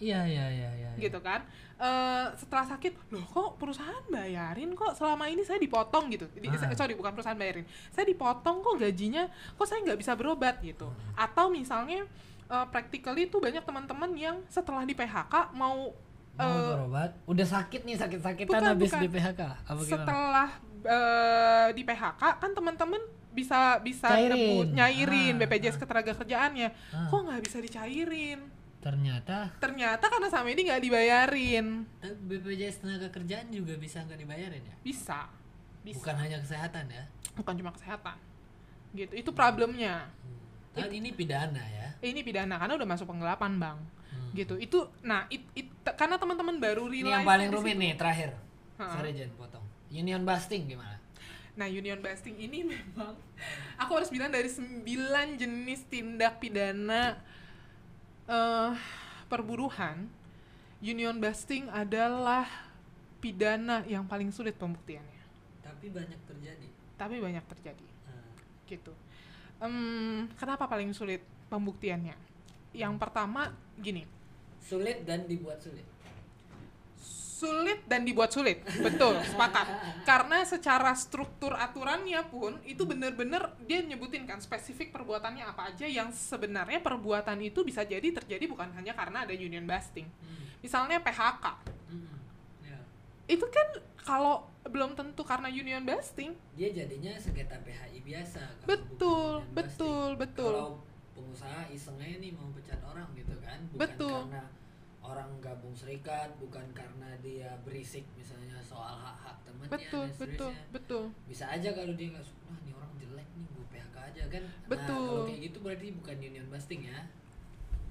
Iya 0.00 0.24
iya 0.24 0.46
iya 0.48 0.70
iya. 0.72 0.90
iya. 0.90 0.98
gitu 0.98 1.20
kan 1.20 1.44
Eh 1.74 2.26
setelah 2.34 2.64
sakit 2.64 3.10
loh 3.10 3.26
kok 3.26 3.58
perusahaan 3.58 4.00
bayarin 4.08 4.72
kok 4.72 4.94
selama 4.94 5.26
ini 5.26 5.42
saya 5.42 5.58
dipotong 5.58 6.08
gitu 6.08 6.24
Di- 6.32 6.48
Ah. 6.48 6.72
sorry 6.72 6.94
bukan 6.94 7.12
perusahaan 7.12 7.34
bayarin 7.34 7.62
saya 7.90 8.06
dipotong 8.06 8.62
kok 8.62 8.78
gajinya 8.78 9.26
kok 9.52 9.66
saya 9.66 9.82
nggak 9.82 9.98
bisa 9.98 10.14
berobat 10.14 10.58
gitu 10.60 10.86
Hmm. 10.86 11.12
atau 11.14 11.50
misalnya 11.50 12.06
eh 12.44 12.66
practically 12.68 13.26
tuh 13.26 13.38
banyak 13.38 13.60
teman-teman 13.60 14.10
yang 14.14 14.36
setelah 14.46 14.80
di 14.82 14.92
PHK 14.92 15.52
mau 15.52 15.92
Mau 16.34 16.50
eh, 16.50 16.72
berobat, 16.72 17.10
udah 17.26 17.46
sakit 17.48 17.84
nih 17.84 17.94
sakit-sakitan 17.96 18.48
Bukan, 18.50 18.64
habis 18.66 18.90
bukan. 18.90 19.02
di 19.02 19.08
PHK. 19.08 19.40
Apa 19.44 19.78
gimana? 19.78 19.90
setelah 19.92 20.48
eh, 20.84 21.68
di 21.70 21.82
PHK 21.82 22.22
kan 22.34 22.50
teman-teman 22.50 23.02
bisa 23.34 23.58
bisa 23.78 24.08
Cairin. 24.08 24.30
nebut- 24.32 24.72
nyairin 24.72 25.34
Ah, 25.34 25.40
BPJS 25.42 25.74
ah. 25.74 25.80
ketenagakerjaannya 25.80 26.68
Ah. 26.90 27.06
kok 27.06 27.20
nggak 27.20 27.42
bisa 27.42 27.58
dicairin 27.58 28.40
Ternyata 28.78 29.48
ternyata 29.58 30.04
karena 30.06 30.28
sama 30.28 30.48
ini 30.48 30.60
nggak 30.64 30.80
dibayarin 30.80 31.66
BPJS 32.22 32.78
tenaga 32.78 33.08
kerjaan 33.08 33.48
juga 33.48 33.74
bisa 33.74 34.00
nggak 34.00 34.18
dibayarin 34.18 34.62
ya? 34.62 34.76
bisa 34.80 35.26
bisa 35.80 35.98
Bukan 35.98 36.16
hanya 36.16 36.38
kesehatan 36.38 36.86
ya. 36.88 37.04
bukan 37.34 37.54
cuma 37.54 37.70
kesehatan 37.70 38.16
gitu 38.92 39.12
itu 39.12 39.30
problemnya 39.30 40.06
Dan 40.70 40.90
ini 40.92 41.10
pidana 41.10 41.58
ya. 41.60 41.86
Eh, 41.98 42.10
ini 42.10 42.20
pidana 42.20 42.56
karena 42.56 42.74
udah 42.74 42.88
masuk 42.88 43.06
penggelapan 43.06 43.52
bang 43.56 43.78
Hmm. 44.06 44.30
gitu 44.32 44.54
itu 44.56 44.78
nah 45.00 45.26
it, 45.28 45.42
it- 45.52 45.70
karena 45.88 46.14
teman-teman 46.14 46.56
baru 46.56 46.86
Ini 46.86 47.02
realize 47.02 47.14
yang 47.16 47.24
paling 47.24 47.48
rumit 47.50 47.74
nih 47.74 47.92
terakhir. 47.94 48.30
Ha-ha. 48.76 48.90
Sorry 48.92 49.10
Jen 49.12 49.30
potong. 49.32 49.62
Union 49.88 50.22
busting 50.22 50.66
gimana? 50.66 50.98
Nah 51.54 51.64
union 51.64 51.98
busting 51.98 52.34
ini 52.36 52.66
memang 52.70 53.14
aku 53.76 53.90
harus 53.94 54.10
bilang 54.10 54.28
dari 54.28 54.50
sembilan 54.50 55.38
jenis 55.38 55.86
tindak 55.86 56.38
pidana 56.38 57.14
eh 58.24 58.72
perburuhan 59.24 60.06
union 60.80 61.16
busting 61.16 61.68
adalah 61.68 62.44
pidana 63.18 63.86
yang 63.86 64.04
paling 64.04 64.28
sulit 64.28 64.52
pembuktiannya 64.54 65.22
Tapi 65.62 65.86
banyak 65.88 66.20
terjadi. 66.24 66.68
tapi 66.94 67.16
banyak 67.18 67.44
terjadi 67.48 67.86
Hmm. 68.04 68.32
gitu. 68.66 68.92
Em, 69.58 69.74
kenapa 70.36 70.64
paling 70.64 70.92
sulit 70.92 71.20
pembuktiannya? 71.48 72.12
Yang 72.72 72.94
pertama 72.98 73.48
gini, 73.76 74.04
Sulit 74.58 75.04
dan 75.04 75.24
dibuat 75.24 75.56
sulit. 75.56 75.84
Sulit 77.44 77.78
dan 77.84 78.00
dibuat 78.02 78.30
sulit, 78.30 78.64
betul, 78.80 79.12
sepakat. 79.22 79.66
Karena 80.02 80.40
secara 80.42 80.92
struktur 80.94 81.52
aturannya 81.52 82.24
pun 82.24 82.56
itu 82.64 82.82
bener-bener 82.82 83.52
dia 83.62 83.80
nyebutin 83.80 84.24
kan 84.24 84.40
spesifik 84.40 84.88
perbuatannya 84.90 85.44
apa 85.44 85.68
aja 85.68 85.84
yang 85.84 86.08
sebenarnya 86.08 86.80
perbuatan 86.80 87.36
itu 87.40 87.60
bisa 87.60 87.84
jadi 87.84 88.08
terjadi 88.10 88.44
bukan 88.46 88.72
hanya 88.72 88.92
karena 88.92 89.22
ada 89.22 89.32
union 89.32 89.62
busting. 89.62 90.08
Hmm. 90.08 90.44
Misalnya 90.58 90.96
PHK, 90.98 91.44
Hmm. 91.84 92.16
Ya. 92.62 92.80
itu 93.26 93.44
kan 93.46 93.68
kalau 93.98 94.48
belum 94.64 94.92
tentu 94.94 95.20
karena 95.20 95.46
union 95.46 95.84
busting, 95.84 96.32
Dia 96.56 96.72
jadinya 96.72 97.12
sengketa 97.14 97.60
PHI 97.60 98.00
biasa. 98.00 98.64
betul, 98.64 99.44
betul, 99.52 100.16
busting. 100.16 100.20
betul. 100.24 100.52
Kalau 100.56 100.72
pengusaha 101.12 101.68
isengnya 101.68 102.16
nih 102.18 102.32
mau 102.32 102.48
pecat 102.50 102.80
orang 102.82 103.06
gitu 103.12 103.36
kan, 103.38 103.60
bukan 103.68 103.78
Betul. 103.78 104.20
karena 104.32 104.42
orang 105.04 105.30
gabung 105.38 105.76
serikat, 105.76 106.32
bukan 106.40 106.64
karena 106.72 107.12
dia 107.20 107.52
berisik 107.62 108.08
misalnya 108.16 108.56
soal 108.64 108.96
hak-hak 108.96 109.36
temennya 109.44 109.70
Betul, 109.70 110.04
dan 110.08 110.16
betul, 110.16 110.52
betul. 110.72 111.04
Bisa 111.28 111.44
aja 111.46 111.68
kalau 111.70 111.92
dia 111.92 112.08
nggak 112.08 112.24
suka, 112.24 112.52
nih 112.64 112.72
orang 112.72 112.92
jelek 112.96 113.28
nih, 113.36 113.44
gue 113.46 113.64
PHK 113.68 113.96
aja 114.00 114.22
kan. 114.32 114.42
Nah, 114.42 114.66
Betul. 114.66 115.04
kalau 115.04 115.24
kayak 115.28 115.40
gitu 115.44 115.58
berarti 115.60 115.86
bukan 115.92 116.16
union 116.18 116.46
busting 116.48 116.82
ya. 116.88 116.98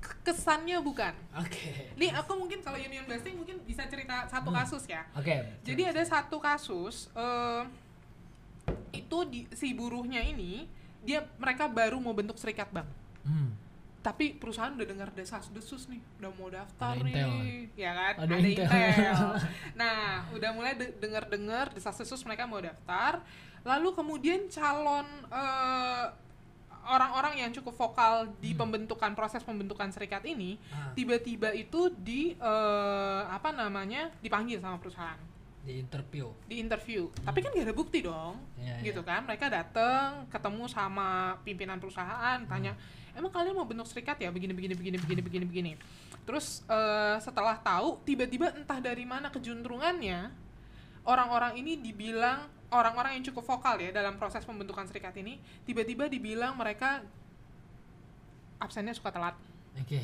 Kesannya 0.04 0.78
bukan. 0.84 1.14
Oke. 1.40 1.96
Nih 1.96 2.12
aku 2.12 2.36
mungkin 2.36 2.60
kalau 2.60 2.76
union 2.76 3.08
busting 3.08 3.40
mungkin 3.40 3.62
bisa 3.64 3.88
cerita 3.88 4.28
satu 4.28 4.52
Hmm. 4.52 4.60
kasus 4.60 4.84
ya. 4.84 5.08
Oke. 5.16 5.32
Jadi 5.64 5.82
ada 5.86 6.04
satu 6.04 6.42
kasus 6.42 7.08
eh 7.14 7.64
itu 8.92 9.18
di, 9.28 9.40
si 9.52 9.72
buruhnya 9.72 10.20
ini 10.20 10.68
dia 11.04 11.24
mereka 11.36 11.68
baru 11.68 12.00
mau 12.00 12.12
bentuk 12.12 12.36
serikat 12.36 12.68
bang. 12.72 12.88
Hmm. 13.24 13.56
Tapi 14.04 14.36
perusahaan 14.36 14.70
udah 14.70 14.84
dengar 14.84 15.10
desas 15.10 15.48
desus 15.50 15.88
nih, 15.88 16.04
udah 16.20 16.32
mau 16.34 16.52
daftar 16.52 16.92
Ada 16.92 17.02
intel, 17.02 17.30
nih, 17.32 17.56
ya 17.74 17.92
kan? 17.92 18.14
Ada 18.20 18.26
Ada, 18.28 18.36
intel. 18.38 18.68
intel. 18.68 19.22
Nah, 19.80 20.00
udah 20.30 20.50
mulai 20.52 20.76
de- 20.76 20.92
dengar-dengar 20.94 21.72
desas 21.72 21.96
desus 21.96 22.20
mereka 22.22 22.44
mau 22.44 22.60
daftar. 22.60 23.24
Lalu 23.64 23.90
kemudian 23.94 24.46
calon 24.48 25.08
eh, 25.26 26.06
orang-orang 26.84 27.40
yang 27.40 27.52
cukup 27.54 27.74
vokal 27.74 28.14
di 28.38 28.52
Hmm. 28.52 28.60
pembentukan 28.62 29.12
proses 29.14 29.40
pembentukan 29.40 29.88
serikat 29.88 30.20
ini 30.26 30.60
Ah, 30.68 30.92
tiba-tiba 30.92 31.56
itu 31.56 31.88
di 31.90 32.36
eh, 32.36 33.22
apa 33.26 33.50
namanya 33.52 34.12
dipanggil 34.20 34.60
sama 34.60 34.76
perusahaan 34.78 35.16
di 35.64 35.80
interview. 35.80 36.28
di 36.44 36.60
interview 36.60 37.08
tapi 37.24 37.40
kan 37.40 37.56
gak 37.56 37.64
ada 37.64 37.72
bukti 37.74 38.04
dong 38.04 38.36
Iya, 38.60 38.84
gitu 38.84 39.00
iya. 39.00 39.08
kan 39.08 39.24
mereka 39.24 39.48
datang 39.48 40.28
ketemu 40.28 40.68
sama 40.68 41.08
pimpinan 41.40 41.80
perusahaan 41.80 42.44
tanya 42.44 42.76
emang 43.14 43.32
kalian 43.32 43.56
mau 43.56 43.68
bentuk 43.68 43.88
serikat 43.90 44.18
ya? 44.20 44.30
Begini 44.30 44.54
begini 44.54 44.74
begini 44.78 44.98
begini 44.98 45.22
begini 45.22 45.46
begini. 45.46 45.72
Terus 46.24 46.62
eh, 46.68 47.18
setelah 47.20 47.60
tahu 47.60 48.02
tiba-tiba 48.06 48.54
entah 48.56 48.80
dari 48.80 49.04
mana 49.04 49.30
kejuntrungannya 49.34 50.32
orang-orang 51.04 51.60
ini 51.60 51.80
dibilang 51.80 52.48
orang-orang 52.74 53.20
yang 53.20 53.24
cukup 53.30 53.44
vokal 53.46 53.78
ya 53.78 53.94
dalam 53.94 54.18
proses 54.18 54.42
pembentukan 54.48 54.88
serikat 54.90 55.14
ini 55.20 55.38
tiba-tiba 55.68 56.10
dibilang 56.10 56.58
mereka 56.58 57.04
absennya 58.58 58.96
suka 58.96 59.12
telat. 59.12 59.36
Oke. 59.78 60.02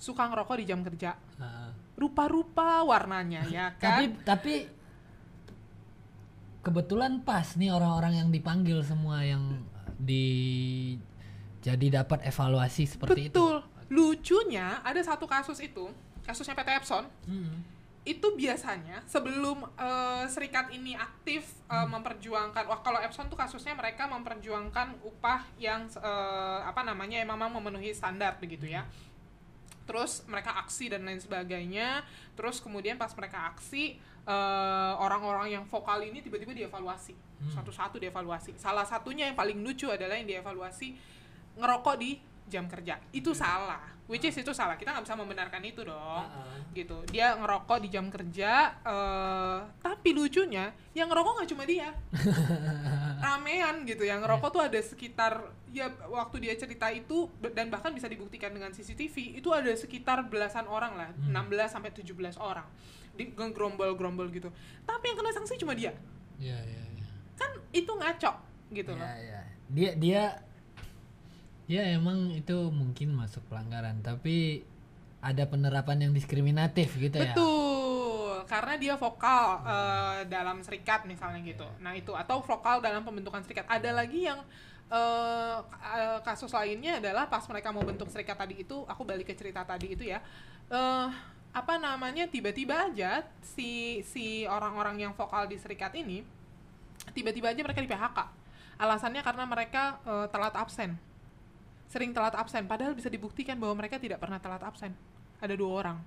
suka 0.00 0.24
ngerokok 0.32 0.56
di 0.56 0.64
jam 0.64 0.80
kerja. 0.80 1.12
Rupa-rupa 2.00 2.80
warnanya 2.88 3.44
ya 3.52 3.76
tapi 3.76 4.04
kan 4.08 4.24
tapi 4.24 4.54
kebetulan 6.64 7.20
pas 7.20 7.56
nih 7.56 7.68
orang-orang 7.68 8.24
yang 8.24 8.28
dipanggil 8.32 8.80
semua 8.80 9.20
yang 9.24 9.60
di 10.00 10.24
jadi 11.60 12.02
dapat 12.02 12.24
evaluasi 12.24 12.88
seperti 12.88 13.28
betul. 13.28 13.60
Lucunya 13.92 14.80
ada 14.80 15.00
satu 15.04 15.28
kasus 15.28 15.60
itu 15.60 15.92
kasusnya 16.24 16.56
PT 16.56 16.68
Epson. 16.80 17.04
Itu. 17.06 17.30
Hmm. 17.30 17.58
itu 18.00 18.32
biasanya 18.32 19.04
sebelum 19.04 19.60
eh, 19.76 20.24
serikat 20.32 20.72
ini 20.72 20.96
aktif 20.96 21.44
eh, 21.68 21.84
memperjuangkan 21.84 22.64
wah 22.64 22.80
kalau 22.80 22.96
Epson 22.96 23.28
tuh 23.28 23.36
kasusnya 23.36 23.76
mereka 23.76 24.08
memperjuangkan 24.08 25.04
upah 25.04 25.44
yang 25.60 25.84
eh, 25.84 26.60
apa 26.64 26.80
namanya 26.80 27.20
yang 27.20 27.28
memang 27.28 27.52
memenuhi 27.60 27.92
standar 27.92 28.40
begitu 28.40 28.72
ya. 28.72 28.88
Terus 29.84 30.24
mereka 30.32 30.56
aksi 30.56 30.88
dan 30.88 31.04
lain 31.04 31.20
sebagainya. 31.20 32.00
Terus 32.40 32.64
kemudian 32.64 32.96
pas 32.96 33.12
mereka 33.12 33.52
aksi 33.52 34.00
orang-orang 35.00 35.58
yang 35.58 35.64
vokal 35.66 35.98
ini 36.06 36.22
tiba-tiba 36.22 36.54
dievaluasi. 36.54 37.12
Hmm. 37.12 37.52
satu-satu 37.52 38.00
dievaluasi. 38.00 38.56
Salah 38.56 38.84
satunya 38.88 39.28
yang 39.28 39.36
paling 39.36 39.60
lucu 39.60 39.88
adalah 39.88 40.16
yang 40.16 40.28
dievaluasi 40.28 41.19
ngerokok 41.58 41.96
di 41.98 42.10
jam 42.50 42.66
kerja. 42.66 42.98
Itu 43.14 43.30
salah. 43.32 43.80
Which 44.10 44.26
is 44.26 44.34
itu 44.34 44.50
salah. 44.50 44.74
Kita 44.74 44.90
nggak 44.90 45.06
bisa 45.06 45.14
membenarkan 45.14 45.62
itu 45.62 45.86
dong. 45.86 46.26
Ah, 46.26 46.42
ah. 46.42 46.58
gitu. 46.74 47.06
Dia 47.14 47.38
ngerokok 47.38 47.78
di 47.86 47.88
jam 47.94 48.10
kerja 48.10 48.74
eh 48.82 49.58
tapi 49.78 50.10
lucunya 50.10 50.74
yang 50.98 51.06
ngerokok 51.06 51.32
nggak 51.38 51.50
cuma 51.54 51.62
dia. 51.62 51.94
Ramean 53.24 53.86
gitu. 53.86 54.02
Yang 54.02 54.26
ngerokok 54.26 54.50
tuh 54.50 54.62
ada 54.66 54.80
sekitar 54.82 55.54
ya 55.70 55.86
waktu 56.10 56.42
dia 56.42 56.58
cerita 56.58 56.90
itu 56.90 57.30
dan 57.54 57.70
bahkan 57.70 57.94
bisa 57.94 58.10
dibuktikan 58.10 58.50
dengan 58.50 58.74
CCTV 58.74 59.38
itu 59.38 59.48
ada 59.54 59.70
sekitar 59.78 60.26
belasan 60.26 60.66
orang 60.66 60.98
lah. 60.98 61.10
Hmm. 61.30 61.46
16 61.46 61.70
sampai 61.70 61.94
17 61.94 62.34
orang. 62.42 62.66
Di 63.14 63.30
gerombol-gerombol 63.30 64.26
gitu. 64.34 64.50
Tapi 64.82 65.04
yang 65.06 65.22
kena 65.22 65.30
sanksi 65.30 65.54
cuma 65.54 65.78
dia. 65.78 65.94
Iya, 66.40 66.56
iya, 66.66 66.82
iya. 66.98 67.06
kan 67.36 67.52
itu 67.70 67.92
ngaco 67.94 68.32
gitu 68.74 68.90
loh. 68.96 69.06
Iya, 69.06 69.14
iya. 69.22 69.40
Dia 69.70 69.90
dia 69.94 70.22
ya 71.70 71.86
emang 71.94 72.34
itu 72.34 72.74
mungkin 72.74 73.14
masuk 73.14 73.46
pelanggaran, 73.46 74.02
tapi 74.02 74.66
ada 75.22 75.46
penerapan 75.46 76.08
yang 76.08 76.12
diskriminatif 76.12 76.98
gitu 76.98 77.22
ya. 77.22 77.30
Betul, 77.30 78.42
karena 78.50 78.74
dia 78.74 78.94
vokal 78.98 79.62
eh, 79.62 80.18
dalam 80.26 80.58
serikat 80.66 81.06
misalnya 81.06 81.38
gitu. 81.46 81.68
Nah 81.78 81.94
itu 81.94 82.10
atau 82.10 82.42
vokal 82.42 82.82
dalam 82.82 83.06
pembentukan 83.06 83.46
serikat. 83.46 83.70
Ada 83.70 83.94
lagi 83.94 84.26
yang 84.26 84.42
eh, 84.90 85.58
eh, 85.94 86.18
kasus 86.26 86.50
lainnya 86.50 86.98
adalah 86.98 87.30
pas 87.30 87.46
mereka 87.46 87.70
mau 87.70 87.86
bentuk 87.86 88.10
serikat 88.10 88.34
tadi 88.34 88.66
itu, 88.66 88.82
aku 88.90 89.06
balik 89.06 89.30
ke 89.30 89.34
cerita 89.38 89.62
tadi 89.62 89.94
itu 89.94 90.02
ya. 90.02 90.18
eh 90.70 91.08
apa 91.50 91.82
namanya 91.82 92.30
tiba-tiba 92.30 92.90
aja 92.90 93.26
si 93.42 94.00
si 94.06 94.46
orang-orang 94.46 95.02
yang 95.02 95.12
vokal 95.18 95.50
di 95.50 95.58
serikat 95.58 95.90
ini 95.98 96.22
tiba-tiba 97.10 97.50
aja 97.50 97.58
mereka 97.66 97.82
di 97.82 97.90
PHK 97.90 98.18
alasannya 98.78 99.22
karena 99.26 99.44
mereka 99.50 99.98
eh, 100.06 100.26
telat 100.30 100.54
absen 100.54 100.94
sering 101.90 102.14
telat 102.14 102.38
absen 102.38 102.70
padahal 102.70 102.94
bisa 102.94 103.10
dibuktikan 103.10 103.58
bahwa 103.58 103.82
mereka 103.82 103.98
tidak 103.98 104.22
pernah 104.22 104.38
telat 104.38 104.62
absen 104.62 104.94
ada 105.42 105.54
dua 105.58 105.82
orang 105.82 105.98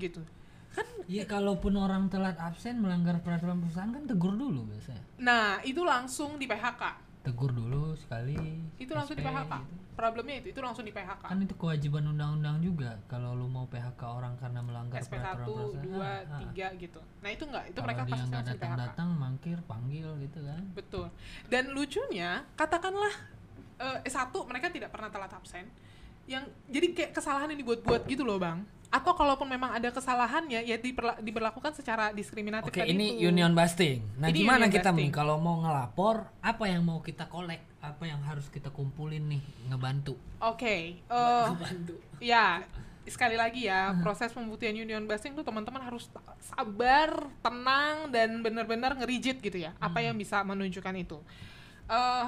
gitu 0.00 0.24
kan 0.72 0.84
Ya 1.08 1.24
kalaupun 1.24 1.72
orang 1.76 2.08
telat 2.08 2.36
absen 2.36 2.80
melanggar 2.80 3.20
peraturan 3.20 3.60
perusahaan 3.60 3.88
kan 3.88 4.04
tegur 4.04 4.32
dulu 4.32 4.64
biasanya. 4.68 5.04
nah 5.16 5.60
itu 5.62 5.80
langsung 5.84 6.36
di 6.36 6.44
PHK 6.44 6.82
Tegur 7.20 7.50
dulu 7.50 7.90
sekali. 7.98 8.38
itu 8.78 8.92
langsung 8.94 9.18
di 9.18 9.24
SP 9.24 9.28
PHK 9.28 9.52
gitu. 9.66 9.74
problemnya 9.98 10.36
itu 10.38 10.48
itu 10.54 10.60
langsung 10.62 10.84
di 10.84 10.92
PHK 10.92 11.22
Kan 11.26 11.40
itu 11.42 11.54
kewajiban 11.56 12.04
undang-undang 12.06 12.60
juga 12.60 13.00
kalau 13.08 13.34
lu 13.34 13.48
mau 13.48 13.66
PHK 13.66 13.98
orang 14.04 14.36
karena 14.36 14.60
melanggar 14.62 15.00
SP 15.02 15.16
1, 15.16 15.24
peraturan 15.24 15.66
perusahaan. 15.74 15.84
2, 15.90 16.00
ah, 16.00 16.20
ah. 16.38 16.40
3 16.54 16.82
gitu 16.84 17.00
nah 17.24 17.30
itu 17.32 17.42
enggak 17.44 17.64
itu 17.66 17.74
Kalau 17.74 17.86
mereka 17.88 18.02
pasti 18.04 18.12
langsung 18.20 18.36
PHK 18.36 18.50
datang-datang 18.52 19.08
mangkir 19.16 19.58
panggil 19.64 20.08
gitu 20.22 20.40
kan. 20.44 20.62
Betul. 20.76 21.06
Dan 21.50 21.64
lucunya, 21.72 22.30
katakanlah 22.54 23.14
eh, 23.76 23.98
satu 24.06 24.44
mereka 24.44 24.68
tidak 24.68 24.88
pernah 24.88 25.08
telat 25.08 25.30
absen. 25.30 25.66
Yang 26.26 26.44
jadi 26.66 26.86
kayak 26.92 27.10
kesalahan 27.12 27.48
yang 27.54 27.60
dibuat-buat 27.60 28.02
gitu 28.04 28.26
loh, 28.26 28.36
Bang. 28.36 28.66
Atau 28.86 29.14
kalaupun 29.14 29.46
memang 29.46 29.74
ada 29.74 29.90
kesalahannya 29.90 30.62
ya 30.62 30.74
diperla- 30.74 31.18
diberlakukan 31.18 31.74
secara 31.74 32.10
diskriminatif 32.10 32.70
Oke, 32.70 32.82
ini 32.82 33.18
itu. 33.18 33.28
union 33.28 33.50
busting. 33.50 33.98
Nah, 34.16 34.30
Ini 34.30 34.36
gimana 34.36 34.66
kita 34.66 34.90
busting. 34.90 35.06
nih 35.06 35.08
kalau 35.10 35.38
mau 35.38 35.58
ngelapor, 35.60 36.26
apa 36.38 36.64
yang 36.66 36.82
mau 36.82 36.98
kita 36.98 37.26
kolek? 37.26 37.62
Apa 37.78 38.06
yang 38.06 38.22
harus 38.22 38.46
kita 38.46 38.70
kumpulin 38.70 39.26
nih 39.26 39.42
ngebantu? 39.68 40.14
Oke, 40.38 41.02
eh, 41.02 41.44
ngebantu. 41.46 41.94
ya 42.18 42.62
sekali 43.06 43.38
lagi 43.38 43.70
ya 43.70 43.94
proses 44.02 44.34
pembuktian 44.34 44.74
union 44.74 45.06
busting 45.06 45.30
tuh 45.30 45.46
teman-teman 45.46 45.78
harus 45.78 46.10
sabar, 46.42 47.10
tenang 47.38 48.10
dan 48.10 48.42
benar-benar 48.42 48.98
ngerijit 48.98 49.38
gitu 49.38 49.62
ya. 49.62 49.74
Apa 49.78 50.02
yang 50.02 50.18
bisa 50.18 50.42
menunjukkan 50.42 50.94
itu? 50.96 51.18
eh 51.86 52.26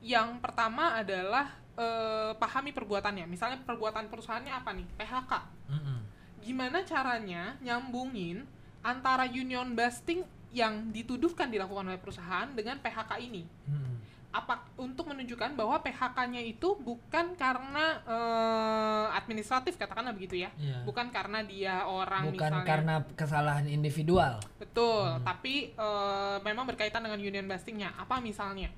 yang 0.00 0.38
pertama 0.38 0.96
adalah 0.96 1.48
eh, 1.74 2.32
pahami 2.34 2.70
perbuatannya. 2.70 3.24
Misalnya 3.24 3.60
perbuatan 3.60 4.06
perusahaannya 4.06 4.50
apa 4.50 4.70
nih? 4.72 4.86
PHK. 4.94 5.32
Mm-mm. 5.68 5.98
Gimana 6.40 6.82
caranya 6.82 7.56
nyambungin 7.60 8.44
antara 8.80 9.24
union 9.24 9.72
busting 9.72 10.20
yang 10.50 10.88
dituduhkan 10.90 11.46
dilakukan 11.46 11.86
oleh 11.86 11.96
perusahaan 11.96 12.48
dengan 12.50 12.76
PHK 12.76 13.12
ini? 13.22 13.44
Mm-mm. 13.66 13.88
apa 14.30 14.62
untuk 14.78 15.10
menunjukkan 15.10 15.58
bahwa 15.58 15.82
PHK-nya 15.82 16.38
itu 16.40 16.78
bukan 16.78 17.34
karena 17.34 17.98
eh, 18.06 19.06
administratif 19.12 19.74
katakanlah 19.74 20.14
begitu 20.14 20.38
ya 20.38 20.54
Iya. 20.54 20.86
bukan 20.86 21.10
karena 21.10 21.42
dia 21.42 21.82
orang 21.82 22.30
Bukan 22.30 22.38
misalnya 22.38 22.62
karena 22.62 22.94
kesalahan 23.18 23.66
individual. 23.66 24.38
betul 24.54 25.18
tapi 25.26 25.74
eh, 25.74 26.36
memang 26.40 26.62
berkaitan 26.62 27.02
dengan 27.02 27.18
union 27.18 27.42
bustingnya 27.44 27.90
apa 27.98 28.22
misalnya 28.22 28.70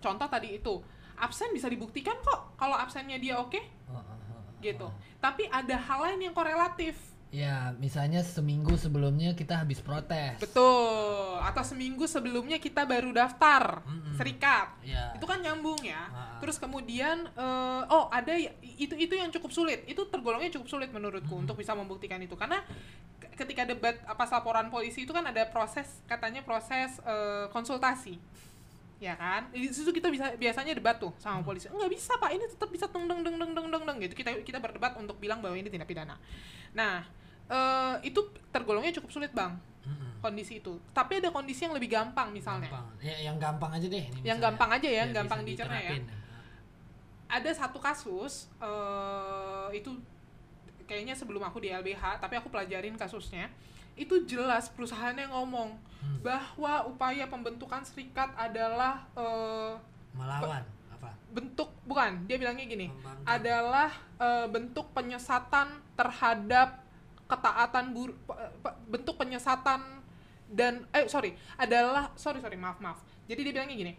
contoh 0.00 0.26
tadi 0.26 0.56
itu 0.56 0.80
absen 1.14 1.48
bisa 1.50 1.66
dibuktikan 1.66 2.16
kok 2.18 2.56
kalau 2.56 2.74
absennya 2.74 3.16
dia 3.16 3.36
oke 3.36 3.60
Oh, 3.86 3.94
oh, 3.94 4.02
oh, 4.02 4.40
gitu 4.58 4.84
oh. 4.84 4.92
tapi 5.18 5.44
ada 5.46 5.76
hal 5.76 6.00
lain 6.06 6.20
yang 6.22 6.34
korelatif 6.34 6.96
Ya, 7.30 7.70
misalnya 7.78 8.26
seminggu 8.26 8.74
sebelumnya 8.74 9.38
kita 9.38 9.62
habis 9.62 9.78
protes. 9.78 10.34
betul 10.42 11.38
atau 11.38 11.62
seminggu 11.62 12.02
sebelumnya 12.04 12.58
kita 12.58 12.82
baru 12.82 13.14
daftar 13.14 13.86
Mm-mm. 13.86 14.18
serikat 14.18 14.74
Ya. 14.82 15.14
itu 15.14 15.22
kan 15.24 15.38
nyambung 15.38 15.78
ya. 15.78 16.10
Terus 16.42 16.58
kemudian 16.58 17.30
eh, 17.30 17.82
oh 17.86 18.10
ada 18.10 18.34
ya- 18.34 18.50
itu 18.58 18.98
itu 18.98 19.14
yang 19.14 19.30
cukup 19.30 19.54
sulit. 19.54 19.86
Itu 19.86 20.10
tergolongnya 20.10 20.50
cukup 20.50 20.66
sulit 20.68 20.90
menurutku 20.90 21.38
untuk 21.38 21.54
bisa 21.54 21.70
membuktikan 21.72 22.18
itu 22.18 22.34
karena 22.34 22.66
ketika 23.30 23.62
debat 23.62 23.94
apa 24.04 24.26
laporan 24.26 24.66
polisi 24.66 25.06
itu 25.06 25.14
kan 25.14 25.22
ada 25.22 25.46
proses 25.46 26.02
katanya 26.04 26.42
proses 26.42 26.98
eh, 27.00 27.46
konsultasi. 27.48 28.18
Ya 29.00 29.16
kan? 29.16 29.48
Di 29.48 29.72
situ 29.72 29.88
kita 29.90 30.12
bisa 30.12 30.36
biasanya 30.36 30.76
debat 30.76 31.00
tuh 31.00 31.08
sama 31.16 31.40
polisi. 31.40 31.72
Enggak 31.72 31.88
bisa, 31.88 32.12
Pak. 32.20 32.30
Ini 32.36 32.44
tetap 32.46 32.68
bisa 32.68 32.84
deng 32.84 33.08
deng 33.08 33.24
deng 33.24 33.40
deng 33.40 33.52
deng 33.56 33.66
deng 33.72 33.82
deng 33.88 33.96
gitu. 34.04 34.12
Kita 34.12 34.30
kita 34.44 34.60
berdebat 34.60 34.92
untuk 35.00 35.16
bilang 35.16 35.40
bahwa 35.40 35.56
ini 35.56 35.72
tindak 35.72 35.88
pidana. 35.88 36.20
Nah, 36.76 37.00
eh, 37.48 37.94
itu 38.04 38.20
tergolongnya 38.52 38.92
cukup 39.00 39.08
sulit, 39.08 39.32
Bang. 39.32 39.56
Mm-mm. 39.88 40.20
Kondisi 40.20 40.60
itu. 40.60 40.76
Tapi 40.92 41.16
ada 41.24 41.32
kondisi 41.32 41.64
yang 41.64 41.72
lebih 41.72 41.88
gampang 41.88 42.28
misalnya. 42.28 42.68
Gampang. 42.68 42.86
Ya, 43.00 43.16
yang 43.24 43.40
gampang 43.40 43.72
aja 43.72 43.86
deh. 43.88 44.04
Ini 44.04 44.20
Yang 44.20 44.38
gampang 44.44 44.70
aja 44.76 44.88
ya, 44.92 44.98
yang 45.08 45.12
gampang 45.16 45.40
dicerna 45.48 45.80
ya. 45.80 45.96
ada 47.30 47.50
satu 47.54 47.78
kasus 47.78 48.50
eh 48.58 49.68
itu 49.78 49.94
kayaknya 50.82 51.14
sebelum 51.14 51.38
aku 51.46 51.62
di 51.62 51.70
LBH 51.70 52.18
tapi 52.18 52.34
aku 52.34 52.50
pelajarin 52.50 52.98
kasusnya 52.98 53.46
itu 54.00 54.24
jelas 54.24 54.66
perusahaannya 54.68 55.28
ngomong 55.28 55.76
Hmm. 56.00 56.16
bahwa 56.24 56.88
upaya 56.88 57.28
pembentukan 57.28 57.84
serikat 57.84 58.32
adalah 58.34 59.04
eh, 59.12 59.76
Melawan 60.10 60.64
apa? 60.90 61.12
bentuk 61.28 61.68
bukan 61.84 62.24
dia 62.24 62.34
bilangnya 62.34 62.64
gini 62.64 62.88
Membangkang. 62.88 63.28
adalah 63.28 63.90
eh, 64.16 64.46
bentuk 64.48 64.88
penyesatan 64.90 65.68
terhadap 65.92 66.80
ketaatan 67.26 67.92
bur 67.92 68.16
pe- 68.18 68.32
pe- 68.58 68.78
bentuk 68.88 69.14
penyesatan 69.14 70.00
dan 70.48 70.88
eh 70.90 71.04
sorry 71.06 71.30
adalah 71.54 72.16
sorry 72.16 72.40
sorry 72.40 72.56
maaf 72.56 72.80
maaf 72.80 72.98
jadi 73.26 73.44
dia 73.44 73.52
bilangnya 73.54 73.76
gini 73.76 73.92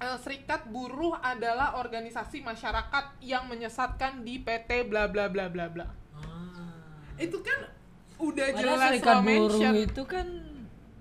eh, 0.00 0.16
serikat 0.18 0.66
buruh 0.66 1.14
adalah 1.14 1.76
organisasi 1.76 2.40
masyarakat 2.40 3.20
yang 3.20 3.44
menyesatkan 3.44 4.24
di 4.24 4.40
PT 4.40 4.88
bla 4.88 5.04
bla 5.04 5.28
bla 5.28 5.46
bla 5.46 5.68
bla 5.68 5.86
Ah. 6.10 6.96
itu 7.16 7.38
kan 7.38 7.76
udah 8.22 8.46
Padahal 8.48 8.64
jelas 8.70 8.88
serikat 8.92 9.16
buruh 9.18 9.48
mention. 9.50 9.74
itu 9.78 10.02
kan 10.04 10.26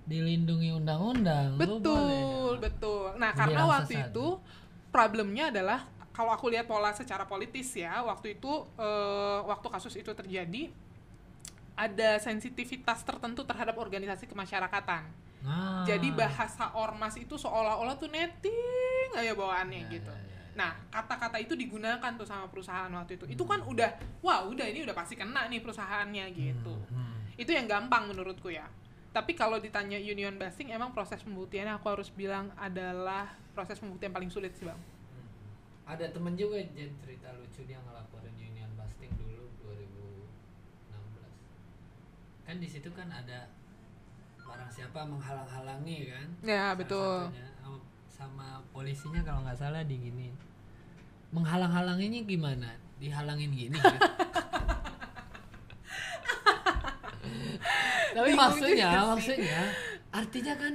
dilindungi 0.03 0.69
undang-undang. 0.73 1.53
Betul 1.55 1.83
boleh. 1.85 2.59
betul 2.59 3.03
nah 3.15 3.31
karena 3.31 3.61
waktu 3.63 3.93
sesat. 3.93 4.09
itu 4.09 4.27
problemnya 4.89 5.49
adalah 5.49 5.79
kalau 6.09 6.31
aku 6.31 6.49
lihat 6.49 6.65
pola 6.65 6.89
secara 6.91 7.23
politis 7.23 7.69
ya 7.73 8.01
waktu 8.01 8.33
itu 8.33 8.51
eh, 8.75 9.39
waktu 9.43 9.67
kasus 9.67 9.93
itu 9.93 10.09
terjadi 10.09 10.73
ada 11.75 12.17
sensitivitas 12.17 13.01
tertentu 13.01 13.43
terhadap 13.43 13.75
organisasi 13.75 14.25
kemasyarakatan 14.25 15.05
Ah. 15.39 15.87
jadi 15.87 16.11
bahasa 16.11 16.67
ormas 16.73 17.15
itu 17.15 17.31
seolah-olah 17.33 17.95
tuh 17.95 18.11
netting 18.11 18.51
aja 19.13 19.31
bawaannya 19.31 19.81
Ya, 19.81 19.91
gitu 19.93 20.11
ya, 20.11 20.19
ya. 20.19 20.28
Nah 20.53 20.73
kata-kata 20.89 21.37
itu 21.37 21.53
digunakan 21.53 22.11
tuh 22.17 22.25
sama 22.25 22.49
perusahaan 22.49 22.89
waktu 22.89 23.17
itu 23.17 23.25
itu 23.29 23.43
kan 23.45 23.61
udah 23.63 23.89
wah 24.19 24.45
udah 24.45 24.65
ini 24.65 24.83
udah 24.83 24.93
pasti 24.93 25.13
kena 25.13 25.45
nih 25.47 25.61
perusahaannya 25.61 26.25
gitu 26.33 26.73
Hmm, 26.89 26.97
hmm. 26.97 27.37
itu 27.37 27.51
yang 27.53 27.69
gampang 27.69 28.09
menurutku 28.09 28.49
ya 28.49 28.65
tapi 29.09 29.33
kalau 29.33 29.57
ditanya 29.57 29.97
union 29.97 30.37
busting 30.37 30.69
emang 30.69 30.93
proses 30.93 31.21
pembuktiannya 31.21 31.77
aku 31.77 31.87
harus 31.89 32.09
bilang 32.13 32.53
adalah 32.55 33.29
proses 33.53 33.81
pembuktian 33.81 34.09
paling 34.09 34.29
sulit 34.29 34.53
sih 34.53 34.65
bang 34.65 34.77
Ada 35.89 36.13
temen 36.13 36.37
juga 36.37 36.61
Jen, 36.77 36.93
cerita 37.01 37.33
lucu 37.33 37.65
dia 37.65 37.81
ngelaporin 37.81 38.29
union 38.37 38.69
busting 38.77 39.09
dulu 39.17 39.49
2016. 39.65 42.45
Kan 42.45 42.61
di 42.61 42.69
situ 42.69 42.93
kan 42.93 43.09
ada 43.09 43.49
barang 44.37 44.69
siapa 44.69 45.01
menghalang-halangi 45.01 46.13
kan? 46.13 46.27
Ya, 46.45 46.77
betul. 46.77 47.29
satunya. 47.29 47.49
Sama, 48.19 48.59
polisinya 48.75 49.23
kalau 49.23 49.47
nggak 49.47 49.55
salah 49.55 49.79
digini. 49.87 50.27
Menghalang-halanginya 51.31 52.19
gimana? 52.27 52.67
Dihalangin 52.99 53.55
gini 53.55 53.79
kan? 53.79 53.95
Tapi 58.15 58.31
maksudnya, 58.35 58.89
maksudnya 59.07 59.61
artinya 60.09 60.53
kan 60.57 60.73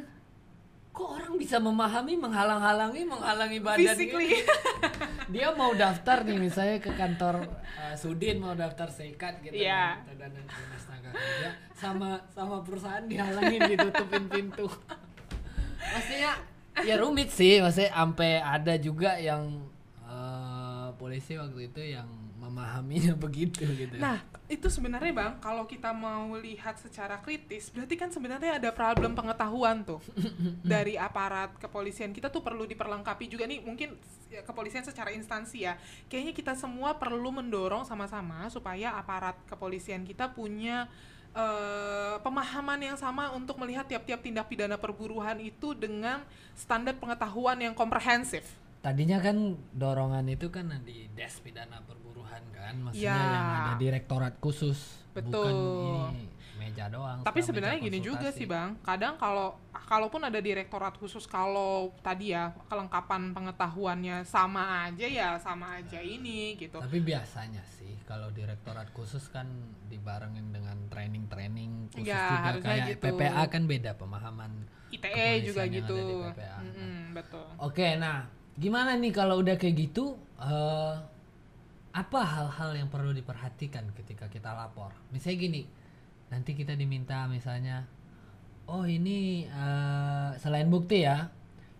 kok 0.94 1.08
orang 1.18 1.34
bisa 1.34 1.58
memahami 1.58 2.14
menghalang-halangi 2.14 3.02
menghalangi 3.02 3.58
badan 3.58 3.82
physically 3.82 4.30
gitu? 4.30 4.46
dia 5.34 5.50
mau 5.50 5.74
daftar 5.74 6.22
nih 6.22 6.38
misalnya 6.38 6.78
ke 6.78 6.94
kantor 6.94 7.42
uh, 7.50 7.94
Sudin 7.98 8.38
mau 8.38 8.54
daftar 8.54 8.86
sekat 8.86 9.42
gitu 9.42 9.58
Iya. 9.58 9.98
kan, 10.06 10.14
dan 10.14 10.30
dan 10.30 10.46
dinas 10.46 10.82
tenaga 10.86 11.10
kerja 11.18 11.50
sama 11.74 12.22
sama 12.30 12.62
perusahaan 12.62 13.02
dihalangin 13.10 13.74
ditutupin 13.74 14.24
pintu 14.30 14.70
maksudnya 15.82 16.38
ya 16.88 16.98
rumit 16.98 17.30
sih 17.30 17.62
maksudnya 17.62 17.94
sampai 17.94 18.42
ada 18.42 18.74
juga 18.78 19.14
yang 19.18 19.70
uh, 20.02 20.90
polisi 20.98 21.38
waktu 21.38 21.70
itu 21.70 21.80
yang 21.94 22.08
memahaminya 22.44 23.14
begitu 23.24 23.64
gitu 23.64 23.96
Nah, 23.96 24.20
itu 24.52 24.68
sebenarnya 24.68 25.12
Bang, 25.16 25.32
kalau 25.40 25.64
kita 25.64 25.96
mau 25.96 26.36
lihat 26.36 26.76
secara 26.76 27.16
kritis, 27.24 27.72
berarti 27.72 27.96
kan 27.96 28.12
sebenarnya 28.12 28.60
ada 28.60 28.70
problem 28.74 29.16
pengetahuan 29.16 29.80
tuh 29.80 30.04
dari 30.62 31.00
aparat 31.00 31.56
kepolisian. 31.56 32.12
Kita 32.12 32.28
tuh 32.28 32.44
perlu 32.44 32.68
diperlengkapi 32.68 33.24
juga 33.32 33.48
nih, 33.48 33.64
mungkin 33.64 33.96
ya, 34.28 34.44
kepolisian 34.44 34.84
secara 34.84 35.08
instansi 35.16 35.64
ya. 35.64 35.80
Kayaknya 36.12 36.34
kita 36.36 36.52
semua 36.52 37.00
perlu 37.00 37.32
mendorong 37.32 37.88
sama-sama 37.88 38.44
supaya 38.52 38.92
aparat 39.00 39.40
kepolisian 39.48 40.04
kita 40.04 40.28
punya 40.36 40.92
eh, 41.34 42.16
pemahaman 42.22 42.80
yang 42.80 42.96
sama 42.96 43.34
untuk 43.34 43.58
melihat 43.58 43.84
tiap-tiap 43.84 44.22
tindak 44.22 44.46
pidana 44.46 44.78
perburuhan 44.78 45.42
itu 45.42 45.74
dengan 45.74 46.22
standar 46.54 46.94
pengetahuan 46.96 47.58
yang 47.58 47.74
komprehensif. 47.74 48.46
Tadinya 48.78 49.16
kan 49.18 49.56
dorongan 49.72 50.28
itu 50.28 50.52
kan 50.52 50.68
di 50.84 51.08
Des 51.16 51.40
Pidana 51.40 51.80
Perburuhan 51.88 52.44
kan, 52.52 52.74
maksudnya 52.84 53.16
Ya. 53.16 53.16
yang 53.16 53.48
ada 53.64 53.72
direktorat 53.80 54.36
khusus 54.44 55.00
Betul. 55.16 55.32
bukan 55.32 55.54
ini 55.56 56.28
meja 56.64 56.88
doang 56.88 57.20
Tapi 57.20 57.40
sebenarnya 57.40 57.76
gini 57.78 58.00
juga 58.00 58.32
sih 58.32 58.48
bang, 58.48 58.80
kadang 58.80 59.20
kalau 59.20 59.60
kalaupun 59.84 60.24
ada 60.24 60.40
direktorat 60.40 60.96
khusus 60.96 61.28
kalau 61.28 61.92
tadi 62.00 62.32
ya 62.32 62.56
kelengkapan 62.66 63.36
pengetahuannya 63.36 64.24
sama 64.24 64.88
aja 64.88 65.04
ya 65.04 65.36
sama 65.36 65.76
aja 65.76 66.00
ini 66.00 66.56
gitu. 66.56 66.80
tapi 66.80 67.04
biasanya 67.04 67.60
sih 67.68 68.00
kalau 68.08 68.32
direktorat 68.32 68.88
khusus 68.92 69.28
kan 69.28 69.44
dibarengin 69.86 70.48
dengan 70.50 70.76
training-training 70.88 71.92
khusus 71.92 72.08
Ya, 72.08 72.48
juga 72.48 72.64
kayak 72.64 72.96
gitu. 72.96 73.04
PPA 73.12 73.42
kan 73.46 73.62
beda 73.64 73.92
pemahaman 73.94 74.52
ITE 74.88 75.28
juga 75.44 75.62
gitu. 75.68 75.92
ada 75.92 76.02
di 76.02 76.14
PPA. 76.32 76.58
Mm-mm, 76.62 76.96
betul. 77.12 77.46
Oke, 77.58 77.96
nah 77.96 78.24
gimana 78.54 78.96
nih 78.96 79.12
kalau 79.12 79.44
udah 79.44 79.56
kayak 79.56 79.76
gitu? 79.78 80.16
eh 80.34 80.94
apa 81.94 82.20
hal-hal 82.20 82.74
yang 82.74 82.88
perlu 82.90 83.14
diperhatikan 83.14 83.86
ketika 83.94 84.26
kita 84.26 84.50
lapor? 84.50 84.90
Misalnya 85.10 85.38
gini, 85.40 85.62
nanti 86.32 86.52
kita 86.56 86.74
diminta 86.74 87.24
misalnya, 87.30 87.84
oh 88.68 88.84
ini 88.88 89.44
eh, 89.48 90.28
selain 90.40 90.68
bukti 90.72 91.04
ya, 91.04 91.28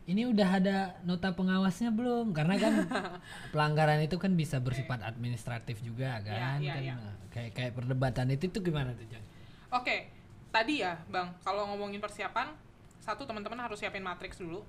ini 0.04 0.28
udah 0.28 0.48
ada 0.60 0.78
nota 1.04 1.32
pengawasnya 1.32 1.90
belum? 1.94 2.32
Karena 2.36 2.56
kan 2.60 2.74
pelanggaran 3.52 4.00
itu 4.04 4.16
kan 4.20 4.32
bisa 4.36 4.60
bersifat 4.60 5.00
administratif 5.04 5.80
juga 5.80 6.20
kan? 6.24 6.60
iya, 6.60 6.74
Kan, 6.76 6.82
iya. 6.84 6.94
nah, 6.96 7.14
Kayak 7.32 7.50
kayak 7.56 7.72
perdebatan 7.74 8.26
itu 8.30 8.46
tuh 8.52 8.62
gimana 8.62 8.92
tuh, 8.94 9.06
Jon? 9.10 9.24
Oke, 9.74 10.08
tadi 10.54 10.84
ya 10.84 10.94
bang, 11.10 11.34
kalau 11.42 11.66
ngomongin 11.74 11.98
persiapan, 11.98 12.54
satu 13.02 13.26
teman-teman 13.26 13.58
harus 13.58 13.80
siapin 13.80 14.04
matriks 14.04 14.38
dulu. 14.38 14.62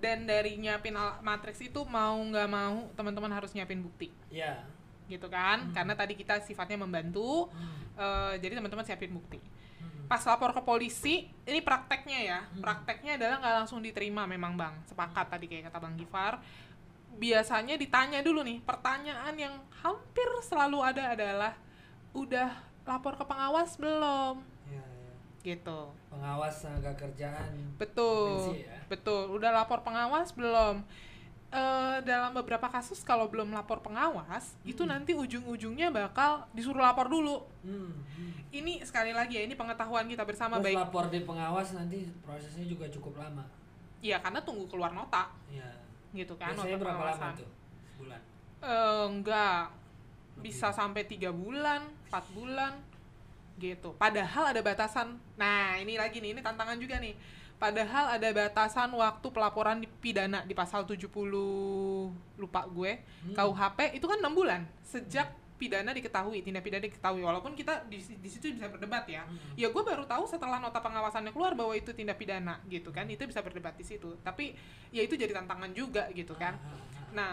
Dan 0.00 0.24
dari 0.24 0.56
nyiapin 0.56 0.96
matriks 1.20 1.60
itu 1.60 1.84
mau 1.84 2.16
nggak 2.16 2.48
mau 2.48 2.88
teman-teman 2.96 3.28
harus 3.36 3.52
nyiapin 3.52 3.84
bukti, 3.84 4.08
Ya. 4.32 4.64
Gitu 5.10 5.26
kan? 5.26 5.74
Karena 5.74 5.98
tadi 5.98 6.14
kita 6.14 6.38
sifatnya 6.46 6.78
membantu, 6.78 7.50
eh, 7.98 8.38
jadi 8.38 8.54
teman-teman 8.62 8.86
siapin 8.86 9.10
bukti. 9.10 9.42
Pas 10.06 10.22
lapor 10.26 10.50
ke 10.50 10.62
polisi, 10.62 11.30
ini 11.46 11.62
prakteknya 11.62 12.18
ya, 12.18 12.38
prakteknya 12.58 13.14
adalah 13.14 13.36
nggak 13.42 13.54
langsung 13.62 13.78
diterima 13.78 14.26
memang 14.26 14.58
bang, 14.58 14.74
sepakat 14.86 15.26
tadi 15.30 15.46
kayak 15.46 15.70
kata 15.70 15.78
bang 15.78 15.94
Gifar. 15.98 16.34
Biasanya 17.14 17.74
ditanya 17.78 18.18
dulu 18.18 18.42
nih, 18.42 18.58
pertanyaan 18.62 19.34
yang 19.38 19.54
hampir 19.82 20.26
selalu 20.42 20.82
ada 20.82 21.14
adalah, 21.14 21.52
udah 22.10 22.50
lapor 22.82 23.14
ke 23.14 23.22
pengawas 23.22 23.78
belum? 23.78 24.42
Ya, 24.66 24.82
ya. 24.82 25.14
Gitu. 25.46 25.80
Pengawas 26.10 26.58
tenaga 26.58 26.92
kerjaan. 26.98 27.50
Betul, 27.78 28.58
ya? 28.58 28.82
betul. 28.90 29.30
Udah 29.30 29.54
lapor 29.54 29.86
pengawas 29.86 30.34
belum? 30.34 30.82
Eh, 31.50 31.98
dalam 32.06 32.30
beberapa 32.30 32.70
kasus 32.70 33.02
kalau 33.02 33.26
belum 33.26 33.50
lapor 33.50 33.82
pengawas, 33.82 34.54
itu 34.62 34.86
nanti 34.86 35.18
ujung-ujungnya 35.18 35.90
bakal 35.90 36.46
disuruh 36.54 36.78
lapor 36.78 37.10
dulu. 37.10 37.42
Hmm, 37.66 37.90
hmm. 37.90 38.54
Ini 38.54 38.86
sekali 38.86 39.10
lagi 39.10 39.34
ya, 39.34 39.42
ini 39.50 39.58
pengetahuan 39.58 40.06
kita 40.06 40.22
bersama 40.22 40.62
Terus 40.62 40.66
baik. 40.70 40.78
lapor 40.78 41.10
di 41.10 41.26
pengawas 41.26 41.74
nanti 41.74 42.06
prosesnya 42.22 42.62
juga 42.70 42.86
cukup 42.86 43.18
lama. 43.18 43.42
Iya, 43.98 44.22
karena 44.22 44.38
tunggu 44.46 44.70
keluar 44.70 44.94
nota, 44.94 45.26
Ya. 45.50 45.66
gitu 46.14 46.38
kan? 46.38 46.54
Biasanya 46.54 46.78
nota 46.78 46.84
berapa 46.86 47.02
lama 47.18 47.26
tuh? 47.34 47.48
Sebulan. 47.98 48.20
Eh, 48.62 49.04
enggak, 49.10 49.62
bisa 50.38 50.70
sampai 50.70 51.02
tiga 51.02 51.34
bulan, 51.34 51.82
empat 52.06 52.30
bulan, 52.30 52.78
gitu. 53.58 53.90
Padahal 53.98 54.54
ada 54.54 54.62
batasan. 54.62 55.18
Nah, 55.34 55.74
ini 55.82 55.98
lagi 55.98 56.22
nih, 56.22 56.30
ini 56.38 56.40
tantangan 56.46 56.78
juga 56.78 57.02
nih. 57.02 57.18
Padahal 57.60 58.16
ada 58.16 58.28
batasan 58.32 58.88
waktu 58.90 59.26
pelaporan 59.28 59.76
di 59.76 59.86
pidana 59.86 60.42
di 60.42 60.56
pasal 60.56 60.88
70 60.88 61.12
lupa 62.34 62.64
gue 62.66 62.92
Hmm. 63.20 63.36
KUHP 63.36 63.78
itu 63.94 64.06
kan 64.08 64.16
enam 64.16 64.32
bulan 64.32 64.64
sejak 64.80 65.28
pidana 65.54 65.92
diketahui 65.92 66.40
tindak 66.40 66.64
pidana 66.64 66.80
diketahui 66.80 67.20
walaupun 67.20 67.52
kita 67.52 67.84
di, 67.84 68.00
di 68.00 68.28
situ 68.32 68.48
bisa 68.48 68.64
berdebat 68.66 69.04
ya 69.04 69.28
Hmm. 69.28 69.36
ya 69.54 69.68
gue 69.68 69.82
baru 69.84 70.08
tahu 70.08 70.24
setelah 70.24 70.56
nota 70.56 70.80
pengawasannya 70.80 71.30
keluar 71.30 71.52
bahwa 71.52 71.76
itu 71.76 71.92
tindak 71.92 72.16
pidana 72.16 72.64
gitu 72.64 72.88
kan 72.88 73.04
itu 73.04 73.28
bisa 73.28 73.44
berdebat 73.44 73.76
di 73.76 73.84
situ 73.84 74.16
tapi 74.24 74.56
ya 74.88 75.04
itu 75.04 75.20
jadi 75.20 75.36
tantangan 75.36 75.68
juga 75.70 76.08
gitu 76.10 76.32
kan 76.32 76.56
Ah, 76.56 76.64
ah, 76.64 76.72
ah. 76.72 77.12
Nah, 77.12 77.32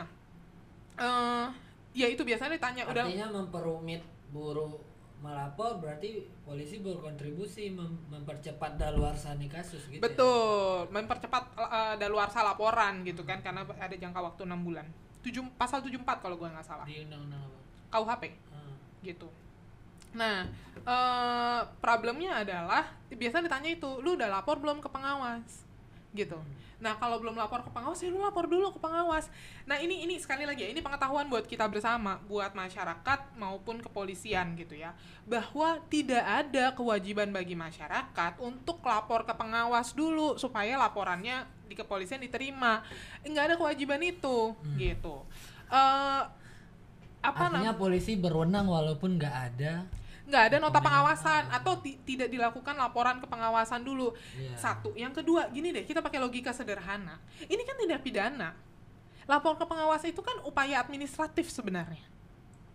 eh 0.98 1.48
ya 1.96 2.12
itu 2.12 2.22
biasanya 2.22 2.60
ditanya 2.60 2.84
udah 2.84 3.08
Artinya 3.08 3.32
memperumit 3.32 4.04
buruh 4.28 4.76
melapor 5.18 5.82
berarti 5.82 6.30
polisi 6.46 6.78
berkontribusi 6.78 7.74
mem- 7.74 8.06
mempercepat 8.08 8.78
daluarsani 8.78 9.50
kasus 9.50 9.90
gitu. 9.90 9.98
ya? 9.98 10.04
betul 10.06 10.86
mempercepat 10.94 11.44
uh, 11.58 11.96
daluarsa 11.98 12.46
laporan 12.46 13.02
gitu 13.02 13.26
kan 13.26 13.42
karena 13.42 13.66
ada 13.66 13.96
jangka 13.98 14.20
waktu 14.22 14.46
enam 14.46 14.62
bulan. 14.62 14.86
Tujuh, 15.26 15.44
pasal 15.58 15.82
74 15.82 16.22
kalau 16.22 16.38
gue 16.38 16.46
nggak 16.48 16.64
salah. 16.64 16.86
Di 16.86 17.02
undang-undang 17.02 17.42
apa? 17.42 17.58
KUHP 17.90 18.24
Ah. 18.54 18.74
gitu. 19.02 19.28
Nah, 20.14 20.46
eh 20.86 21.62
problemnya 21.82 22.46
adalah 22.46 22.86
biasanya 23.10 23.50
ditanya 23.50 23.70
itu, 23.74 23.90
lu 24.06 24.16
udah 24.16 24.30
lapor 24.30 24.62
belum 24.62 24.80
ke 24.80 24.88
pengawas? 24.88 25.66
Gitu. 26.14 26.38
Nah, 26.78 26.94
kalau 27.02 27.18
belum 27.18 27.34
lapor 27.34 27.66
ke 27.66 27.74
pengawas, 27.74 27.98
ya 28.06 28.14
lu 28.14 28.22
lapor 28.22 28.46
dulu 28.46 28.70
ke 28.70 28.78
pengawas. 28.78 29.34
Nah, 29.66 29.82
ini 29.82 30.06
ini 30.06 30.22
sekali 30.22 30.46
lagi 30.46 30.62
ya, 30.62 30.70
ini 30.70 30.78
pengetahuan 30.78 31.26
buat 31.26 31.50
kita 31.50 31.66
bersama, 31.66 32.22
buat 32.30 32.54
masyarakat 32.54 33.34
maupun 33.34 33.82
kepolisian 33.82 34.54
gitu 34.54 34.78
ya, 34.78 34.94
bahwa 35.26 35.82
tidak 35.90 36.22
ada 36.22 36.78
kewajiban 36.78 37.34
bagi 37.34 37.58
masyarakat 37.58 38.38
untuk 38.38 38.78
lapor 38.86 39.26
ke 39.26 39.34
pengawas 39.34 39.98
dulu 39.98 40.38
supaya 40.38 40.78
laporannya 40.78 41.50
di 41.66 41.74
kepolisian 41.74 42.22
diterima. 42.22 42.86
Enggak 43.26 43.54
ada 43.54 43.56
kewajiban 43.58 44.02
itu, 44.06 44.54
gitu. 44.78 45.26
Eh 45.74 46.24
apa 47.18 47.50
Artinya 47.50 47.74
polisi 47.74 48.14
berwenang 48.14 48.70
walaupun 48.70 49.18
nggak 49.18 49.36
ada. 49.52 49.84
Nggak 50.28 50.44
ada 50.52 50.58
nota 50.60 50.84
pengawasan 50.84 51.48
atau 51.50 51.80
ti- 51.80 51.96
tidak 52.04 52.28
dilakukan 52.28 52.76
laporan 52.76 53.18
ke 53.18 53.26
pengawasan 53.26 53.82
dulu. 53.82 54.12
Iya. 54.36 54.60
satu. 54.60 54.92
Yang 54.94 55.24
kedua 55.24 55.48
gini 55.48 55.72
deh 55.72 55.88
kita 55.88 56.04
pakai 56.04 56.20
logika 56.20 56.52
sederhana. 56.52 57.16
Ini 57.48 57.62
kan 57.64 57.76
tidak 57.80 58.00
pidana. 58.04 58.52
Lapor 59.28 59.56
ke 59.56 59.66
pengawas 59.68 60.04
itu 60.04 60.20
kan 60.20 60.40
upaya 60.44 60.80
administratif 60.80 61.48
sebenarnya. 61.50 62.04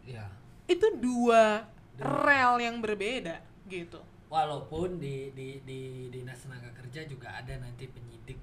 Ya. 0.02 0.26
itu 0.66 0.88
dua. 0.98 1.68
rel 2.00 2.56
yang 2.58 2.80
berbeda 2.80 3.38
gitu. 3.68 4.00
Walaupun 4.32 4.96
di 4.96 5.28
di 5.36 5.60
di 5.60 6.08
dinas 6.08 6.40
tenaga 6.40 6.72
kerja 6.72 7.04
juga 7.04 7.36
ada 7.36 7.52
nanti 7.60 7.84
penyidik 7.84 8.40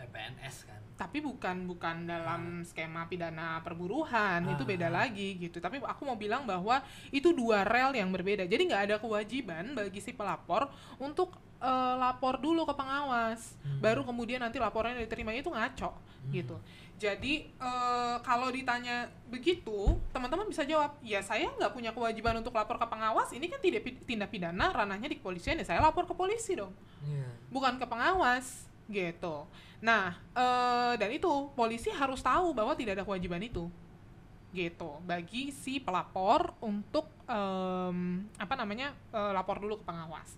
PPNS 0.00 0.56
kan. 0.64 0.80
tapi 0.96 1.16
bukan 1.24 1.64
bukan 1.64 2.04
dalam 2.04 2.60
skema 2.60 3.08
pidana 3.08 3.56
perburuhan 3.64 4.44
itu 4.52 4.64
Ah. 4.64 4.68
beda 4.68 4.88
lagi 4.92 5.40
gitu. 5.40 5.56
Tapi 5.56 5.80
aku 5.80 6.04
mau 6.04 6.12
bilang 6.12 6.44
bahwa 6.44 6.84
itu 7.08 7.32
dua 7.32 7.64
rel 7.64 7.96
yang 7.96 8.12
berbeda. 8.12 8.44
Jadi 8.44 8.68
nggak 8.68 8.82
ada 8.84 8.96
kewajiban 9.00 9.72
bagi 9.72 9.96
si 9.96 10.12
pelapor 10.12 10.68
untuk 11.00 11.32
eh, 11.56 11.94
lapor 11.96 12.36
dulu 12.36 12.64
ke 12.64 12.72
pengawas. 12.72 13.56
Hmm. 13.60 13.80
baru 13.80 14.04
kemudian 14.04 14.40
nanti 14.40 14.56
laporannya 14.56 15.00
diterima 15.04 15.32
itu 15.32 15.48
ngaco 15.48 15.92
gitu. 16.28 16.56
Jadi 16.96 17.48
eh, 17.48 18.16
kalau 18.20 18.52
ditanya 18.52 19.08
begitu 19.32 19.96
teman-teman 20.12 20.52
bisa 20.52 20.68
jawab 20.68 21.00
ya 21.00 21.20
saya 21.20 21.48
nggak 21.56 21.72
punya 21.72 21.96
kewajiban 21.96 22.36
untuk 22.36 22.52
lapor 22.52 22.76
ke 22.76 22.84
pengawas. 22.84 23.32
Ini 23.32 23.48
kan 23.48 23.56
tidak 23.64 23.88
tindak 24.04 24.28
pidana 24.28 24.68
ranahnya 24.68 25.08
di 25.08 25.16
kepolisian 25.16 25.56
ya 25.56 25.64
saya 25.64 25.80
lapor 25.80 26.04
ke 26.04 26.12
polisi 26.12 26.52
dong. 26.52 26.76
Iya. 27.00 27.24
bukan 27.48 27.80
ke 27.80 27.88
pengawas 27.88 28.68
gitu. 28.90 29.46
Nah, 29.80 30.12
eh, 30.36 30.92
dan 31.00 31.10
itu 31.14 31.30
polisi 31.56 31.88
harus 31.88 32.20
tahu 32.20 32.52
bahwa 32.52 32.76
tidak 32.76 33.00
ada 33.00 33.04
kewajiban 33.06 33.40
itu, 33.40 33.70
gitu. 34.52 35.00
Bagi 35.06 35.54
si 35.54 35.78
pelapor 35.80 36.52
untuk 36.60 37.08
em, 37.24 38.26
apa 38.36 38.54
namanya 38.58 38.92
eh, 39.14 39.32
lapor 39.32 39.62
dulu 39.62 39.80
ke 39.80 39.84
pengawas. 39.86 40.36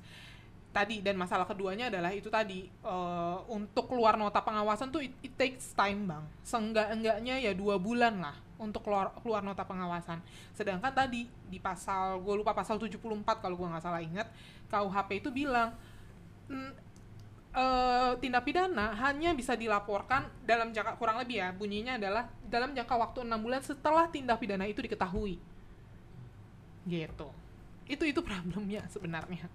Tadi 0.73 1.05
dan 1.05 1.21
masalah 1.21 1.45
keduanya 1.45 1.93
adalah 1.93 2.13
itu 2.15 2.29
tadi 2.33 2.69
eh, 2.69 3.39
untuk 3.51 3.91
keluar 3.91 4.15
nota 4.17 4.41
pengawasan 4.41 4.89
tuh 4.93 5.03
it, 5.03 5.13
it 5.25 5.35
takes 5.35 5.73
time 5.75 6.07
bang. 6.07 6.25
Seenggak 6.45 6.93
enggaknya 6.93 7.41
ya 7.43 7.53
dua 7.57 7.77
bulan 7.81 8.21
lah 8.23 8.37
untuk 8.63 8.87
keluar 8.87 9.11
keluar 9.21 9.43
nota 9.43 9.67
pengawasan. 9.67 10.23
Sedangkan 10.55 10.95
tadi 10.95 11.27
di 11.27 11.59
pasal 11.59 12.23
gue 12.23 12.35
lupa 12.39 12.55
pasal 12.55 12.79
74 12.79 13.43
kalau 13.43 13.59
gue 13.59 13.69
nggak 13.69 13.83
salah 13.83 13.99
ingat 13.99 14.31
KUHP 14.71 15.11
itu 15.19 15.29
bilang 15.35 15.75
"Mm, 16.47 16.71
eh, 17.53 18.13
tindak 18.21 18.45
pidana 18.45 18.97
hanya 18.97 19.33
bisa 19.37 19.57
dilaporkan 19.57 20.29
dalam 20.45 20.73
jangka 20.73 20.97
kurang 20.97 21.21
lebih 21.21 21.41
ya 21.41 21.49
bunyinya 21.53 21.97
adalah 22.01 22.29
dalam 22.49 22.73
jangka 22.77 22.95
waktu 22.97 23.19
enam 23.25 23.41
bulan 23.41 23.63
setelah 23.65 24.09
tindak 24.09 24.41
pidana 24.41 24.65
itu 24.69 24.81
diketahui 24.83 25.37
gitu 26.89 27.29
itu 27.87 28.05
itu 28.09 28.21
problemnya 28.25 28.83
sebenarnya 28.91 29.47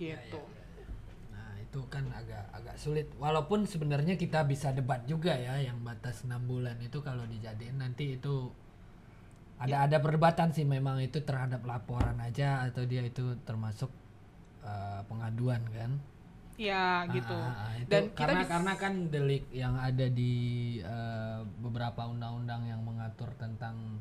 Ya, 0.00 0.16
gitu 0.18 0.40
ya, 0.40 0.66
ya. 0.80 0.88
Nah, 1.36 1.52
itu 1.60 1.80
kan 1.92 2.04
agak 2.16 2.44
agak 2.50 2.76
sulit. 2.80 3.06
Walaupun 3.20 3.68
sebenarnya 3.68 4.16
kita 4.16 4.44
bisa 4.48 4.72
debat 4.72 5.04
juga 5.04 5.36
ya 5.36 5.60
yang 5.60 5.78
batas 5.84 6.24
enam 6.24 6.42
bulan 6.48 6.80
itu 6.80 6.98
kalau 7.04 7.24
dijadiin 7.28 7.78
nanti 7.80 8.16
itu 8.16 8.48
ada 9.62 9.86
ada 9.86 9.96
perdebatan 10.02 10.50
sih 10.50 10.66
memang 10.66 10.98
itu 10.98 11.22
terhadap 11.22 11.62
laporan 11.62 12.18
aja 12.18 12.66
atau 12.66 12.82
dia 12.88 13.04
itu 13.04 13.36
termasuk 13.44 13.92
eh, 14.64 15.00
pengaduan 15.06 15.62
kan. 15.70 15.92
Ya 16.62 17.02
gitu 17.10 17.34
Ah, 17.34 17.66
ah, 17.66 17.74
itu 17.74 17.90
dan 17.90 18.02
kita 18.08 18.18
karena 18.22 18.42
karena 18.46 18.72
kan 18.76 18.94
delik 19.08 19.44
yang 19.50 19.74
ada 19.74 20.06
di 20.06 20.34
eh, 20.78 21.40
beberapa 21.58 22.06
undang-undang 22.06 22.62
yang 22.64 22.80
mengatur 22.80 23.26
tentang 23.34 23.98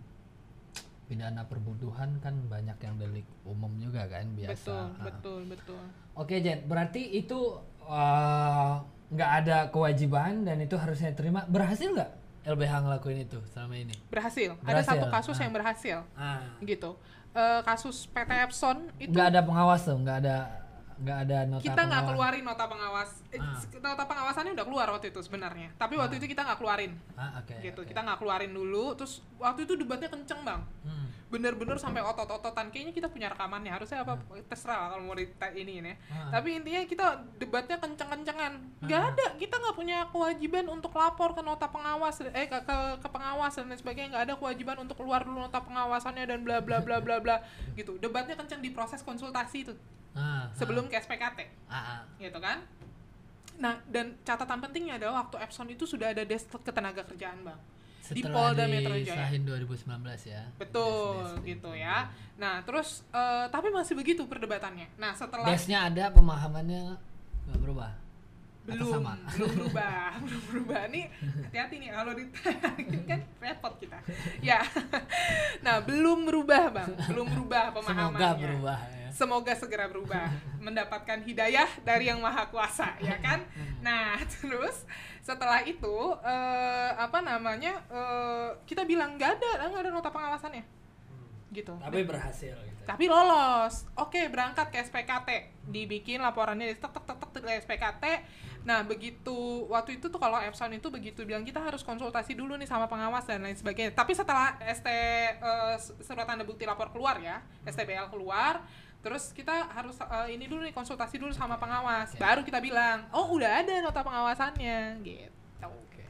pidana 1.06 1.44
perbuduhan 1.44 2.22
kan 2.22 2.38
banyak 2.48 2.78
yang 2.80 2.96
delik 2.96 3.28
umum 3.44 3.74
juga 3.76 4.08
kan 4.08 4.32
biasa. 4.32 4.54
betul 4.54 4.78
Ah. 4.78 5.04
betul 5.04 5.40
betul 5.46 5.84
Oke 6.14 6.38
Jen, 6.38 6.64
berarti 6.66 7.02
itu 7.12 7.40
eh, 7.82 8.74
nggak 9.10 9.32
ada 9.44 9.58
kewajiban 9.68 10.44
dan 10.44 10.60
itu 10.60 10.76
harusnya 10.76 11.12
terima. 11.12 11.44
Berhasil 11.46 11.90
nggak 11.90 12.12
LBH 12.44 12.74
ngelakuin 12.80 13.20
itu 13.22 13.38
selama 13.48 13.76
ini? 13.76 13.94
berhasil, 14.08 14.56
ada 14.58 14.80
Berhasil, 14.80 14.88
satu 14.88 15.06
kasus 15.10 15.36
ah. 15.36 15.42
yang 15.42 15.54
berhasil 15.54 15.98
Ah. 16.14 16.46
gitu 16.62 16.94
Eh, 17.32 17.62
kasus 17.64 18.12
PT 18.12 18.28
Epson 18.44 18.92
itu 19.00 19.08
Nggak 19.08 19.28
ada 19.32 19.40
pengawas 19.42 19.88
tuh, 19.88 19.96
nggak 19.96 20.18
ada 20.20 20.61
nggak 21.02 21.18
ada 21.26 21.38
nota 21.50 21.64
kita 21.66 21.82
nggak 21.82 22.04
keluarin 22.08 22.44
nota 22.46 22.66
pengawas. 22.70 23.10
Eh, 23.34 23.42
Ah. 23.42 23.58
nota 23.82 24.04
pengawasannya 24.06 24.52
udah 24.54 24.66
keluar 24.70 24.88
waktu 24.92 25.10
itu 25.10 25.20
sebenarnya. 25.20 25.74
Tapi 25.76 25.98
waktu 25.98 26.22
itu 26.22 26.30
kita 26.30 26.46
nggak 26.46 26.60
keluarin. 26.62 26.94
Ah, 27.18 27.42
oke. 27.42 27.58
gitu 27.58 27.82
oke. 27.82 27.90
kita 27.90 28.06
nggak 28.06 28.18
keluarin 28.22 28.54
dulu. 28.54 28.94
Terus 28.94 29.26
waktu 29.36 29.66
itu 29.66 29.74
debatnya 29.76 30.08
kenceng 30.08 30.46
bang. 30.46 30.62
Hmm. 30.86 31.08
bener-bener 31.32 31.80
sampai 31.80 32.04
otot-ototan. 32.04 32.76
Kayaknya 32.76 32.92
kita 32.92 33.08
punya 33.08 33.32
rekamannya. 33.32 33.72
Harusnya 33.72 34.04
apa 34.04 34.20
terserah 34.52 34.84
lah 34.84 34.88
kalau 34.92 35.08
mau 35.08 35.16
di 35.16 35.24
ini 35.56 35.80
ya 35.80 35.96
Ah. 36.12 36.28
tapi 36.30 36.60
intinya 36.60 36.84
kita 36.84 37.08
debatnya 37.40 37.80
kenceng-kencengan. 37.80 38.60
Nggak 38.84 39.00
Ah. 39.00 39.10
ada. 39.16 39.26
Kita 39.40 39.56
nggak 39.56 39.76
punya 39.80 39.98
kewajiban 40.12 40.68
untuk 40.68 40.92
lapor 40.92 41.32
ke 41.32 41.40
nota 41.40 41.72
pengawas 41.72 42.20
eh 42.20 42.52
ke 42.52 42.60
ke, 42.60 42.78
ke 43.00 43.08
pengawas 43.08 43.56
dan 43.56 43.72
sebagainya. 43.72 44.12
Nggak 44.12 44.24
ada 44.28 44.36
kewajiban 44.36 44.84
untuk 44.84 45.00
keluar 45.00 45.24
dulu 45.24 45.40
nota 45.40 45.64
pengawasannya 45.64 46.28
dan 46.28 46.44
bla 46.44 46.60
bla 46.60 46.84
bla 46.84 47.00
bla 47.00 47.24
bla. 47.24 47.40
Gitu. 47.80 47.96
Debatnya 47.96 48.36
kenceng 48.36 48.60
di 48.60 48.76
proses 48.76 49.00
konsultasi 49.00 49.64
itu 49.64 49.74
Ah, 50.12 50.52
sebelum 50.56 50.92
ke 50.92 51.00
SPKT 51.00 51.40
ah, 51.72 51.76
ah. 51.76 52.02
gitu 52.20 52.36
kan 52.44 52.60
nah 53.62 53.80
dan 53.88 54.18
catatan 54.28 54.60
pentingnya 54.60 55.00
adalah 55.00 55.24
waktu 55.24 55.40
Epson 55.40 55.70
itu 55.72 55.88
sudah 55.88 56.12
ada 56.12 56.28
desk 56.28 56.52
ketenaga 56.66 57.08
kerjaan 57.08 57.48
bang 57.48 57.60
di 58.12 58.22
Setelah 58.26 58.52
Polda 58.52 58.66
Metro 58.68 58.96
Jaya 58.98 59.30
disahin 59.30 59.42
2019 59.48 59.88
ya. 60.28 60.42
Betul 60.60 61.22
Des- 61.22 61.32
des- 61.38 61.46
gitu 61.56 61.70
des- 61.72 61.86
ya. 61.86 62.10
Nah, 62.36 62.60
terus 62.66 63.06
eh, 63.14 63.46
tapi 63.48 63.70
masih 63.72 63.94
begitu 63.96 64.26
perdebatannya. 64.28 64.90
Nah, 65.00 65.14
setelah 65.16 65.48
Desnya 65.48 65.88
ada 65.88 66.10
pemahamannya 66.12 66.98
nggak 67.48 67.60
berubah. 67.62 67.92
Atau 68.62 68.74
belum 68.78 68.94
sama? 68.94 69.14
belum 69.38 69.52
berubah, 69.54 70.10
belum 70.22 70.44
berubah. 70.50 70.82
Nih 70.92 71.06
hati-hati 71.46 71.76
nih 71.82 71.90
kalau 71.94 72.12
ditanya 72.18 73.00
kan 73.08 73.20
repot 73.40 73.74
kita. 73.80 73.98
Ya. 74.44 74.60
Nah, 75.62 75.78
belum 75.86 76.26
berubah, 76.26 76.74
Bang. 76.74 76.90
Belum 77.06 77.30
berubah 77.30 77.70
pemahamannya. 77.70 78.18
Semoga 78.18 78.30
berubah 78.42 78.80
ya. 78.90 79.01
Semoga 79.12 79.54
segera 79.54 79.86
berubah, 79.92 80.32
mendapatkan 80.66 81.20
hidayah 81.22 81.68
dari 81.84 82.08
Yang 82.08 82.20
Maha 82.24 82.48
Kuasa, 82.50 82.96
ya 83.04 83.20
kan? 83.20 83.44
Nah, 83.82 84.14
terus 84.30 84.86
setelah 85.26 85.66
itu 85.66 85.96
eh, 86.22 86.92
apa 86.94 87.18
namanya? 87.18 87.82
eh, 87.90 88.50
kita 88.70 88.86
bilang 88.86 89.18
nggak 89.18 89.42
ada, 89.42 89.68
nggak 89.74 89.82
ada 89.90 89.92
nota 89.92 90.14
pengawasannya, 90.14 90.62
gitu. 91.50 91.74
Tapi 91.82 92.06
berhasil 92.06 92.54
gitu. 92.82 92.90
tapi 92.90 93.06
lolos 93.06 93.86
oke 93.94 94.22
berangkat 94.34 94.68
ke 94.74 94.78
SPKT 94.82 95.30
dibikin 95.70 96.20
laporannya 96.20 96.74
tek 96.74 96.90
tek 96.90 97.06
tek 97.06 97.18
tek 97.22 97.30
tek 97.46 97.58
SPKT 97.62 98.06
nah 98.62 98.86
begitu 98.86 99.66
waktu 99.74 99.98
itu 99.98 100.06
tuh 100.10 100.22
kalau 100.22 100.38
Epson 100.38 100.70
itu 100.70 100.94
begitu 100.94 101.26
bilang 101.26 101.42
kita 101.42 101.58
harus 101.58 101.82
konsultasi 101.82 102.38
dulu 102.38 102.54
nih 102.62 102.70
sama 102.70 102.86
pengawas 102.86 103.26
dan 103.26 103.42
lain 103.42 103.58
sebagainya 103.58 103.98
tapi 103.98 104.14
setelah 104.14 104.54
ST 104.62 104.86
eh, 104.86 105.76
surat 105.82 106.30
tanda 106.30 106.46
bukti 106.46 106.70
lapor 106.70 106.94
keluar 106.94 107.18
ya 107.18 107.42
STBL 107.66 108.14
keluar 108.14 108.62
terus 109.02 109.34
kita 109.34 109.70
harus 109.74 109.98
eh, 109.98 110.38
ini 110.38 110.46
dulu 110.46 110.62
nih 110.62 110.74
konsultasi 110.74 111.18
dulu 111.18 111.34
sama 111.34 111.58
pengawas 111.58 112.14
Oke. 112.14 112.22
baru 112.22 112.42
kita 112.46 112.62
bilang 112.62 113.10
oh 113.10 113.34
udah 113.34 113.66
ada 113.66 113.82
nota 113.82 114.02
pengawasannya 114.06 115.02
gitu 115.02 115.34
Oke. 115.62 116.06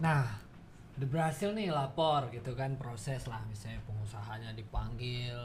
Nah, 0.00 0.24
udah 0.96 1.08
berhasil 1.12 1.52
nih 1.52 1.68
lapor 1.68 2.32
gitu 2.32 2.56
kan 2.56 2.76
proses 2.80 3.28
lah 3.28 3.44
misalnya 3.48 3.80
pengusahanya 3.84 4.56
dipanggil 4.56 5.36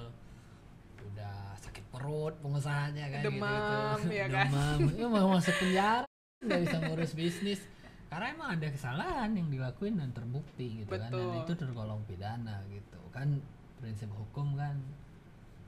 udah 1.12 1.60
sakit 1.60 1.84
perut 1.92 2.36
pengusahanya 2.40 3.12
kan 3.12 3.22
Demam, 3.28 4.00
gitu, 4.00 4.16
ya 4.24 4.28
kan? 4.32 4.48
demam 4.48 4.80
itu 4.88 5.06
mau 5.12 5.28
masuk 5.36 5.56
penjara 5.60 6.08
nggak 6.42 6.60
bisa 6.64 6.78
ngurus 6.88 7.12
bisnis 7.14 7.62
karena 8.08 8.26
emang 8.36 8.50
ada 8.60 8.68
kesalahan 8.72 9.30
yang 9.36 9.48
dilakuin 9.48 9.96
dan 10.00 10.12
terbukti 10.12 10.84
gitu 10.84 10.92
kan 10.96 11.12
dan 11.12 11.20
Betul. 11.20 11.44
itu 11.44 11.54
tergolong 11.56 12.02
pidana 12.08 12.64
gitu 12.72 13.00
kan 13.12 13.40
prinsip 13.80 14.08
hukum 14.16 14.56
kan 14.56 14.80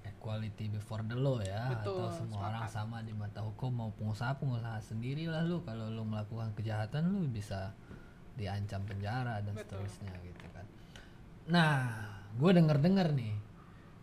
equality 0.05 0.71
before 0.71 1.03
the 1.07 1.15
law 1.17 1.39
ya 1.39 1.71
Betul, 1.73 2.03
atau 2.03 2.15
semua 2.15 2.51
orang 2.51 2.67
sepakat. 2.67 2.75
sama 2.75 2.97
di 3.03 3.13
mata 3.15 3.39
hukum 3.43 3.71
mau 3.71 3.89
pengusaha 3.95 4.35
pengusaha 4.39 4.79
sendiri 4.83 5.27
lah 5.27 5.43
lu 5.43 5.63
kalau 5.63 5.87
lu 5.91 6.03
melakukan 6.03 6.51
kejahatan 6.55 7.11
lu 7.11 7.27
bisa 7.27 7.75
diancam 8.39 8.83
penjara 8.87 9.39
dan 9.43 9.53
Betul. 9.53 9.83
seterusnya 9.83 10.13
gitu 10.23 10.45
kan 10.51 10.65
nah 11.47 11.75
gue 12.35 12.51
denger 12.55 12.77
denger 12.79 13.09
nih 13.13 13.35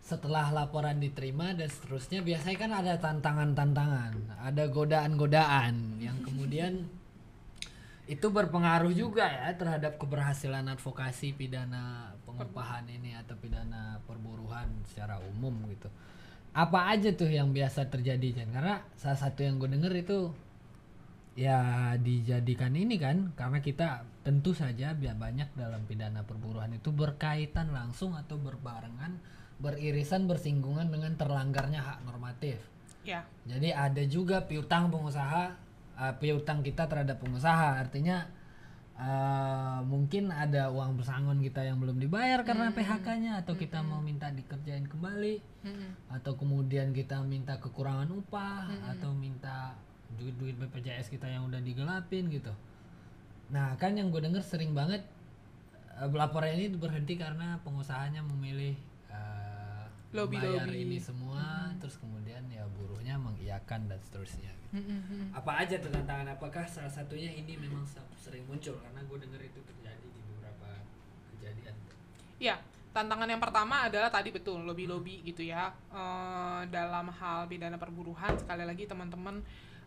setelah 0.01 0.49
laporan 0.49 0.97
diterima 0.97 1.53
dan 1.53 1.69
seterusnya 1.69 2.25
biasanya 2.25 2.57
kan 2.57 2.71
ada 2.73 2.93
tantangan-tantangan 2.97 4.41
ada 4.41 4.63
godaan-godaan 4.67 6.01
yang 6.01 6.17
kemudian 6.27 6.89
itu 8.11 8.27
berpengaruh 8.27 8.91
juga 8.91 9.23
ya 9.23 9.55
terhadap 9.55 9.95
keberhasilan 9.95 10.67
advokasi 10.67 11.31
pidana 11.31 12.11
pengupahan 12.41 12.89
ini 12.89 13.13
atau 13.13 13.37
pidana 13.37 14.01
perburuhan 14.09 14.65
secara 14.89 15.21
umum 15.21 15.53
gitu. 15.69 15.85
Apa 16.51 16.91
aja 16.91 17.13
tuh 17.13 17.29
yang 17.29 17.53
biasa 17.53 17.87
terjadi 17.87 18.41
Jan? 18.41 18.49
Karena 18.49 18.81
salah 18.97 19.19
satu 19.21 19.45
yang 19.45 19.61
gue 19.61 19.69
denger 19.69 19.93
itu 19.93 20.19
ya 21.31 21.95
dijadikan 21.95 22.75
ini 22.75 22.99
kan 22.99 23.31
karena 23.39 23.63
kita 23.63 24.03
tentu 24.19 24.51
saja 24.51 24.91
biar 24.91 25.15
banyak 25.15 25.55
dalam 25.55 25.87
pidana 25.87 26.27
perburuhan 26.27 26.75
itu 26.75 26.91
berkaitan 26.91 27.71
langsung 27.71 28.19
atau 28.19 28.35
berbarengan 28.35 29.15
beririsan 29.63 30.27
bersinggungan 30.27 30.91
dengan 30.91 31.15
terlanggarnya 31.15 31.79
hak 31.79 31.99
normatif. 32.03 32.57
ya 33.05 33.23
Jadi 33.45 33.69
ada 33.71 34.03
juga 34.09 34.43
piutang 34.43 34.89
pengusaha, 34.89 35.55
uh, 35.95 36.13
piutang 36.17 36.65
kita 36.65 36.89
terhadap 36.89 37.21
pengusaha. 37.21 37.77
Artinya 37.79 38.25
uh, 39.01 39.79
mungkin 39.83 40.29
ada 40.29 40.69
uang 40.69 41.01
pesangon 41.01 41.41
kita 41.41 41.65
yang 41.65 41.81
belum 41.81 41.97
dibayar 41.97 42.45
karena 42.45 42.69
PHK-nya 42.69 43.41
atau 43.41 43.57
kita 43.57 43.81
mau 43.81 43.99
minta 43.99 44.29
dikerjain 44.29 44.85
kembali 44.85 45.35
Mm-mm. 45.65 45.89
atau 46.13 46.37
kemudian 46.37 46.93
kita 46.93 47.19
minta 47.25 47.57
kekurangan 47.57 48.07
upah 48.13 48.69
atau 48.93 49.11
minta 49.17 49.73
duit-duit 50.21 50.59
BPJS 50.59 51.09
kita 51.09 51.25
yang 51.25 51.47
udah 51.49 51.63
digelapin 51.63 52.29
gitu. 52.29 52.51
Nah, 53.51 53.75
kan 53.75 53.95
yang 53.97 54.11
gue 54.13 54.21
denger 54.23 54.43
sering 54.43 54.71
banget 54.71 55.03
uh, 55.99 56.07
laporan 56.11 56.55
ini 56.55 56.71
berhenti 56.71 57.17
karena 57.17 57.59
pengusahanya 57.65 58.23
memilih 58.23 58.77
Lobby-lobby. 60.11 60.59
membayar 60.59 60.75
ini 60.75 60.97
semua 60.99 61.71
terus 61.79 61.95
kemudian 61.95 62.43
ya 62.51 62.67
buruhnya 62.67 63.15
mengiyakan 63.15 63.87
dan 63.87 63.99
seterusnya. 64.03 64.51
Mm-mm. 64.71 65.31
Apa 65.35 65.63
aja 65.63 65.79
tuh 65.79 65.91
tantangan? 65.91 66.35
Apakah 66.35 66.63
salah 66.67 66.91
satunya 66.91 67.31
ini 67.31 67.55
memang 67.55 67.83
se- 67.83 68.03
sering 68.19 68.43
muncul 68.47 68.75
karena 68.79 69.03
gue 69.03 69.17
denger 69.19 69.41
itu 69.43 69.59
terjadi 69.63 70.07
di 70.07 70.21
beberapa 70.31 70.83
kejadian. 71.35 71.75
Ya, 72.39 72.59
tantangan 72.91 73.27
yang 73.27 73.39
pertama 73.39 73.87
adalah 73.87 74.11
tadi 74.11 74.31
betul 74.35 74.63
lobby-lobby 74.63 75.23
gitu 75.27 75.47
ya. 75.47 75.71
Eh, 75.91 76.61
dalam 76.71 77.07
hal 77.11 77.47
pidana 77.47 77.79
perburuhan 77.79 78.35
sekali 78.35 78.63
lagi 78.67 78.87
teman-teman 78.87 79.39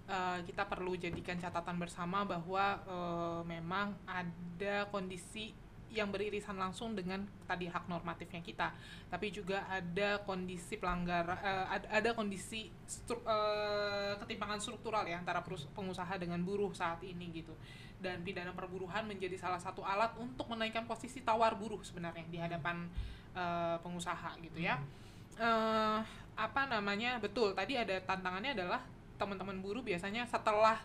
eh, 0.08 0.38
kita 0.44 0.68
perlu 0.68 0.96
jadikan 0.96 1.36
catatan 1.36 1.76
bersama 1.76 2.24
bahwa 2.24 2.80
eh, 2.84 3.40
memang 3.44 3.92
ada 4.04 4.88
kondisi 4.88 5.52
yang 5.92 6.10
beririsan 6.10 6.58
langsung 6.58 6.96
dengan 6.96 7.22
tadi 7.46 7.70
hak 7.70 7.86
normatifnya 7.86 8.42
kita, 8.42 8.72
tapi 9.08 9.30
juga 9.30 9.62
ada 9.70 10.18
kondisi 10.22 10.80
pelanggar, 10.80 11.38
ad- 11.70 11.90
ada 11.90 12.10
kondisi 12.12 12.66
stru- 12.86 13.22
eh, 13.22 14.18
ketimpangan 14.18 14.58
struktural 14.58 15.06
ya 15.06 15.22
antara 15.22 15.44
pengusaha 15.46 16.18
dengan 16.18 16.42
buruh 16.42 16.74
saat 16.74 16.98
ini 17.06 17.30
gitu 17.30 17.54
dan 18.02 18.20
pidana 18.20 18.52
perburuhan 18.52 19.08
menjadi 19.08 19.40
salah 19.40 19.56
satu 19.56 19.80
alat 19.80 20.12
untuk 20.20 20.44
menaikkan 20.52 20.84
posisi 20.84 21.24
tawar 21.24 21.56
buruh 21.56 21.80
sebenarnya 21.80 22.26
di 22.28 22.36
hadapan 22.36 22.84
eh, 23.32 23.76
pengusaha 23.80 24.36
gitu 24.44 24.60
ya. 24.60 24.76
Eh, 25.38 25.98
apa 26.34 26.62
namanya? 26.66 27.22
Betul, 27.22 27.54
tadi 27.54 27.78
ada 27.78 27.94
tantangannya 28.02 28.54
adalah 28.58 28.82
teman-teman 29.14 29.62
buruh 29.62 29.82
biasanya 29.86 30.26
setelah 30.26 30.82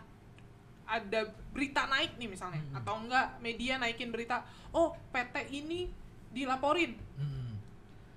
ada 0.90 1.20
berita 1.48 1.86
naik 1.86 2.18
nih 2.18 2.26
misalnya 2.26 2.58
Hmm. 2.60 2.78
atau 2.78 2.98
enggak 2.98 3.38
media 3.38 3.78
naikin 3.78 4.10
berita, 4.10 4.42
oh 4.70 4.90
PT 5.08 5.34
ini 5.54 5.86
dilaporin 6.28 6.98
Mm-mm. 7.16 7.54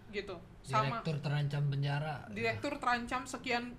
gitu. 0.10 0.34
Sama 0.64 1.00
Direktur 1.00 1.18
terancam 1.20 1.64
penjara. 1.68 2.16
direktur 2.30 2.74
terancam 2.78 3.22
sekian 3.24 3.76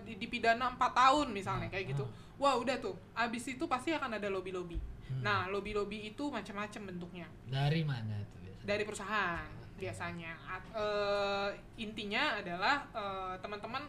di- 0.00 0.16
dipidana 0.16 0.70
4 0.70 0.94
tahun 0.94 1.28
misalnya 1.30 1.66
kayak 1.66 1.90
gitu. 1.90 2.06
Wah, 2.36 2.54
udah 2.54 2.78
tuh. 2.78 2.94
Abis 3.12 3.50
itu 3.50 3.66
pasti 3.66 3.90
akan 3.90 4.14
ada 4.14 4.28
lobby-lobby. 4.28 4.78
Hmm. 5.10 5.20
Nah, 5.20 5.40
lobby-lobby 5.46 6.08
itu 6.08 6.24
macam-macam 6.26 6.80
bentuknya. 6.86 7.26
Dari 7.44 7.82
mana 7.82 8.14
itu 8.16 8.36
biasanya? 8.38 8.64
Dari 8.64 8.82
perusahaan 8.86 9.48
biasanya. 9.74 10.32
Eh, 10.70 11.50
intinya 11.78 12.38
adalah 12.38 12.86
eh, 12.90 13.34
teman-teman 13.38 13.82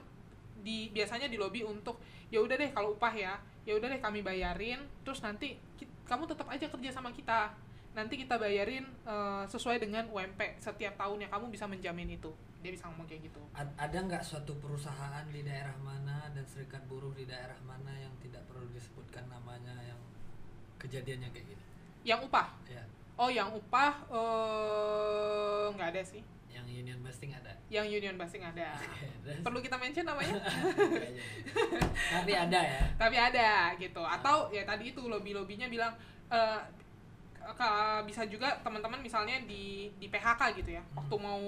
di 0.61 0.89
biasanya 0.93 1.27
di 1.27 1.37
lobby 1.37 1.61
untuk 1.65 1.99
ya 2.31 2.39
udah 2.39 2.55
deh 2.55 2.71
kalau 2.71 2.95
upah 2.95 3.13
ya, 3.13 3.33
ya 3.67 3.73
udah 3.75 3.91
deh 3.91 4.01
kami 4.01 4.23
bayarin, 4.23 4.79
terus 5.03 5.19
nanti 5.19 5.59
ki- 5.75 5.89
kamu 6.07 6.25
tetap 6.29 6.47
aja 6.49 6.65
kerja 6.69 6.89
sama 6.93 7.11
kita. 7.11 7.53
nanti 7.91 8.15
kita 8.15 8.39
bayarin 8.39 8.87
eh, 9.03 9.43
sesuai 9.51 9.83
dengan 9.83 10.07
UMP 10.07 10.39
setiap 10.63 10.95
tahunnya 10.95 11.27
kamu 11.27 11.51
bisa 11.51 11.67
menjamin 11.67 12.15
itu. 12.15 12.31
Dia 12.63 12.71
bisa 12.71 12.87
ngomong 12.87 13.03
kayak 13.03 13.27
gitu. 13.27 13.43
Ad- 13.51 13.75
ada 13.75 13.97
nggak 14.07 14.23
suatu 14.23 14.55
perusahaan 14.63 15.27
di 15.27 15.43
daerah 15.43 15.75
mana 15.83 16.31
dan 16.31 16.47
serikat 16.47 16.79
buruh 16.87 17.11
di 17.11 17.27
daerah 17.27 17.59
mana 17.67 17.91
yang 17.99 18.15
tidak 18.23 18.47
perlu 18.47 18.63
disebutkan 18.71 19.27
namanya 19.27 19.75
yang 19.83 19.99
kejadiannya 20.79 21.35
kayak 21.35 21.51
gini? 21.51 21.63
Yang 22.07 22.31
upah? 22.31 22.47
Ya 22.71 22.79
oh 23.21 23.29
yang 23.29 23.53
upah 23.53 23.93
eh, 24.09 25.65
nggak 25.77 25.89
ada 25.93 26.01
sih 26.01 26.23
yang 26.51 26.67
union 26.67 26.99
busting 26.99 27.31
ada. 27.31 27.51
Yang 27.67 27.87
union 27.95 28.15
busting 28.15 28.43
ada. 28.43 28.75
Terus- 29.23 29.39
perlu 29.39 29.59
kita 29.59 29.75
mention 29.75 30.03
namanya? 30.03 30.37
Tapi 32.13 32.31
ada 32.31 32.59
ya. 32.59 32.81
Tapi 32.95 33.15
ada 33.17 33.49
gitu. 33.77 34.01
Atau 34.01 34.51
ya 34.51 34.63
tadi 34.63 34.91
itu 34.91 35.01
lobby 35.03 35.31
lobbynya 35.31 35.67
bilang 35.67 35.93
eh, 36.27 36.59
ke- 37.41 38.01
bisa 38.05 38.27
juga 38.27 38.53
teman-teman 38.61 38.99
misalnya 38.99 39.39
di 39.43 39.89
di 39.95 40.07
PHK 40.07 40.41
gitu 40.59 40.71
ya. 40.75 40.83
Waktu 40.93 41.15
mau 41.17 41.41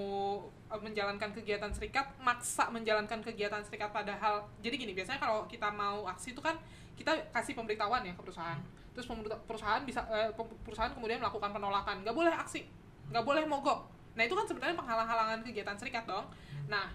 eh, 0.48 0.80
menjalankan 0.82 1.30
kegiatan 1.32 1.70
serikat 1.70 2.08
maksa 2.20 2.70
menjalankan 2.70 3.20
kegiatan 3.22 3.62
serikat 3.62 3.92
padahal 3.92 4.48
jadi 4.60 4.76
gini 4.76 4.94
biasanya 4.94 5.20
kalau 5.20 5.46
kita 5.46 5.70
mau 5.70 6.08
aksi 6.08 6.34
itu 6.34 6.42
kan 6.42 6.56
kita 6.94 7.10
kasih 7.32 7.54
pemberitahuan 7.54 8.06
ya 8.06 8.14
ke 8.14 8.22
perusahaan. 8.22 8.60
Terus 8.94 9.10
pemberita- 9.10 9.42
perusahaan 9.44 9.82
bisa 9.84 10.06
eh, 10.10 10.30
perusahaan 10.64 10.94
kemudian 10.94 11.20
melakukan 11.20 11.52
penolakan. 11.52 12.02
Nggak 12.02 12.16
boleh 12.16 12.34
aksi. 12.34 12.64
Nggak 13.12 13.26
boleh 13.26 13.44
mogok 13.44 13.92
nah 14.14 14.22
itu 14.22 14.34
kan 14.38 14.46
sebenarnya 14.46 14.76
penghalang-halangan 14.78 15.40
kegiatan 15.42 15.78
serikat 15.78 16.06
dong. 16.06 16.30
Nah 16.70 16.92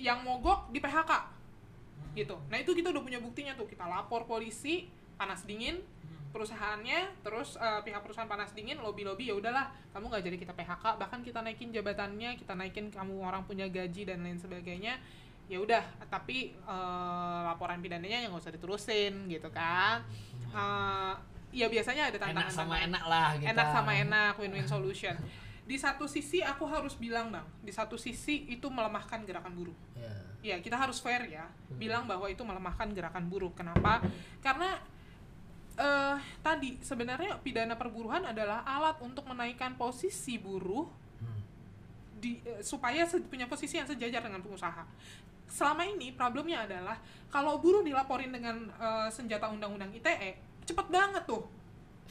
yang 0.00 0.24
mogok 0.24 0.72
di 0.74 0.80
PHK 0.82 1.12
gitu. 2.16 2.36
Nah 2.50 2.58
itu 2.58 2.74
kita 2.74 2.90
udah 2.90 3.02
punya 3.02 3.20
buktinya 3.22 3.54
tuh. 3.54 3.68
Kita 3.70 3.86
lapor 3.86 4.26
polisi 4.26 4.90
panas 5.14 5.44
dingin 5.46 5.78
perusahaannya 6.30 7.26
terus 7.26 7.58
eh, 7.58 7.82
pihak 7.82 8.06
perusahaan 8.06 8.30
panas 8.30 8.54
dingin 8.54 8.78
lobby 8.82 9.06
lobby 9.06 9.30
ya 9.30 9.34
udahlah. 9.38 9.70
Kamu 9.94 10.10
nggak 10.10 10.24
jadi 10.26 10.36
kita 10.38 10.52
PHK 10.54 10.84
bahkan 10.98 11.20
kita 11.22 11.42
naikin 11.42 11.70
jabatannya 11.70 12.38
kita 12.38 12.54
naikin 12.58 12.90
kamu 12.90 13.22
orang 13.22 13.46
punya 13.46 13.70
gaji 13.70 14.06
dan 14.06 14.26
lain 14.26 14.38
sebagainya. 14.38 14.98
Ya 15.50 15.58
udah 15.58 15.82
tapi 16.10 16.54
eh, 16.54 17.40
laporan 17.46 17.78
pidananya 17.78 18.26
yang 18.26 18.34
nggak 18.34 18.42
usah 18.42 18.54
diterusin 18.54 19.30
gitu 19.30 19.50
kan. 19.54 20.02
Eh, 20.50 21.14
ya 21.50 21.66
biasanya 21.66 22.10
ada 22.10 22.18
tantangan 22.18 22.46
enak 22.46 22.50
sama 22.54 22.76
enak 22.78 23.04
lah 23.10 23.28
kita 23.34 23.50
enak 23.50 23.66
sama 23.74 23.92
enak 23.98 24.32
win-win 24.38 24.66
solution 24.66 25.14
di 25.70 25.78
satu 25.78 26.10
sisi 26.10 26.42
aku 26.42 26.66
harus 26.66 26.98
bilang 26.98 27.30
bang 27.30 27.46
di 27.62 27.70
satu 27.70 27.94
sisi 27.94 28.50
itu 28.50 28.66
melemahkan 28.66 29.22
gerakan 29.22 29.54
buruh 29.54 29.78
ya. 29.94 30.10
ya 30.42 30.56
kita 30.58 30.74
harus 30.74 30.98
fair 30.98 31.30
ya 31.30 31.46
bilang 31.78 32.10
bahwa 32.10 32.26
itu 32.26 32.42
melemahkan 32.42 32.90
gerakan 32.90 33.30
buruh 33.30 33.54
kenapa? 33.54 34.02
Karena 34.42 34.82
eh 35.78 36.18
tadi 36.42 36.82
sebenarnya 36.82 37.38
pidana 37.38 37.78
perburuhan 37.78 38.26
adalah 38.34 38.66
alat 38.66 38.98
untuk 38.98 39.22
menaikkan 39.30 39.78
posisi 39.78 40.42
buruh 40.42 40.90
Hmm. 41.20 41.40
di 42.16 42.40
eh, 42.48 42.64
supaya 42.64 43.04
punya 43.04 43.44
posisi 43.44 43.76
yang 43.76 43.84
sejajar 43.84 44.24
dengan 44.24 44.40
pengusaha. 44.40 44.88
Selama 45.52 45.84
ini 45.84 46.16
problemnya 46.16 46.64
adalah 46.64 46.96
kalau 47.28 47.60
buruh 47.60 47.84
dilaporin 47.84 48.32
dengan 48.32 48.72
eh, 48.72 49.08
senjata 49.12 49.52
undang-undang 49.52 49.92
ITE 49.92 50.40
cepet 50.64 50.86
banget 50.88 51.22
tuh 51.28 51.44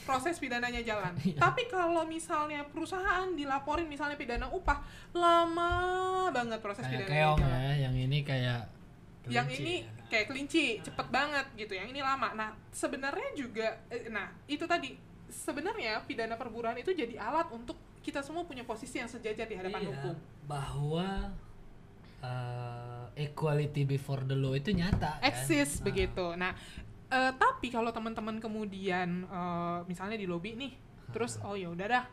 proses 0.06 0.36
pidananya 0.40 0.82
jalan. 0.84 1.14
Iya. 1.24 1.40
tapi 1.40 1.68
kalau 1.68 2.04
misalnya 2.08 2.64
perusahaan 2.68 3.28
dilaporin 3.36 3.88
misalnya 3.88 4.16
pidana 4.16 4.48
upah 4.52 4.80
lama 5.16 5.72
banget 6.32 6.60
proses 6.62 6.84
kayak 6.86 7.08
pidananya 7.08 7.26
keong 7.26 7.40
jalan. 7.40 7.60
ya 7.60 7.74
yang 7.88 7.96
ini 7.96 8.18
kayak 8.24 8.62
yang 9.30 9.46
kelinci 9.46 9.62
ini 9.62 9.76
ya. 9.86 10.08
kayak 10.10 10.26
kelinci 10.32 10.66
cepet 10.82 11.08
banget 11.14 11.46
gitu. 11.54 11.74
Yang 11.78 11.88
ini 11.94 12.02
lama. 12.02 12.34
Nah 12.34 12.50
sebenarnya 12.74 13.30
juga 13.38 13.78
eh, 13.94 14.10
nah 14.10 14.32
itu 14.50 14.66
tadi. 14.66 14.98
Sebenarnya 15.30 16.02
pidana 16.10 16.34
perburuan 16.34 16.74
itu 16.82 16.90
jadi 16.90 17.14
alat 17.22 17.54
untuk 17.54 17.78
kita 18.02 18.26
semua 18.26 18.42
punya 18.50 18.66
posisi 18.66 18.98
yang 18.98 19.06
sejajar 19.06 19.46
di 19.46 19.54
hadapan 19.54 19.86
Iya, 19.86 19.90
hukum. 19.94 20.16
bahwa 20.50 21.30
eh, 22.26 23.06
equality 23.30 23.86
before 23.86 24.26
the 24.26 24.34
law 24.34 24.58
itu 24.58 24.74
nyata 24.74 25.22
kan? 25.22 25.30
eksis 25.30 25.80
Nah, 25.80 25.86
begitu. 25.86 26.26
Nah 26.34 26.52
eh, 27.10 27.32
tapi 27.36 27.68
kalau 27.70 27.90
teman-teman 27.90 28.38
kemudian 28.38 29.26
eh, 29.26 29.80
misalnya 29.86 30.16
di 30.16 30.26
lobby 30.30 30.56
nih 30.56 30.74
terus 31.10 31.42
oh 31.42 31.58
ya 31.58 31.70
udah 31.74 31.88
dah 31.90 32.06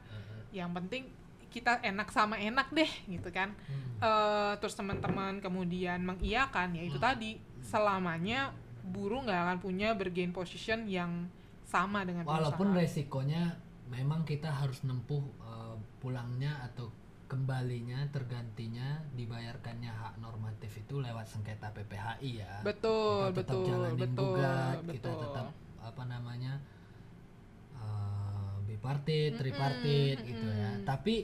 yang 0.57 0.73
penting 0.73 1.13
kita 1.53 1.81
enak 1.81 2.09
sama 2.13 2.37
enak 2.37 2.69
deh 2.73 2.89
gitu 3.09 3.29
kan 3.33 3.53
hmm. 3.69 3.85
Eh, 3.97 4.53
terus 4.61 4.77
teman-teman 4.77 5.41
kemudian 5.41 6.05
mengiyakan 6.05 6.77
ya 6.77 6.85
itu 6.85 7.01
Hmm. 7.01 7.17
tadi 7.17 7.41
selamanya 7.65 8.53
buruh 8.85 9.25
nggak 9.25 9.41
akan 9.41 9.59
punya 9.65 9.97
bergain 9.97 10.37
position 10.37 10.85
yang 10.85 11.33
sama 11.65 12.05
dengan 12.05 12.29
walaupun 12.29 12.77
pengusaha. 12.77 12.85
resikonya 12.85 13.57
memang 13.89 14.29
kita 14.29 14.53
harus 14.53 14.85
nempuh 14.85 15.25
eh, 15.41 15.75
pulangnya 15.97 16.61
atau 16.61 16.93
kembalinya 17.27 18.07
tergantinya 18.15 19.03
dibayarkannya 19.19 19.91
hak 19.91 20.15
normatif 20.23 20.71
itu 20.79 21.03
lewat 21.03 21.27
sengketa 21.27 21.75
PPHI 21.75 22.31
ya 22.39 22.53
betul 22.63 23.35
kita 23.35 23.43
tetap 23.43 23.55
betul 23.55 23.67
jalanin 23.67 23.99
betul 23.99 24.31
gugat 24.31 24.79
kita 24.87 25.11
betul 25.11 25.23
tetap 25.27 25.47
apa 25.87 26.03
namanya 26.03 26.53
uh, 27.79 28.59
bipartit, 28.67 29.33
Mm-mm, 29.35 29.41
tripartit 29.41 30.19
gitu 30.27 30.47
ya. 30.51 30.71
Tapi 30.83 31.15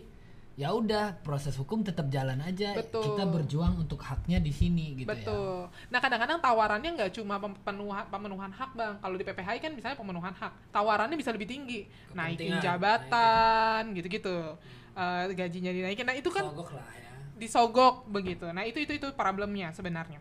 ya 0.52 0.68
udah 0.70 1.16
proses 1.24 1.56
hukum 1.56 1.82
tetap 1.82 2.12
jalan 2.12 2.38
aja. 2.44 2.76
Betul. 2.76 3.02
Kita 3.02 3.24
berjuang 3.26 3.74
untuk 3.82 3.98
haknya 4.04 4.38
di 4.38 4.52
sini 4.54 5.02
gitu 5.02 5.08
ya. 5.08 5.16
betul 5.16 5.56
nah 5.88 5.98
kadang-kadang 6.00 6.38
tawarannya 6.44 6.90
nggak 6.92 7.12
cuma 7.16 7.40
pemenuhan 7.40 8.04
pemenuhan 8.12 8.52
hak 8.52 8.70
bang 8.76 8.94
kalau 9.00 9.16
di 9.16 9.24
PPHI 9.24 9.58
kan 9.60 9.72
misalnya 9.72 9.96
pemenuhan 9.96 10.34
hak 10.36 10.52
tawarannya 10.68 11.16
bisa 11.16 11.32
lebih 11.32 11.48
tinggi 11.48 11.88
naikin 12.12 12.60
jabatan 12.60 13.96
gitu-gitu 13.96 14.56
Eh, 14.92 15.32
gajinya 15.32 15.72
dinaikin 15.72 16.04
nah 16.04 16.12
itu 16.12 16.28
kan 16.28 16.44
Sogok 16.44 16.76
lah 16.76 16.84
ya. 16.92 17.12
disogok 17.40 18.04
begitu. 18.06 18.44
Nah, 18.52 18.62
itu 18.62 18.76
itu 18.78 18.92
itu 18.92 19.08
problemnya 19.16 19.72
sebenarnya. 19.72 20.20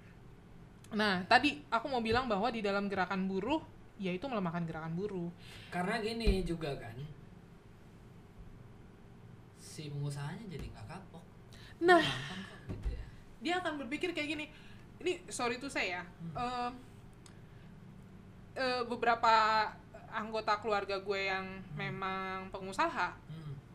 Nah, 0.91 1.23
tadi 1.27 1.59
aku 1.67 1.91
mau 1.91 1.99
bilang 1.99 2.27
bahwa 2.27 2.47
di 2.47 2.63
dalam 2.63 2.87
gerakan 2.87 3.27
buruh 3.27 3.59
yaitu 3.99 4.25
melemahkan 4.25 4.63
gerakan 4.63 4.95
buruh. 4.95 5.29
Karena 5.69 5.99
gini 5.99 6.41
juga 6.41 6.71
kan. 6.75 6.95
Si 9.61 9.87
pengusahanya 9.87 10.47
jadi 10.47 10.65
nggak 10.67 10.87
kapok. 10.87 11.23
Nah, 11.81 12.01
kok 12.01 12.59
gitu 12.69 12.87
ya. 12.91 13.03
dia 13.39 13.53
akan 13.59 13.73
berpikir 13.77 14.11
kayak 14.11 14.29
gini. 14.29 14.45
Ini 14.99 15.25
sorry 15.27 15.57
tuh 15.57 15.69
saya. 15.69 16.05
eh, 16.31 16.69
eh, 18.55 18.81
beberapa 18.85 19.33
anggota 20.11 20.59
keluarga 20.59 20.99
gue 20.99 21.21
yang 21.23 21.45
memang 21.73 22.51
pengusaha 22.51 23.15
Hmm. 23.15 23.30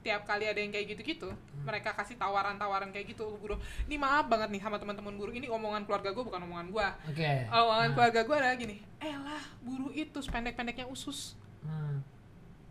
Tiap 0.06 0.22
kali 0.22 0.46
ada 0.46 0.56
yang 0.56 0.70
kayak 0.70 0.86
gitu-gitu 0.88 1.26
mereka 1.60 1.90
kasih 1.92 2.14
tawaran-tawaran 2.14 2.88
kayak 2.88 3.10
gitu 3.10 3.26
buruh 3.36 3.58
ini 3.84 3.98
maaf 3.98 4.24
banget 4.24 4.48
nih 4.48 4.60
sama 4.60 4.78
teman-teman 4.78 5.10
buruh 5.12 5.34
ini 5.34 5.46
omongan 5.46 5.82
keluarga 5.82 6.14
gue 6.14 6.22
bukan 6.22 6.38
omongan 6.40 6.66
gue 6.70 6.86
Oke. 7.10 7.30
omongan 7.48 7.82
Nah, 7.82 7.92
keluarga 7.92 8.20
gue 8.22 8.36
adalah 8.36 8.54
gini 8.56 8.76
eh 8.96 9.16
lah 9.16 9.42
buruh 9.60 9.90
itu 9.90 10.14
sependek-pendeknya 10.16 10.86
usus 10.86 11.34
nah. 11.60 11.98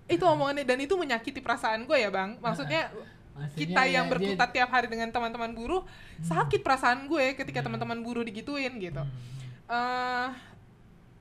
itu 0.08 0.24
omongannya 0.24 0.64
dan 0.64 0.80
itu 0.80 0.96
menyakiti 0.96 1.38
perasaan 1.38 1.84
gue 1.84 1.98
ya 1.98 2.08
bang 2.08 2.40
maksudnya 2.40 2.88
Maksudnya 2.88 3.60
kita 3.60 3.82
ya, 3.84 4.00
yang 4.00 4.06
dia- 4.08 4.12
berkutat 4.16 4.50
tiap 4.50 4.70
hari 4.72 4.88
dengan 4.88 5.12
teman-teman 5.12 5.52
buruh 5.52 5.84
sakit 6.22 6.64
perasaan 6.64 7.04
gue 7.04 7.36
ketika 7.36 7.60
teman-teman 7.62 8.00
buruh 8.00 8.24
digituin 8.24 8.72
gitu 8.80 9.04
Hmm. 9.04 9.12
Eh, 9.68 10.30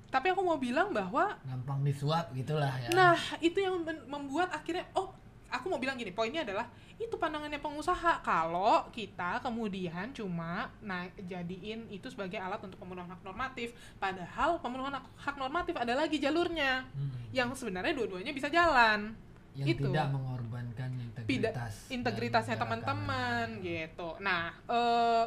tapi 0.06 0.30
aku 0.30 0.40
mau 0.40 0.54
bilang 0.54 0.92
bahwa 0.92 1.34
gampang 1.42 1.82
disuap 1.82 2.30
gitulah 2.30 2.70
ya. 2.76 2.92
nah 2.92 3.16
itu 3.40 3.58
yang 3.58 3.80
membuat 4.06 4.52
akhirnya 4.52 4.86
oh 4.92 5.10
aku 5.54 5.66
mau 5.66 5.78
bilang 5.78 5.94
gini 5.94 6.10
poinnya 6.10 6.42
adalah 6.42 6.66
itu 6.94 7.14
pandangannya 7.14 7.58
pengusaha 7.58 8.20
kalau 8.20 8.90
kita 8.90 9.38
kemudian 9.38 10.10
cuma 10.10 10.52
nah 10.80 11.02
jadiin 11.18 11.86
itu 11.88 12.06
sebagai 12.06 12.36
alat 12.36 12.58
untuk 12.60 12.76
pemenuhan 12.76 13.06
hak 13.08 13.22
normatif 13.22 13.70
padahal 13.96 14.58
pemenuhan 14.58 14.92
hak, 14.92 15.06
hak 15.16 15.36
normatif 15.36 15.74
ada 15.74 15.94
lagi 15.94 16.18
jalurnya 16.18 16.86
Hmm. 16.88 17.10
yang 17.30 17.50
sebenarnya 17.50 17.92
dua-duanya 17.92 18.30
bisa 18.30 18.46
jalan 18.46 19.14
yang 19.52 19.66
itu. 19.68 19.82
tidak 19.84 20.06
mengorbankan 20.08 20.90
Pida- 21.24 21.50
integritas 21.50 21.74
integritasnya 21.88 22.26
dan 22.52 22.58
gerakan. 22.58 22.62
teman-teman 22.82 23.46
gitu 23.60 24.08
nah 24.18 24.50
eh, 24.64 25.24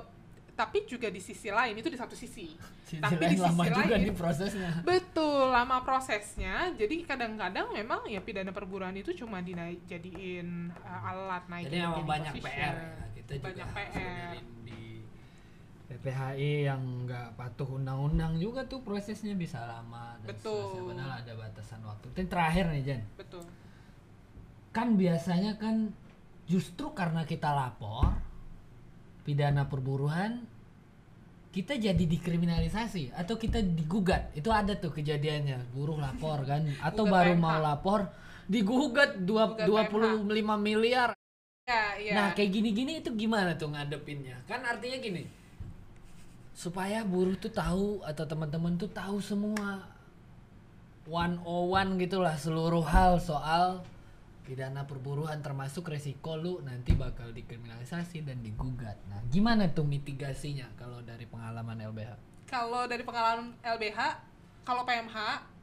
tapi 0.57 0.83
juga 0.83 1.05
di 1.07 1.21
sisi 1.21 1.47
lain 1.47 1.77
itu 1.77 1.85
di 1.85 1.95
satu 1.95 2.11
sisi 2.11 2.49
Sisi 2.87 2.97
Tapi 2.97 3.13
lain 3.15 3.29
di 3.29 3.37
sisi 3.37 3.45
lama 3.45 3.63
juga 3.63 3.83
lain- 3.87 4.01
nih 4.01 4.13
prosesnya 4.13 4.71
Betul, 4.81 5.43
lama 5.47 5.77
prosesnya. 5.79 6.55
Jadi 6.73 7.03
kadang-kadang 7.03 7.69
memang 7.69 8.01
ya 8.03 8.17
pidana 8.17 8.49
perburuan 8.49 8.91
itu 8.93 9.13
cuma 9.13 9.37
dijadiin 9.39 10.49
uh, 10.73 11.01
alat 11.05 11.45
naik 11.45 11.67
jadi 11.67 11.85
memang 11.85 12.03
banyak 12.03 12.33
PR 12.39 12.73
ya 12.73 12.73
kita 13.13 13.31
juga 13.33 13.45
Banyak 13.45 13.67
harus 13.67 13.93
PR. 13.93 14.33
di 14.63 14.81
PPHI 15.87 16.51
yang 16.65 16.81
nggak 17.03 17.35
patuh 17.35 17.69
undang-undang 17.73 18.35
juga 18.35 18.63
tuh 18.63 18.81
prosesnya 18.81 19.31
bisa 19.33 19.61
lama 19.61 20.19
dan 20.19 20.31
Betul. 20.31 20.89
padahal 20.89 21.13
ada 21.17 21.33
batasan 21.33 21.79
waktu 21.81 22.07
dan 22.13 22.25
terakhir 22.25 22.65
nih 22.69 22.83
Jen 22.83 23.01
Betul. 23.15 23.43
kan 24.69 24.95
biasanya 24.95 25.55
kan 25.55 25.91
justru 26.45 26.91
karena 26.91 27.23
kita 27.23 27.49
lapor 27.49 28.15
pidana 29.27 29.67
perburuan 29.67 30.47
kita 31.51 31.75
jadi 31.75 31.99
dikriminalisasi 31.99 33.11
atau 33.11 33.35
kita 33.35 33.59
digugat 33.59 34.31
itu 34.39 34.47
ada 34.47 34.79
tuh 34.79 34.95
kejadiannya 34.95 35.75
buruh 35.75 35.99
lapor 35.99 36.47
kan 36.47 36.63
atau 36.87 37.03
Gugat 37.03 37.13
baru 37.13 37.33
PMH. 37.35 37.43
mau 37.43 37.57
lapor 37.59 37.99
digugat 38.47 39.19
dua 39.19 39.59
puluh 39.91 40.23
lima 40.31 40.55
miliar 40.55 41.11
Ya, 41.67 41.99
iya. 41.99 42.13
Nah 42.15 42.27
kayak 42.31 42.55
gini-gini 42.55 43.03
itu 43.03 43.11
gimana 43.11 43.51
tuh 43.59 43.67
ngadepinnya? 43.75 44.39
Kan 44.47 44.63
artinya 44.63 45.03
gini, 45.03 45.27
supaya 46.55 47.03
buruh 47.03 47.35
tuh 47.35 47.51
tahu 47.51 47.99
atau 48.07 48.23
teman-teman 48.23 48.79
tuh 48.79 48.87
tahu 48.87 49.19
semua 49.19 49.83
one 51.03 51.35
on 51.43 51.67
one 51.67 51.91
gitulah 51.99 52.39
seluruh 52.39 52.87
hal 52.87 53.19
soal 53.19 53.83
pidana 54.47 54.87
perburuhan 54.87 55.43
termasuk 55.43 55.91
resiko 55.91 56.39
lu 56.39 56.63
nanti 56.63 56.95
bakal 56.95 57.35
dikriminalisasi 57.35 58.23
dan 58.23 58.39
digugat. 58.39 58.95
Nah 59.11 59.19
gimana 59.27 59.67
tuh 59.67 59.83
mitigasinya 59.83 60.71
kalau 60.79 61.03
dari 61.03 61.27
pengalaman 61.27 61.75
LBH? 61.91 62.15
Kalau 62.47 62.87
dari 62.87 63.03
pengalaman 63.03 63.59
LBH, 63.59 63.99
kalau 64.63 64.87
PMH 64.87 65.17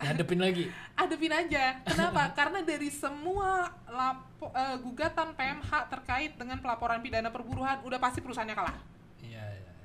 Ngadepin 0.04 0.40
lagi? 0.44 0.64
adepin 1.00 1.32
aja. 1.32 1.80
Kenapa? 1.88 2.28
Karena 2.38 2.60
dari 2.60 2.92
semua 2.92 3.72
lapo, 3.88 4.52
eh, 4.52 4.76
gugatan 4.84 5.32
PMH 5.32 5.88
terkait 5.88 6.36
dengan 6.36 6.60
pelaporan 6.60 7.00
pidana 7.00 7.32
perburuhan 7.32 7.80
udah 7.88 7.96
pasti 7.96 8.20
perusahaannya 8.20 8.52
kalah. 8.52 8.76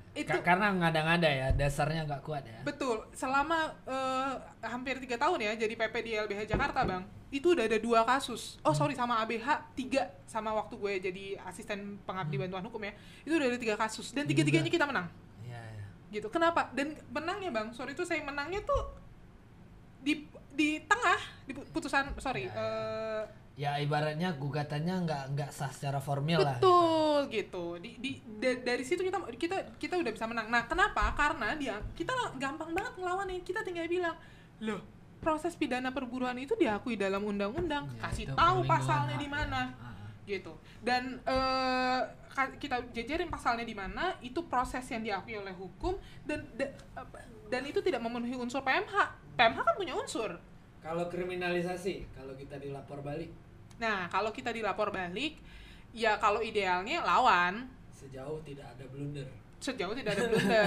Iya. 0.10 0.18
iya. 0.18 0.26
Itu- 0.26 0.34
Ka- 0.36 0.46
karena 0.46 0.68
ngada-ngada 0.72 1.30
ya 1.30 1.48
dasarnya 1.52 2.02
nggak 2.04 2.22
kuat 2.22 2.44
ya. 2.44 2.60
Betul. 2.62 3.06
Selama 3.12 3.60
eh, 3.84 4.34
hampir 4.64 4.98
tiga 5.00 5.16
tahun 5.16 5.40
ya 5.40 5.52
jadi 5.56 5.74
PP 5.76 5.96
di 6.00 6.12
LBH 6.18 6.42
Jakarta, 6.48 6.82
bang, 6.84 7.02
itu 7.30 7.54
udah 7.54 7.64
ada 7.64 7.78
dua 7.78 8.02
kasus. 8.04 8.58
Oh 8.62 8.74
sorry 8.74 8.94
sama 8.94 9.20
ABH 9.20 9.46
tiga 9.74 10.10
sama 10.26 10.50
waktu 10.52 10.76
gue 10.76 10.94
jadi 11.00 11.26
asisten 11.44 12.02
pengabdi 12.04 12.36
bantuan 12.38 12.62
hukum 12.62 12.82
ya. 12.82 12.94
Itu 13.22 13.36
udah 13.36 13.48
ada 13.48 13.58
tiga 13.58 13.76
kasus 13.76 14.10
dan 14.10 14.26
tiga 14.26 14.42
tiganya 14.42 14.68
kita 14.68 14.84
menang. 14.84 15.08
Iya. 15.42 15.62
iya. 15.62 15.86
Gitu. 16.12 16.28
Kenapa? 16.28 16.68
Dan 16.72 16.98
menangnya 17.08 17.50
bang, 17.50 17.68
sorry 17.72 17.94
itu 17.94 18.02
saya 18.02 18.20
menangnya 18.20 18.62
tuh 18.62 18.82
di 20.00 20.26
di 20.50 20.82
tengah 20.82 21.20
di 21.46 21.54
pu- 21.54 21.70
putusan 21.70 22.12
sorry. 22.18 22.48
Ya, 22.48 22.52
ya. 22.52 22.66
Ya 23.60 23.76
ibaratnya 23.76 24.32
gugatannya 24.34 25.04
nggak 25.04 25.24
nggak 25.36 25.52
sah 25.52 25.68
secara 25.68 26.00
formil 26.00 26.40
lah. 26.40 26.56
gitu. 26.56 26.72
Betul 26.72 27.20
gitu. 27.28 27.66
Di, 27.76 27.90
di 28.00 28.12
da- 28.40 28.62
dari 28.66 28.84
situ 28.88 29.04
kita 29.04 29.20
kita 29.36 29.58
kita 29.76 30.00
udah 30.00 30.12
bisa 30.12 30.24
menang. 30.24 30.48
Nah, 30.48 30.64
kenapa? 30.64 31.12
Karena 31.12 31.52
dia 31.54 31.76
kita 31.92 32.16
gampang 32.34 32.72
banget 32.72 32.96
ngelawanin. 32.96 33.44
Kita 33.44 33.60
tinggal 33.60 33.84
bilang, 33.86 34.16
"Loh, 34.60 34.80
proses 35.20 35.54
pidana 35.54 35.92
perburuan 35.92 36.40
itu 36.40 36.56
diakui 36.56 36.96
dalam 36.96 37.20
undang-undang. 37.22 37.92
Ya, 37.92 38.08
Kasih 38.08 38.32
tahu 38.32 38.64
pasalnya 38.64 39.20
di 39.20 39.28
ya. 39.28 39.36
mana." 39.36 39.62
Ah, 39.76 39.88
Gitu. 40.24 40.54
Dan 40.80 41.20
eh, 41.20 42.00
ka- 42.30 42.56
kita 42.56 42.80
jajarin 42.92 43.28
pasalnya 43.28 43.66
di 43.66 43.74
mana, 43.74 44.16
itu 44.22 44.40
proses 44.46 44.88
yang 44.88 45.04
diakui 45.04 45.36
oleh 45.36 45.52
hukum 45.52 46.00
dan 46.24 46.48
da- 46.54 46.72
apa- 46.96 47.28
dan 47.46 47.66
itu 47.66 47.82
tidak 47.82 48.00
memenuhi 48.00 48.38
unsur 48.38 48.62
PMH. 48.62 48.96
PMH 49.36 49.60
kan 49.60 49.76
punya 49.76 49.98
unsur. 49.98 50.32
Kalau 50.80 51.12
kriminalisasi, 51.12 52.08
kalau 52.14 52.32
kita 52.34 52.56
dilapor 52.56 53.02
balik 53.02 53.34
Nah, 53.80 54.06
kalau 54.08 54.30
kita 54.30 54.52
dilapor 54.52 54.90
balik, 54.90 55.40
ya 55.92 56.16
kalau 56.16 56.40
idealnya 56.40 57.00
lawan, 57.02 57.66
sejauh 57.90 58.40
tidak 58.42 58.68
ada 58.70 58.86
blunder. 58.86 59.28
sejauh 59.58 59.92
tidak 59.92 60.14
ada 60.14 60.24
blunder. 60.26 60.64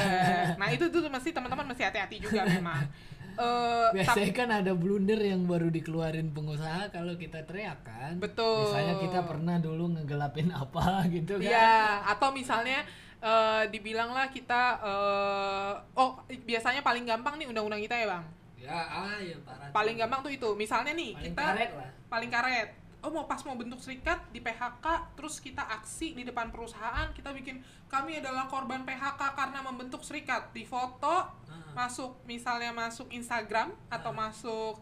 nah 0.54 0.68
itu 0.68 0.84
tuh 0.86 1.00
mesti 1.06 1.30
teman-teman 1.30 1.64
mesti 1.66 1.82
hati-hati 1.82 2.16
juga 2.18 2.44
memang. 2.50 2.84
Eh, 3.32 3.88
tap- 3.94 3.94
Biasanya 3.94 4.32
kan 4.34 4.48
ada 4.54 4.72
blunder 4.72 5.16
yang 5.16 5.44
baru 5.44 5.68
dikeluarin 5.68 6.28
pengusaha 6.30 6.88
kalau 6.88 7.16
kita 7.16 7.40
teriak 7.42 7.80
kan. 7.80 8.16
Betul. 8.16 8.68
Misalnya 8.68 8.96
kita 8.98 9.20
pernah 9.24 9.56
dulu 9.56 9.96
ngegelapin 9.96 10.52
apa 10.52 11.08
gitu 11.08 11.36
kan. 11.36 11.48
ya 11.48 11.72
atau 12.06 12.28
misalnya 12.28 12.84
eh, 13.18 13.62
dibilang 13.68 14.12
lah 14.12 14.28
kita 14.28 14.76
eh, 14.82 15.72
oh 15.94 16.20
biasanya 16.44 16.80
paling 16.80 17.04
gampang 17.04 17.36
nih 17.36 17.48
undang-undang 17.48 17.80
kita 17.80 17.96
ya 17.96 18.06
bang. 18.10 18.24
Ya, 18.60 18.76
ah 18.78 19.16
ya 19.16 19.34
parah. 19.42 19.72
Paling 19.72 19.96
gampang 19.96 20.20
tuh 20.20 20.30
itu. 20.30 20.48
Misalnya 20.52 20.92
nih 20.92 21.16
Paling 21.16 21.24
kita 21.26 21.42
karet 21.42 21.70
lah. 21.72 21.90
paling 22.06 22.28
karet. 22.30 22.68
Oh 23.02 23.10
mau 23.10 23.26
pas 23.26 23.42
mau 23.42 23.52
bentuk 23.52 23.78
serikat 23.78 24.22
di 24.30 24.38
PHK 24.38 24.86
terus 25.12 25.36
kita 25.36 25.66
aksi 25.68 26.14
di 26.14 26.22
depan 26.22 26.48
perusahaan 26.48 27.10
kita 27.10 27.30
bikin 27.32 27.58
kami 27.86 28.16
adalah 28.16 28.46
korban 28.46 28.82
PHK 28.82 29.18
karena 29.32 29.58
membentuk 29.60 30.00
serikat. 30.00 30.50
Di 30.50 30.62
foto 30.62 31.26
Ah. 31.44 31.74
masuk 31.78 32.22
misalnya 32.24 32.70
masuk 32.70 33.10
Instagram 33.10 33.68
atau 33.88 34.10
masuk 34.10 34.78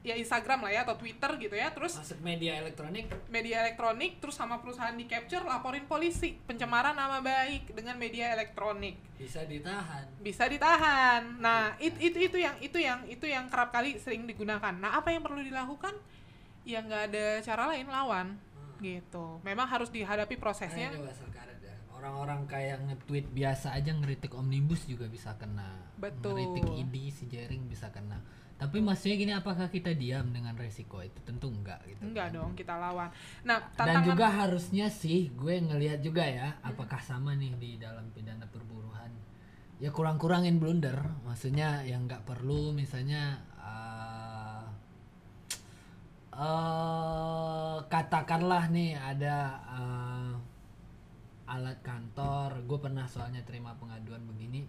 ya 0.00 0.12
Instagram 0.12 0.58
lah 0.60 0.72
ya 0.72 0.80
atau 0.82 0.94
Twitter 0.94 1.30
gitu 1.38 1.54
ya 1.54 1.70
terus 1.70 1.94
Masuk 1.94 2.18
media 2.20 2.58
elektronik? 2.58 3.06
media 3.28 3.62
elektronik 3.62 4.18
terus 4.18 4.34
sama 4.34 4.58
perusahaan 4.58 4.92
di 4.92 5.06
capture 5.06 5.40
laporin 5.42 5.82
polisi. 5.84 6.34
Pencemaran 6.40 6.92
nama 6.92 7.18
baik 7.20 7.70
dengan 7.72 7.94
media 7.96 8.30
elektronik. 8.32 8.98
Bisa 9.14 9.42
ditahan. 9.42 10.04
bisa 10.18 10.44
ditahan. 10.44 11.38
Nah 11.38 11.78
it- 11.78 11.98
itu 11.98 12.18
itu 12.20 12.36
yang 12.36 12.58
itu 12.60 12.76
yang 12.76 13.06
itu 13.06 13.24
yang 13.24 13.46
kerap 13.46 13.70
kali 13.70 13.94
sering 13.96 14.26
digunakan. 14.26 14.74
Nah 14.74 14.98
apa 14.98 15.08
yang 15.08 15.22
perlu 15.22 15.38
dilakukan 15.38 15.94
ya 16.62 16.78
nggak 16.80 17.02
ada 17.10 17.24
cara 17.42 17.62
lain 17.70 17.86
lawan 17.86 18.28
Hmm. 18.36 18.78
gitu 18.80 19.38
memang 19.46 19.66
harus 19.70 19.88
dihadapi 19.88 20.34
prosesnya. 20.36 20.90
Orang-orang 21.92 22.50
kayak 22.50 22.82
nge-tweet 22.82 23.30
biasa 23.30 23.78
aja 23.78 23.94
ngeritik 23.94 24.34
omnibus 24.34 24.90
juga 24.90 25.06
bisa 25.06 25.38
kena. 25.38 25.86
Betul. 25.94 26.34
Ngeritik 26.34 26.66
ID 26.82 26.94
si 27.14 27.30
Jering 27.30 27.70
bisa 27.70 27.94
kena. 27.94 28.18
Tapi 28.58 28.82
maksudnya 28.82 29.14
gini 29.14 29.32
apakah 29.34 29.70
kita 29.70 29.94
diam 29.94 30.34
dengan 30.34 30.54
resiko 30.58 30.98
itu? 30.98 31.18
Tentu 31.22 31.46
enggak 31.46 31.78
gitu. 31.86 32.02
enggak 32.02 32.30
kan. 32.30 32.34
dong 32.34 32.50
kita 32.58 32.74
lawan 32.74 33.10
nah 33.46 33.58
Dan 33.70 34.02
tantangan 34.02 34.06
juga 34.06 34.26
harusnya 34.34 34.86
sih 34.90 35.30
gue 35.30 35.54
ngelihat 35.62 36.02
juga 36.02 36.26
ya 36.26 36.58
apakah 36.66 36.98
sama 36.98 37.38
nih 37.38 37.54
di 37.54 37.70
dalam 37.78 38.10
pidana 38.10 38.50
perburuhan. 38.50 39.10
Ya 39.78 39.90
kurang-kurangin 39.94 40.58
blunder, 40.58 40.94
maksudnya 41.22 41.86
yang 41.86 42.06
nggak 42.10 42.22
perlu 42.26 42.70
misalnya 42.74 43.46
eh, 46.32 47.76
katakanlah 47.86 48.64
nih 48.72 48.96
ada 48.96 49.36
eh, 49.68 50.34
alat 51.52 51.78
kantor, 51.84 52.64
gue 52.64 52.78
pernah 52.80 53.04
soalnya 53.04 53.44
terima 53.44 53.76
pengaduan 53.76 54.24
begini, 54.24 54.64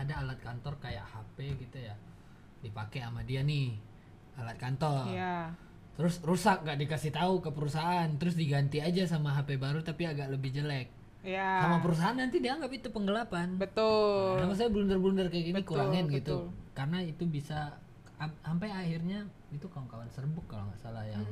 ada 0.00 0.24
alat 0.24 0.40
kantor 0.40 0.80
kayak 0.80 1.04
HP 1.04 1.60
gitu 1.68 1.78
ya, 1.84 1.94
dipakai 2.64 3.04
sama 3.04 3.20
dia 3.22 3.44
nih 3.44 3.76
alat 4.40 4.56
kantor. 4.56 5.12
Ya 5.12 5.52
terus 5.92 6.24
rusak 6.24 6.64
gak 6.64 6.80
dikasih 6.80 7.12
tahu 7.12 7.44
ke 7.44 7.50
perusahaan. 7.52 8.08
Terus 8.16 8.34
diganti 8.36 8.80
aja 8.80 9.04
sama 9.04 9.36
HP 9.36 9.60
baru 9.60 9.84
tapi 9.84 10.08
agak 10.08 10.32
lebih 10.32 10.50
jelek. 10.56 10.88
Ya 11.22 11.62
sama 11.62 11.78
perusahaan 11.78 12.16
nanti 12.16 12.42
dianggap 12.42 12.72
itu 12.72 12.88
penggelapan. 12.90 13.54
Betul. 13.60 14.42
Nah, 14.42 14.46
maksudnya 14.50 14.72
blunder-blunder 14.72 15.26
kayak 15.30 15.44
gini 15.52 15.58
Betul, 15.62 15.68
kurangin 15.68 16.04
gitu. 16.10 16.36
betul. 16.48 16.60
karena 16.72 16.98
itu 17.04 17.24
bisa 17.28 17.76
sampai 18.42 18.68
akhirnya 18.70 19.26
itu 19.50 19.66
kawan-kawan 19.70 20.10
serbuk 20.12 20.44
kalau 20.50 20.68
nggak 20.68 20.80
salah 20.80 21.04
yang 21.06 21.24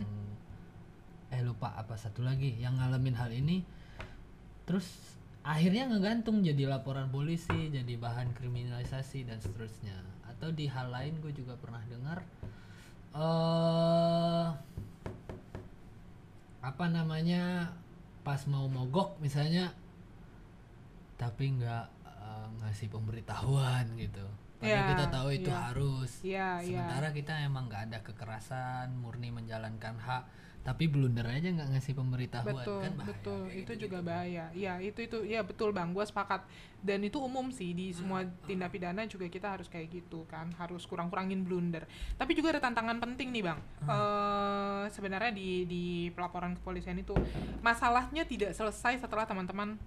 eh 1.31 1.43
lupa 1.47 1.71
apa 1.79 1.95
satu 1.95 2.27
lagi 2.27 2.59
yang 2.59 2.79
ngalamin 2.79 3.15
hal 3.15 3.31
ini. 3.31 3.63
Terus 4.67 4.87
akhirnya 5.47 5.89
ngegantung 5.91 6.43
jadi 6.43 6.67
laporan 6.69 7.09
polisi 7.09 7.71
jadi 7.71 7.95
bahan 7.99 8.35
kriminalisasi 8.35 9.27
dan 9.27 9.39
seterusnya. 9.39 9.95
Atau 10.27 10.51
di 10.51 10.67
hal 10.67 10.91
lain 10.91 11.19
gue 11.23 11.31
juga 11.35 11.55
pernah 11.59 11.83
dengar 11.87 12.23
eh 13.11 14.49
apa 16.61 16.85
namanya 16.93 17.75
pas 18.23 18.45
mau 18.47 18.71
mogok 18.71 19.19
misalnya 19.19 19.75
tapi 21.19 21.51
nggak 21.59 21.87
eh, 22.07 22.47
ngasih 22.63 22.87
pemberitahuan 22.93 23.91
gitu 23.99 24.23
padahal 24.61 24.77
Ya, 24.77 24.91
kita 24.93 25.07
tahu 25.09 25.29
itu 25.33 25.51
ya. 25.51 25.59
harus. 25.73 26.11
Ya 26.21 26.49
ya 26.61 26.85
sementara 26.85 27.09
kita 27.11 27.33
emang 27.43 27.65
nggak 27.67 27.83
ada 27.91 27.99
kekerasan 28.05 28.93
murni 28.95 29.33
menjalankan 29.33 29.97
hak 29.97 30.25
tapi 30.61 30.93
blunder 30.93 31.25
aja 31.25 31.49
nggak 31.49 31.73
ngasih 31.73 31.97
pemberitahuan 31.97 32.53
betul 32.53 32.85
kan 32.85 32.93
bahaya 32.93 33.09
betul. 33.09 33.41
itu 33.49 33.57
gitu-gitu. 33.65 33.83
juga 33.89 33.99
bahaya. 34.05 34.45
Ya 34.53 34.77
itu 34.77 35.01
itu. 35.01 35.25
Ya 35.25 35.41
betul 35.41 35.73
bang. 35.73 35.89
Gua 35.97 36.05
sepakat. 36.05 36.45
Dan 36.85 37.01
itu 37.01 37.17
umum 37.17 37.49
sih 37.49 37.73
di 37.73 37.97
semua 37.97 38.29
tindak 38.45 38.69
pidana 38.73 39.09
juga 39.09 39.25
kita 39.33 39.57
harus 39.57 39.73
kayak 39.73 39.89
gitu 39.89 40.29
kan. 40.29 40.53
Harus 40.61 40.85
kurang-kurangin 40.85 41.49
blunder. 41.49 41.89
Tapi 42.21 42.37
juga 42.37 42.53
ada 42.53 42.61
tantangan 42.61 43.01
penting 43.01 43.33
nih 43.33 43.41
bang. 43.41 43.59
Eh, 43.89 44.85
sebenarnya 44.93 45.33
di 45.33 45.65
di 45.65 45.85
pelaporan 46.13 46.53
kepolisian 46.61 47.01
itu 47.01 47.17
masalahnya 47.65 48.29
tidak 48.29 48.53
selesai 48.53 49.01
setelah 49.01 49.25
teman-teman 49.25 49.81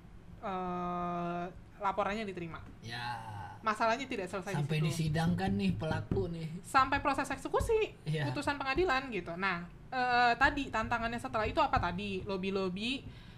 eh, 0.43 1.43
laporannya 1.79 2.23
diterima. 2.23 2.59
Ya. 2.83 3.19
Masalahnya 3.63 4.03
tidak 4.03 4.27
selesai 4.27 4.59
sampai 4.59 4.83
di 4.83 4.91
situ. 4.91 5.07
disidangkan 5.07 5.51
nih 5.55 5.71
pelaku 5.79 6.27
nih. 6.31 6.47
Sampai 6.63 6.99
proses 6.99 7.27
eksekusi 7.31 7.95
Iya. 8.03 8.27
putusan 8.27 8.59
pengadilan 8.59 9.07
gitu. 9.07 9.31
Nah 9.39 9.63
eh, 9.87 10.33
tadi 10.35 10.67
tantangannya 10.67 11.19
setelah 11.19 11.47
itu 11.47 11.63
apa 11.63 11.79
tadi? 11.79 12.23
Lobby 12.27 12.51
lobby 12.51 12.91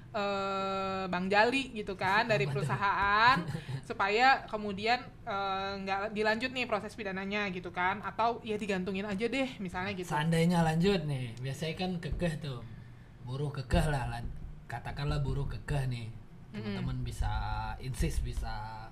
eh, 0.10 1.06
Bang 1.06 1.30
Jali 1.30 1.78
gitu 1.78 1.94
kan 1.94 2.26
dari 2.32 2.50
perusahaan 2.50 3.38
supaya 3.90 4.50
kemudian 4.50 4.98
nggak 5.86 6.10
dilanjut 6.18 6.50
nih 6.58 6.66
proses 6.66 6.98
pidananya 6.98 7.46
gitu 7.54 7.70
kan. 7.70 8.02
Atau 8.02 8.42
ya 8.42 8.58
digantungin 8.58 9.06
aja 9.06 9.30
deh 9.30 9.50
misalnya 9.62 9.94
gitu. 9.94 10.10
seandainya 10.10 10.66
lanjut 10.66 11.06
nih 11.06 11.38
biasanya 11.38 11.76
kan 11.78 11.92
kekeh 12.02 12.34
tuh. 12.42 12.66
Buruh 13.26 13.54
kekeh 13.54 13.94
lah 13.94 14.10
katakanlah 14.66 15.22
buruh 15.22 15.46
kekeh 15.46 15.86
nih 15.86 16.25
teman-teman 16.56 16.98
bisa 17.02 17.32
insist 17.78 18.22
bisa 18.22 18.88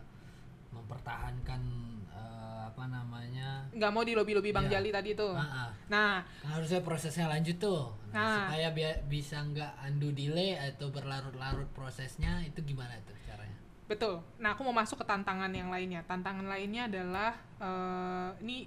mempertahankan 0.69 1.61
eh, 2.09 2.61
apa 2.65 2.83
namanya? 2.85 3.65
Nggak 3.71 3.91
mau 3.91 4.01
di 4.01 4.13
lobi 4.13 4.33
lobi 4.33 4.49
bang 4.49 4.65
Iya. 4.67 4.73
Jali 4.77 4.89
tadi 4.89 5.09
tuh. 5.13 5.33
Ah, 5.33 5.45
ah. 5.65 5.69
nah. 5.87 6.15
Kan 6.41 6.49
harusnya 6.51 6.81
prosesnya 6.81 7.25
lanjut 7.27 7.57
tuh. 7.57 7.93
Nah, 8.09 8.17
Nah. 8.17 8.37
supaya 8.45 8.67
bi- 8.69 9.01
bisa 9.07 9.37
nggak 9.39 9.71
undo 9.87 10.09
delay 10.11 10.53
atau 10.55 10.89
berlarut-larut 10.89 11.69
prosesnya 11.71 12.41
itu 12.41 12.61
gimana 12.63 12.93
tuh 13.03 13.15
caranya? 13.23 13.57
Betul. 13.85 14.21
Nah 14.37 14.53
aku 14.53 14.61
mau 14.63 14.73
masuk 14.73 14.97
ke 14.97 15.05
tantangan 15.05 15.49
yang 15.49 15.69
lainnya. 15.69 16.01
Tantangan 16.03 16.45
lainnya 16.45 16.85
adalah 16.87 17.31
eh, 17.59 18.29
ini 18.41 18.57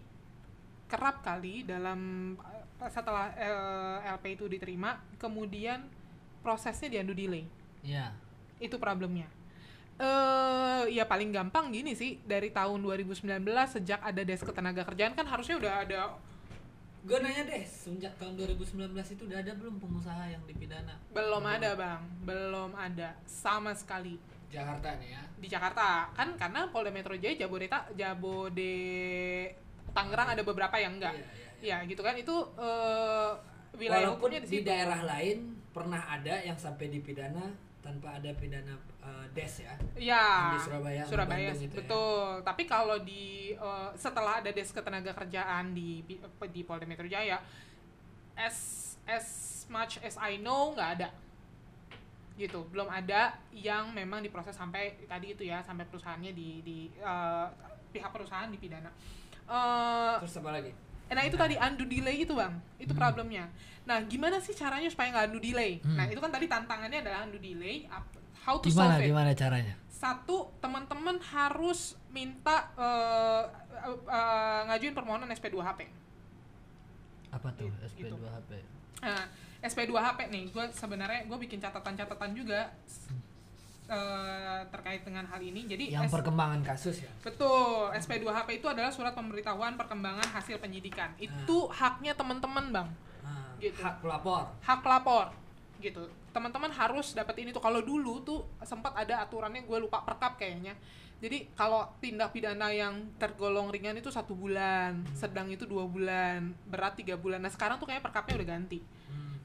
kerap 0.86 1.18
kali 1.20 1.66
dalam 1.66 2.32
eh, 2.78 2.90
setelah 2.90 3.34
eh, 3.34 4.10
LP 4.12 4.24
itu 4.32 4.46
diterima 4.46 4.94
kemudian 5.16 5.82
prosesnya 6.40 6.86
di 6.86 6.96
undo 6.98 7.10
delay. 7.12 7.42
Iya 7.82 8.14
itu 8.62 8.76
problemnya. 8.80 9.28
Eh 9.96 10.92
ya 10.92 11.08
paling 11.08 11.32
gampang 11.32 11.72
gini 11.72 11.96
sih 11.96 12.20
dari 12.24 12.52
tahun 12.52 12.84
2019 12.84 13.42
sejak 13.80 14.00
ada 14.04 14.22
des 14.22 14.42
ketenaga 14.44 14.84
kerjaan 14.84 15.16
kan 15.16 15.24
harusnya 15.24 15.56
udah 15.56 15.74
ada 15.82 16.00
gue 17.06 17.18
nanya 17.22 17.46
deh 17.46 17.62
sejak 17.62 18.18
tahun 18.18 18.34
2019 18.34 18.90
itu 18.90 19.22
udah 19.30 19.38
ada 19.38 19.54
belum 19.54 19.78
pengusaha 19.78 20.26
yang 20.26 20.42
dipidana? 20.42 20.98
Belum 21.14 21.44
ada 21.46 21.78
bang. 21.78 22.02
Belum 22.26 22.74
ada. 22.74 23.14
Sama 23.30 23.70
sekali. 23.78 24.18
Jakarta 24.50 24.98
nih 24.98 25.14
ya? 25.14 25.22
Di 25.38 25.46
Jakarta. 25.46 26.10
Kan 26.18 26.34
karena 26.34 26.66
Polda 26.74 26.90
Metro 26.90 27.14
Jaya 27.14 27.38
Jabodetabek 27.38 27.94
Jabode 27.94 28.74
Tangerang 29.94 30.34
ada 30.34 30.42
beberapa 30.42 30.76
yang 30.82 30.98
enggak. 30.98 31.14
Iya, 31.14 31.26
iya, 31.62 31.76
ya 31.78 31.86
gitu 31.86 32.02
kan. 32.02 32.18
Itu 32.18 32.34
eh, 32.58 33.30
wilayah 33.78 34.10
Walaupun 34.10 34.34
hukumnya 34.34 34.40
di 34.42 34.48
di 34.50 34.60
daerah 34.66 35.00
lain 35.06 35.54
pernah 35.70 36.02
ada 36.10 36.42
yang 36.42 36.58
sampai 36.58 36.90
dipidana 36.90 37.54
tanpa 37.86 38.18
ada 38.18 38.30
pidana 38.34 38.74
eh, 38.98 39.26
des 39.30 39.54
ya? 39.62 39.74
Ya 39.94 40.26
Di 40.50 40.58
Surabaya 40.66 41.02
Surabaya 41.06 41.54
Bandung 41.54 41.62
gitu 41.62 41.70
ya. 41.70 41.78
betul. 41.78 42.26
Tapi 42.42 42.62
kalau 42.66 42.96
di 43.06 43.54
eh, 43.54 43.90
setelah 43.94 44.42
ada 44.42 44.50
des 44.50 44.66
ketenaga 44.66 45.14
kerjaan 45.14 45.70
di 45.70 46.02
di 46.50 46.60
Polda 46.66 46.82
Metro 46.82 47.06
Jaya 47.06 47.38
as 48.34 48.58
as 49.06 49.26
much 49.70 50.02
as 50.02 50.18
I 50.18 50.42
know 50.42 50.74
nggak 50.74 50.90
ada. 50.98 51.08
Gitu 52.34 52.66
belum 52.74 52.90
ada 52.90 53.38
yang 53.54 53.94
memang 53.94 54.26
diproses 54.26 54.58
sampai 54.58 55.06
tadi 55.06 55.38
itu 55.38 55.46
ya 55.46 55.62
sampai 55.62 55.86
perusahaannya 55.86 56.34
di 56.34 56.66
di 56.66 56.78
eh, 56.98 57.46
pihak 57.94 58.10
perusahaan 58.10 58.50
dipidana. 58.50 58.90
Eh, 59.46 60.14
terus 60.26 60.42
apa 60.42 60.50
lagi 60.58 60.85
Nah 61.08 61.22
itu 61.22 61.34
tadi 61.34 61.54
undo 61.54 61.84
delay 61.84 62.16
itu 62.20 62.32
bang, 62.32 62.50
itu 62.76 62.90
Hmm. 62.90 62.98
problemnya. 62.98 63.46
Nah 63.82 64.02
gimana 64.02 64.36
sih 64.36 64.52
caranya 64.52 64.86
supaya 64.86 65.10
nggak 65.10 65.26
undo 65.28 65.38
delay? 65.38 65.78
Hmm. 65.78 65.94
Nah 65.94 66.04
itu 66.04 66.18
kan 66.18 66.28
tadi 66.28 66.46
tantangannya 66.46 66.98
adalah 67.00 67.22
undo 67.22 67.38
delay. 67.38 67.86
How 68.40 68.58
to 68.58 68.66
gimana 68.66 68.94
solve 68.94 69.02
it? 69.02 69.08
gimana 69.08 69.30
caranya 69.32 69.74
Satu 69.88 70.52
teman-teman 70.58 71.16
harus 71.24 71.80
minta 72.08 72.68
eh, 72.74 73.42
eh, 73.80 73.98
eh, 74.04 74.60
ngajuin 74.66 74.92
permohonan 74.92 75.30
SP2HP. 75.30 75.80
apa 77.28 77.48
tuh 77.52 77.68
Gitu. 77.92 78.08
SP2 78.08 78.24
HP 78.24 78.50
Nah 78.98 79.24
SP2HP 79.60 80.18
nih, 80.26 80.44
gue 80.48 80.64
sebenarnya 80.70 81.24
gue 81.24 81.38
bikin 81.38 81.58
catatan-catatan 81.58 82.32
juga 82.32 82.72
eh, 83.86 84.60
terkait 84.66 85.00
dengan 85.00 85.22
hal 85.24 85.38
ini. 85.38 85.64
Jadi 85.64 85.90
yang 85.90 86.04
S- 86.04 86.12
perkembangan 86.12 86.60
kasus 86.60 87.00
ya 87.00 87.10
Betul, 87.20 87.92
SP2HP 87.92 88.58
itu 88.58 88.66
adalah 88.66 88.90
surat 88.90 89.12
pemberitahuan 89.12 89.74
perkembangan 89.74 90.26
hasil 90.28 90.58
penyidikan. 90.58 91.14
Itu 91.16 91.66
haknya 91.68 92.12
teman-teman, 92.12 92.70
Bang. 92.70 92.88
Nah, 93.22 93.54
Gitu. 93.56 93.78
hak 93.78 94.00
pelapor 94.00 94.50
Hak 94.60 94.80
pelapor. 94.80 95.30
Gitu. 95.76 96.02
Teman-teman 96.30 96.68
harus 96.68 97.12
dapat 97.12 97.36
ini 97.38 97.50
tuh. 97.50 97.60
Kalau 97.60 97.80
dulu 97.80 98.20
tuh 98.20 98.44
sempat 98.60 98.92
ada 98.92 99.22
aturannya 99.22 99.62
gue 99.62 99.78
lupa 99.78 100.02
perkap 100.02 100.36
kayaknya. 100.36 100.74
Jadi 101.16 101.48
kalau 101.52 101.80
tindak 101.96 102.28
pidana 102.28 102.68
yang 102.68 102.92
tergolong 103.16 103.72
ringan 103.72 103.96
itu 103.96 104.12
satu 104.12 104.36
bulan, 104.36 105.00
sedang 105.10 105.48
itu 105.48 105.64
dua 105.64 105.86
bulan, 105.86 106.52
berat 106.66 106.92
tiga 106.94 107.16
bulan. 107.16 107.40
Nah 107.40 107.48
sekarang 107.48 107.76
tuh 107.76 107.88
kayaknya 107.88 108.04
perkapnya 108.04 108.36
udah 108.36 108.48
ganti 108.50 108.78
Hmm. 108.78 108.95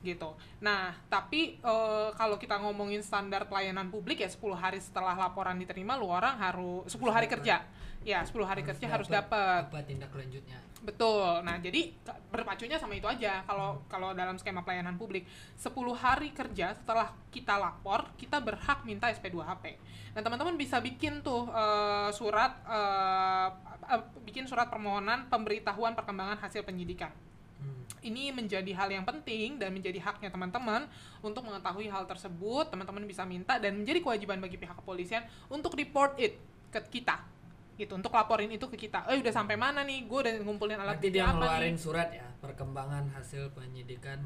Gitu. 0.02 0.34
Nah, 0.62 0.94
tapi 1.08 1.62
eh, 1.62 2.10
kalau 2.18 2.36
kita 2.42 2.58
ngomongin 2.58 3.06
standar 3.06 3.46
pelayanan 3.46 3.94
publik 3.94 4.26
ya 4.26 4.30
10 4.30 4.42
hari 4.58 4.82
setelah 4.82 5.14
laporan 5.14 5.58
diterima 5.62 5.98
lu 5.98 6.10
orang 6.10 6.38
harus 6.42 6.90
10 6.90 6.98
hari 7.14 7.30
kerja. 7.30 7.66
Ya, 8.02 8.26
10 8.26 8.34
hari 8.50 8.66
kerja 8.66 8.86
harus 8.90 9.06
dapat. 9.06 9.70
apa 9.70 9.86
tindak 9.86 10.10
lanjutnya 10.10 10.58
Betul. 10.82 11.46
Nah, 11.46 11.62
jadi 11.62 11.94
berpacunya 12.34 12.82
sama 12.82 12.98
itu 12.98 13.06
aja 13.06 13.46
kalau 13.46 13.86
kalau 13.86 14.18
dalam 14.18 14.34
skema 14.42 14.66
pelayanan 14.66 14.98
publik 14.98 15.30
10 15.54 15.70
hari 15.94 16.34
kerja 16.34 16.74
setelah 16.74 17.14
kita 17.30 17.62
lapor, 17.62 18.10
kita 18.18 18.42
berhak 18.42 18.82
minta 18.82 19.14
SP2HP. 19.14 19.78
Nah, 20.18 20.22
teman-teman 20.26 20.58
bisa 20.58 20.82
bikin 20.82 21.22
tuh 21.22 21.46
eh, 21.54 22.10
surat 22.10 22.58
eh, 22.66 23.50
bikin 24.26 24.50
surat 24.50 24.66
permohonan 24.74 25.30
pemberitahuan 25.30 25.94
perkembangan 25.94 26.42
hasil 26.42 26.66
penyidikan 26.66 27.14
Hmm. 27.14 27.31
Ini 28.02 28.34
menjadi 28.34 28.72
hal 28.74 28.90
yang 28.90 29.06
penting 29.06 29.62
dan 29.62 29.70
menjadi 29.70 30.02
haknya 30.02 30.34
teman-teman 30.34 30.90
untuk 31.22 31.46
mengetahui 31.46 31.88
hal 31.88 32.10
tersebut. 32.10 32.74
Teman-teman 32.74 33.06
bisa 33.06 33.22
minta 33.26 33.62
dan 33.62 33.78
menjadi 33.78 34.02
kewajiban 34.02 34.42
bagi 34.42 34.58
pihak 34.58 34.74
kepolisian 34.82 35.22
untuk 35.48 35.78
report 35.78 36.18
it 36.18 36.38
ke 36.74 36.82
kita. 37.00 37.22
Gitu 37.78 37.94
untuk 37.94 38.14
laporin 38.14 38.50
itu 38.50 38.66
ke 38.74 38.78
kita. 38.78 39.06
Eh 39.10 39.22
udah 39.22 39.34
sampai 39.34 39.58
mana 39.58 39.86
nih? 39.86 40.06
Gue 40.10 40.26
udah 40.26 40.34
ngumpulin 40.42 40.78
alat 40.82 40.98
nanti 40.98 41.08
bukti 41.10 41.18
dia 41.18 41.30
apa 41.30 41.38
ngeluarin 41.38 41.74
nih 41.78 41.82
surat 41.82 42.10
ya 42.10 42.28
perkembangan 42.42 43.04
hasil 43.14 43.54
penyidikan 43.54 44.20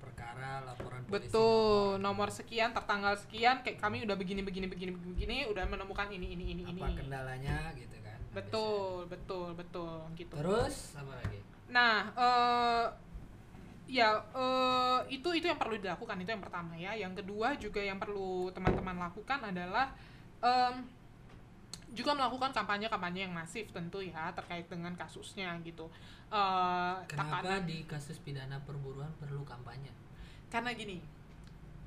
perkara 0.00 0.64
laporan 0.64 1.00
polisi. 1.04 1.28
Betul. 1.28 2.00
Nomor 2.00 2.28
sekian 2.32 2.72
tertanggal 2.72 3.20
sekian 3.20 3.60
kayak 3.60 3.80
kami 3.80 4.04
udah 4.04 4.16
begini 4.16 4.40
begini 4.40 4.66
begini 4.68 4.92
begini 4.96 5.36
udah 5.52 5.64
menemukan 5.68 6.08
ini 6.08 6.36
ini 6.36 6.44
ini 6.56 6.62
ini. 6.72 6.80
apa 6.80 6.96
kendalanya 6.96 7.56
gitu 7.76 7.96
kan? 8.00 8.18
Betul 8.32 9.08
betul 9.12 9.48
betul 9.56 10.08
gitu. 10.16 10.34
Terus 10.36 10.96
apa 10.96 11.20
lagi 11.20 11.53
Nah, 11.70 12.10
eh 12.16 12.86
ya 13.84 14.16
eh, 14.32 15.00
itu 15.12 15.28
itu 15.36 15.46
yang 15.46 15.60
perlu 15.60 15.76
dilakukan 15.76 16.16
itu 16.20 16.30
yang 16.32 16.44
pertama 16.44 16.72
ya. 16.76 16.92
Yang 16.96 17.24
kedua 17.24 17.56
juga 17.56 17.80
yang 17.80 18.00
perlu 18.00 18.50
teman-teman 18.52 18.96
lakukan 18.98 19.40
adalah 19.44 19.92
em, 20.40 20.84
juga 21.94 22.10
melakukan 22.10 22.50
kampanye-kampanye 22.50 23.30
yang 23.30 23.34
masif 23.34 23.70
tentu 23.70 24.02
ya 24.02 24.34
terkait 24.34 24.66
dengan 24.66 24.92
kasusnya 24.98 25.54
gitu. 25.62 25.86
Eh, 26.32 26.94
kenapa 27.06 27.62
di 27.62 27.86
kasus 27.86 28.18
pidana 28.18 28.58
perburuan 28.64 29.12
perlu 29.22 29.46
kampanye 29.46 30.04
karena 30.54 30.70
gini, 30.70 31.02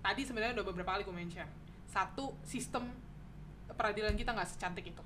tadi 0.03 0.27
sebenarnya 0.27 0.59
udah 0.59 0.67
beberapa 0.67 0.99
kali 0.99 1.07
gue 1.07 1.15
mention. 1.15 1.47
Satu, 1.87 2.35
sistem 2.43 2.83
peradilan 3.71 4.11
kita 4.19 4.35
nggak 4.35 4.51
secantik 4.51 4.91
itu. 4.91 4.99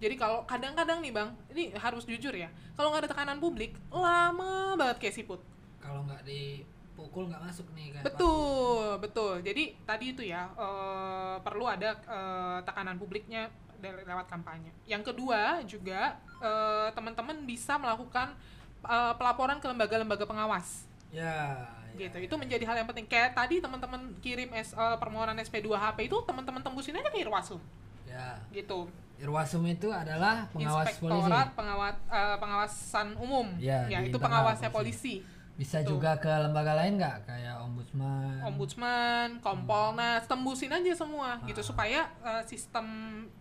Jadi 0.00 0.14
kalau 0.16 0.42
kadang-kadang 0.44 0.98
nih 0.98 1.12
bang, 1.12 1.28
ini 1.50 1.64
harus 1.74 2.02
jujur 2.02 2.32
ya, 2.32 2.48
kalau 2.72 2.88
nggak 2.88 3.04
ada 3.04 3.10
tekanan 3.12 3.36
publik, 3.36 3.76
lama 3.90 4.72
banget 4.74 4.96
kayak 4.98 5.14
siput. 5.14 5.40
kalau 5.78 6.04
nggak 6.04 6.20
dipukul 6.22 7.24
nggak 7.26 7.40
masuk 7.42 7.64
nih 7.72 7.88
kan 7.90 8.04
Betul, 8.04 8.96
betul. 8.98 9.40
Jadi 9.40 9.76
tadi 9.82 10.04
itu 10.10 10.22
ya 10.22 10.44
eh, 10.50 11.36
perlu 11.38 11.64
ada 11.64 11.96
eh, 11.96 12.58
tekanan 12.62 12.96
publiknya 12.96 13.48
dari- 13.76 14.04
lewat 14.04 14.24
kampanye. 14.26 14.72
Yang 14.84 15.08
kedua 15.08 15.40
juga 15.64 16.16
eh, 16.38 16.88
teman-teman 16.90 17.44
bisa 17.44 17.76
melakukan 17.76 18.36
eh, 18.82 19.14
pelaporan 19.14 19.56
ke 19.56 19.66
lembaga-lembaga 19.66 20.24
pengawas. 20.24 20.84
ya, 21.10 21.56
ya 21.90 21.96
Gitu. 21.98 22.16
Itu 22.22 22.34
menjadi 22.36 22.62
hal 22.62 22.76
yang 22.78 22.86
penting. 22.86 23.04
Kayak 23.04 23.34
tadi 23.34 23.58
teman-teman 23.58 24.00
kirim 24.20 24.52
S- 24.54 24.72
eh, 24.72 24.96
permohonan 24.96 25.36
SP2HP 25.36 26.06
itu 26.06 26.16
teman-teman 26.22 26.60
tembusin 26.60 26.94
aja 26.94 27.08
ke 27.08 27.18
Irwasum. 27.18 27.60
ya 28.04 28.36
Gitu. 28.50 28.84
Irwasum 29.20 29.62
itu 29.68 29.92
adalah 29.92 30.48
pengawas 30.48 30.96
polisi 30.96 31.20
Inspektorat 31.20 31.48
pengawat 31.52 31.96
eh, 32.08 32.36
pengawasan 32.40 33.08
umum. 33.20 33.46
Ya, 33.60 33.84
ya 33.86 34.00
di 34.00 34.08
itu 34.08 34.16
pengawasnya 34.16 34.72
polisi. 34.72 35.20
polisi. 35.20 35.38
bisa 35.60 35.84
Tuh. 35.84 35.92
juga 36.00 36.16
ke 36.16 36.32
lembaga 36.40 36.72
lain 36.72 36.96
nggak 36.96 37.28
kayak 37.28 37.60
ombudsman 37.60 38.40
Ombudsman, 38.48 39.44
Kompolnas, 39.44 40.24
tembusin 40.24 40.72
aja 40.72 40.88
semua 40.96 41.36
gitu 41.44 41.60
Ah. 41.60 41.66
supaya 41.68 42.00
eh, 42.24 42.40
sistem 42.48 42.86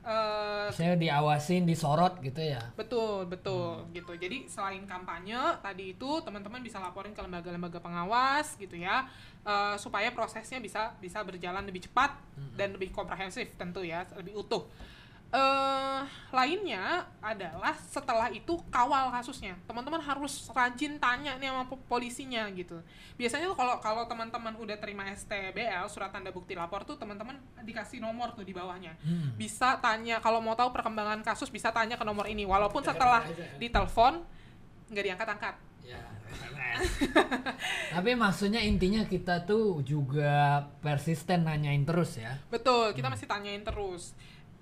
eh, 0.04 0.68
saya 0.68 1.00
diawasin 1.00 1.64
disorot 1.64 2.20
gitu 2.20 2.44
ya 2.44 2.60
betul 2.76 3.24
betul 3.24 3.88
gitu. 3.96 4.12
Jadi 4.20 4.52
selain 4.52 4.84
kampanye 4.84 5.40
tadi 5.64 5.96
itu 5.96 6.20
teman-teman 6.20 6.60
bisa 6.60 6.84
laporin 6.84 7.16
ke 7.16 7.24
lembaga-lembaga 7.24 7.80
pengawas 7.80 8.60
gitu 8.60 8.76
ya 8.76 9.08
eh, 9.48 9.80
supaya 9.80 10.12
prosesnya 10.12 10.60
bisa 10.60 10.92
bisa 11.00 11.24
berjalan 11.24 11.64
lebih 11.64 11.88
cepat 11.88 12.20
dan 12.60 12.76
lebih 12.76 12.92
komprehensif 12.92 13.56
tentu 13.56 13.80
ya 13.80 14.04
lebih 14.20 14.36
utuh. 14.36 14.68
Eh 15.30 16.02
lainnya 16.34 17.06
adalah 17.22 17.78
setelah 17.78 18.34
itu 18.34 18.58
kawal 18.74 19.14
kasusnya. 19.14 19.54
Teman-teman 19.70 20.02
harus 20.02 20.50
rajin 20.50 20.98
tanya 20.98 21.38
nih 21.38 21.54
sama 21.54 21.70
po- 21.70 21.82
polisinya 21.86 22.50
gitu. 22.50 22.82
Biasanya 23.14 23.54
tuh 23.54 23.58
kalau 23.58 23.78
kalau 23.78 24.04
teman-teman 24.10 24.58
udah 24.58 24.78
terima 24.82 25.06
STBL 25.14 25.86
surat 25.86 26.10
tanda 26.10 26.34
bukti 26.34 26.58
lapor 26.58 26.82
tuh 26.82 26.98
teman-teman 26.98 27.38
dikasih 27.62 28.02
nomor 28.02 28.34
tuh 28.34 28.42
di 28.42 28.54
bawahnya. 28.58 28.98
Hmm. 29.06 29.38
bisa 29.38 29.78
tanya 29.78 30.18
kalau 30.18 30.42
mau 30.42 30.58
tahu 30.58 30.74
perkembangan 30.74 31.22
kasus 31.22 31.54
bisa 31.54 31.70
tanya 31.70 31.94
ke 31.94 32.06
nomor 32.06 32.26
ini. 32.26 32.50
Walaupun 32.50 32.82
setelah 32.82 33.22
ditelepon 33.62 34.26
nggak 34.90 35.06
diangkat-angkat 35.06 35.56
Ya, 35.90 36.06
tapi 37.98 38.14
maksudnya 38.14 38.62
intinya 38.62 39.02
kita 39.10 39.42
tuh 39.42 39.82
juga 39.82 40.62
persisten 40.86 41.50
nanyain 41.50 41.82
terus 41.82 42.22
ya. 42.22 42.38
Betul 42.54 42.94
kita 42.94 43.10
masih 43.10 43.26
tanyain 43.26 43.66
terus 43.66 44.14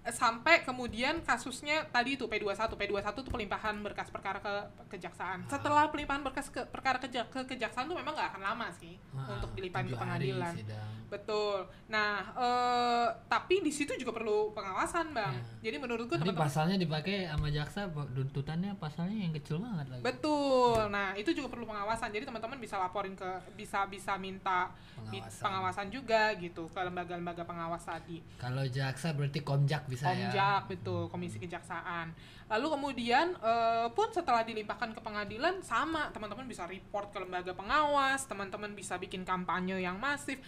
sampai 0.10 0.62
kemudian 0.62 1.20
kasusnya 1.22 1.84
tadi 1.86 2.14
itu 2.14 2.26
P21 2.26 2.56
P21 2.70 3.08
itu 3.18 3.28
pelimpahan 3.28 3.76
berkas 3.80 4.08
perkara 4.08 4.38
ke 4.38 4.54
kejaksaan 4.90 5.44
Ah. 5.44 5.50
setelah 5.50 5.88
pelimpahan 5.88 6.22
berkas 6.22 6.48
ke 6.48 6.64
perkara 6.66 6.98
keja- 6.98 7.26
ke 7.26 7.44
kejaksaan 7.46 7.86
itu 7.86 7.96
memang 7.96 8.12
nggak 8.12 8.30
akan 8.32 8.42
lama 8.44 8.68
sih 8.74 8.96
Ah, 9.12 9.36
untuk 9.36 9.52
dilimpahin 9.54 9.88
ke 9.88 9.98
pengadilan 9.98 10.54
sidang. 10.54 10.92
betul 11.08 11.58
nah 11.88 12.14
eh, 12.32 13.08
tapi 13.28 13.60
di 13.60 13.70
situ 13.70 13.96
juga 13.96 14.14
perlu 14.14 14.52
pengawasan 14.52 15.10
bang 15.10 15.34
Ya. 15.34 15.42
jadi 15.66 15.78
menurutku 15.78 16.14
Nanti 16.14 16.24
teman-teman 16.26 16.46
pasalnya 16.46 16.78
dipakai 16.78 17.18
sama 17.28 17.48
jaksa 17.50 17.82
tuntutannya 17.90 18.72
pasalnya 18.76 19.18
yang 19.20 19.34
kecil 19.34 19.58
banget 19.58 19.88
lagi. 19.90 20.04
Betul. 20.04 20.78
Nah, 20.88 21.12
itu 21.14 21.32
juga 21.32 21.50
perlu 21.50 21.66
pengawasan. 21.66 22.10
Jadi 22.10 22.24
teman-teman 22.24 22.58
bisa 22.58 22.78
laporin 22.78 23.14
ke 23.14 23.26
bisa 23.56 23.84
bisa 23.86 24.14
minta 24.16 24.70
Pengawasan. 24.96 25.42
pengawasan 25.42 25.88
juga 25.90 26.22
gitu 26.36 26.68
ke 26.68 26.80
lembaga-lembaga 26.80 27.44
pengawas 27.44 27.82
tadi. 27.84 28.22
Kalau 28.38 28.62
jaksa 28.64 29.12
berarti 29.12 29.42
komjak 29.42 29.84
bisa 29.84 29.97
ya. 30.06 30.30
Komjak 30.30 30.62
betul, 30.70 31.02
Komisi 31.10 31.38
Kejaksaan. 31.42 32.14
Lalu 32.48 32.68
kemudian 32.80 33.36
eh, 33.38 33.88
pun 33.92 34.08
setelah 34.14 34.46
dilimpahkan 34.46 34.96
ke 34.96 35.02
pengadilan 35.04 35.60
sama, 35.64 36.12
teman-teman 36.14 36.48
bisa 36.48 36.64
report 36.70 37.12
ke 37.12 37.20
lembaga 37.20 37.52
pengawas, 37.52 38.24
teman-teman 38.30 38.72
bisa 38.78 38.96
bikin 38.96 39.28
kampanye 39.28 39.82
yang 39.82 40.00
masif. 40.00 40.40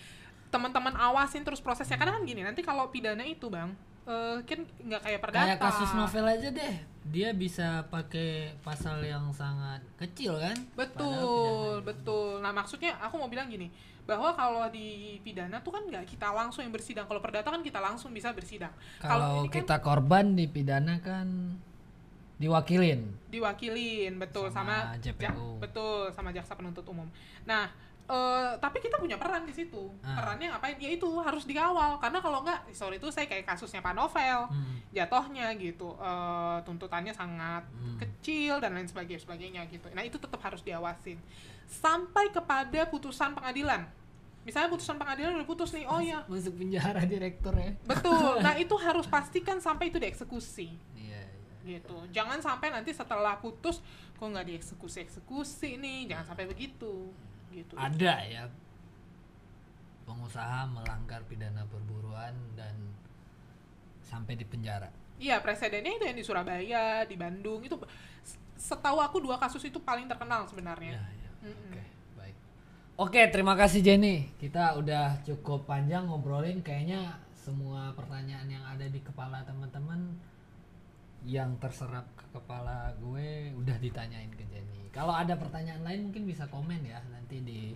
Teman-teman 0.49 0.95
awasin 0.97 1.45
terus 1.45 1.61
prosesnya. 1.61 1.99
Karena 1.99 2.17
kan 2.17 2.23
gini, 2.25 2.41
nanti 2.41 2.65
kalau 2.65 2.89
pidana 2.89 3.21
itu, 3.21 3.51
Bang, 3.51 3.75
eh, 4.07 4.41
kan 4.47 4.59
nggak 4.65 5.01
kayak 5.05 5.19
perdata. 5.21 5.45
Kayak 5.45 5.61
kasus 5.61 5.91
novel 5.93 6.25
aja 6.25 6.49
deh. 6.49 6.75
Dia 7.09 7.33
bisa 7.33 7.85
pakai 7.89 8.53
pasal 8.61 9.01
yang 9.01 9.33
sangat 9.33 9.81
kecil 9.97 10.37
kan? 10.37 10.57
Betul, 10.77 11.81
betul. 11.81 12.37
Nah, 12.39 12.53
maksudnya 12.53 12.95
aku 13.01 13.17
mau 13.17 13.29
bilang 13.29 13.49
gini, 13.49 13.69
bahwa 14.09 14.33
kalau 14.33 14.65
di 14.67 14.87
pidana 15.21 15.61
tuh 15.61 15.69
kan 15.69 15.85
nggak 15.85 16.09
kita 16.09 16.33
langsung 16.33 16.65
yang 16.65 16.73
bersidang. 16.73 17.05
Kalau 17.05 17.21
perdata 17.21 17.45
kan 17.45 17.61
kita 17.61 17.77
langsung 17.77 18.09
bisa 18.09 18.33
bersidang. 18.33 18.73
Kalau 18.97 19.45
kan 19.45 19.53
kita 19.53 19.77
korban 19.79 20.33
dipidana 20.33 20.97
kan 20.97 21.53
diwakilin. 22.35 23.03
diwakilin, 23.29 24.17
betul 24.17 24.49
Sama 24.49 24.89
sama, 24.89 24.97
JPU. 24.97 25.21
ja- 25.21 25.35
betul 25.59 26.09
sama 26.09 26.31
jaksa 26.31 26.55
penuntut 26.55 26.87
umum. 26.87 27.05
Nah, 27.43 27.67
eh, 28.05 28.51
tapi 28.57 28.79
kita 28.79 28.95
punya 28.95 29.19
peran 29.19 29.43
di 29.43 29.51
situ. 29.51 29.91
Ah. 29.99 30.17
Perannya 30.17 30.47
ngapain? 30.49 30.79
Ya 30.79 30.89
itu 30.89 31.05
harus 31.19 31.43
dikawal. 31.43 31.99
Karena 31.99 32.17
kalau 32.17 32.39
nggak, 32.41 32.71
sorry 32.71 32.95
itu 32.95 33.11
saya 33.11 33.27
kayak 33.27 33.45
kasusnya 33.45 33.79
Pak 33.79 33.93
Novel. 33.93 34.49
Hmm. 34.49 34.75
jatuhnya 34.89 35.53
gitu 35.53 35.93
eh, 35.95 36.57
tuntutannya 36.65 37.13
sangat 37.13 37.61
Hmm. 37.69 38.01
kecil 38.01 38.57
dan 38.57 38.73
lain 38.73 38.89
sebagainya 38.89 39.21
sebagainya 39.21 39.61
gitu 39.69 39.85
nah 39.93 40.01
itu 40.01 40.17
tetap 40.17 40.41
harus 40.41 40.65
diawasin 40.65 41.21
sampai 41.69 42.33
kepada 42.33 42.89
putusan 42.89 43.37
pengadilan 43.37 43.85
misalnya 44.49 44.73
putusan 44.73 44.97
pengadilan 44.97 45.37
udah 45.37 45.45
putus 45.45 45.69
nih 45.71 45.85
oh 45.85 46.01
ya 46.01 46.25
Masuk 46.25 46.57
penjara 46.57 47.05
direktur 47.05 47.53
ya. 47.53 47.69
betul 47.85 48.33
nah 48.45 48.57
itu 48.57 48.73
harus 48.75 49.05
pastikan 49.05 49.61
sampai 49.61 49.93
itu 49.93 50.01
dieksekusi 50.01 50.73
Iya, 50.97 51.21
iya. 51.21 51.77
gitu 51.77 51.95
jangan 52.09 52.41
sampai 52.41 52.73
nanti 52.73 52.89
setelah 52.89 53.37
putus 53.37 53.85
kok 54.17 54.25
nggak 54.25 54.49
dieksekusi 54.49 55.05
eksekusi 55.05 55.77
nih 55.77 56.09
jangan 56.09 56.33
sampai 56.33 56.49
begitu 56.49 57.13
gitu 57.53 57.77
Ada 57.77 58.25
ya 58.25 58.43
pengusaha 60.09 60.65
melanggar 60.65 61.21
pidana 61.29 61.69
perburuan 61.69 62.33
dan 62.57 62.73
sampai 64.01 64.33
di 64.33 64.41
penjara. 64.41 64.89
Iya, 65.21 65.37
presidennya 65.37 65.93
itu 65.93 66.05
yang 66.09 66.17
di 66.17 66.25
Surabaya, 66.25 67.05
di 67.05 67.13
Bandung 67.13 67.61
itu 67.61 67.77
setahu 68.57 68.97
aku 68.97 69.21
dua 69.21 69.37
kasus 69.37 69.61
itu 69.61 69.77
paling 69.77 70.09
terkenal 70.09 70.49
sebenarnya. 70.49 70.97
Ya, 70.97 71.05
ya. 71.13 71.31
Mm-mm. 71.45 71.69
Oke, 71.69 71.77
baik. 71.77 71.88
Oke, 72.99 73.31
terima 73.31 73.55
kasih 73.55 73.79
Jenny. 73.79 74.27
Kita 74.35 74.75
udah 74.75 75.23
cukup 75.23 75.63
panjang 75.63 76.03
ngobrolin 76.11 76.59
kayaknya 76.59 77.15
semua 77.31 77.95
pertanyaan 77.95 78.43
yang 78.51 78.59
ada 78.67 78.83
di 78.91 78.99
kepala 78.99 79.39
teman-teman 79.47 80.19
yang 81.23 81.55
terserap 81.63 82.03
ke 82.19 82.27
kepala 82.35 82.91
gue 82.99 83.55
udah 83.55 83.79
ditanyain 83.79 84.27
ke 84.35 84.43
Jenny. 84.51 84.91
Kalau 84.91 85.15
ada 85.15 85.39
pertanyaan 85.39 85.79
lain 85.87 86.11
mungkin 86.11 86.27
bisa 86.27 86.51
komen 86.51 86.83
ya 86.83 86.99
nanti 87.07 87.39
di 87.39 87.71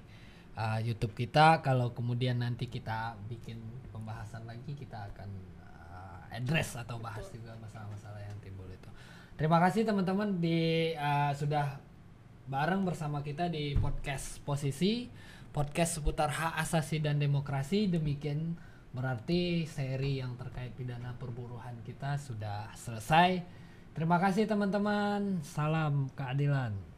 uh, 0.60 0.84
YouTube 0.84 1.16
kita. 1.16 1.64
Kalau 1.64 1.95
kemudian 1.95 2.44
nanti 2.44 2.68
kita 2.68 3.16
bikin 3.32 3.64
pembahasan 3.95 4.44
lagi 4.44 4.76
kita 4.76 5.08
akan 5.08 5.32
uh, 5.64 6.36
address 6.36 6.76
atau 6.76 7.00
bahas 7.00 7.32
juga 7.32 7.56
masalah-masalah 7.64 8.20
yang 8.28 8.36
timbul 8.44 8.68
itu. 8.68 8.91
Terima 9.40 9.64
kasih 9.64 9.88
teman-teman 9.88 10.36
di 10.44 10.91
uh, 11.00 11.32
sudah 11.32 11.80
bareng 12.44 12.84
bersama 12.84 13.24
kita 13.24 13.48
di 13.48 13.76
podcast 13.80 14.44
posisi 14.44 15.07
podcast 15.53 16.02
seputar 16.02 16.34
hak 16.34 16.60
asasi 16.65 16.98
dan 16.98 17.22
demokrasi. 17.22 17.86
Demikian 17.86 18.57
berarti 18.90 19.70
seri 19.70 20.20
yang 20.20 20.34
terkait 20.36 20.74
pidana 20.74 21.14
perburuhan 21.15 21.78
kita 21.86 22.18
sudah 22.18 22.74
selesai. 22.74 23.45
Terima 23.94 24.18
kasih 24.18 24.49
teman-teman. 24.49 25.45
Salam 25.45 26.10
keadilan 26.18 26.93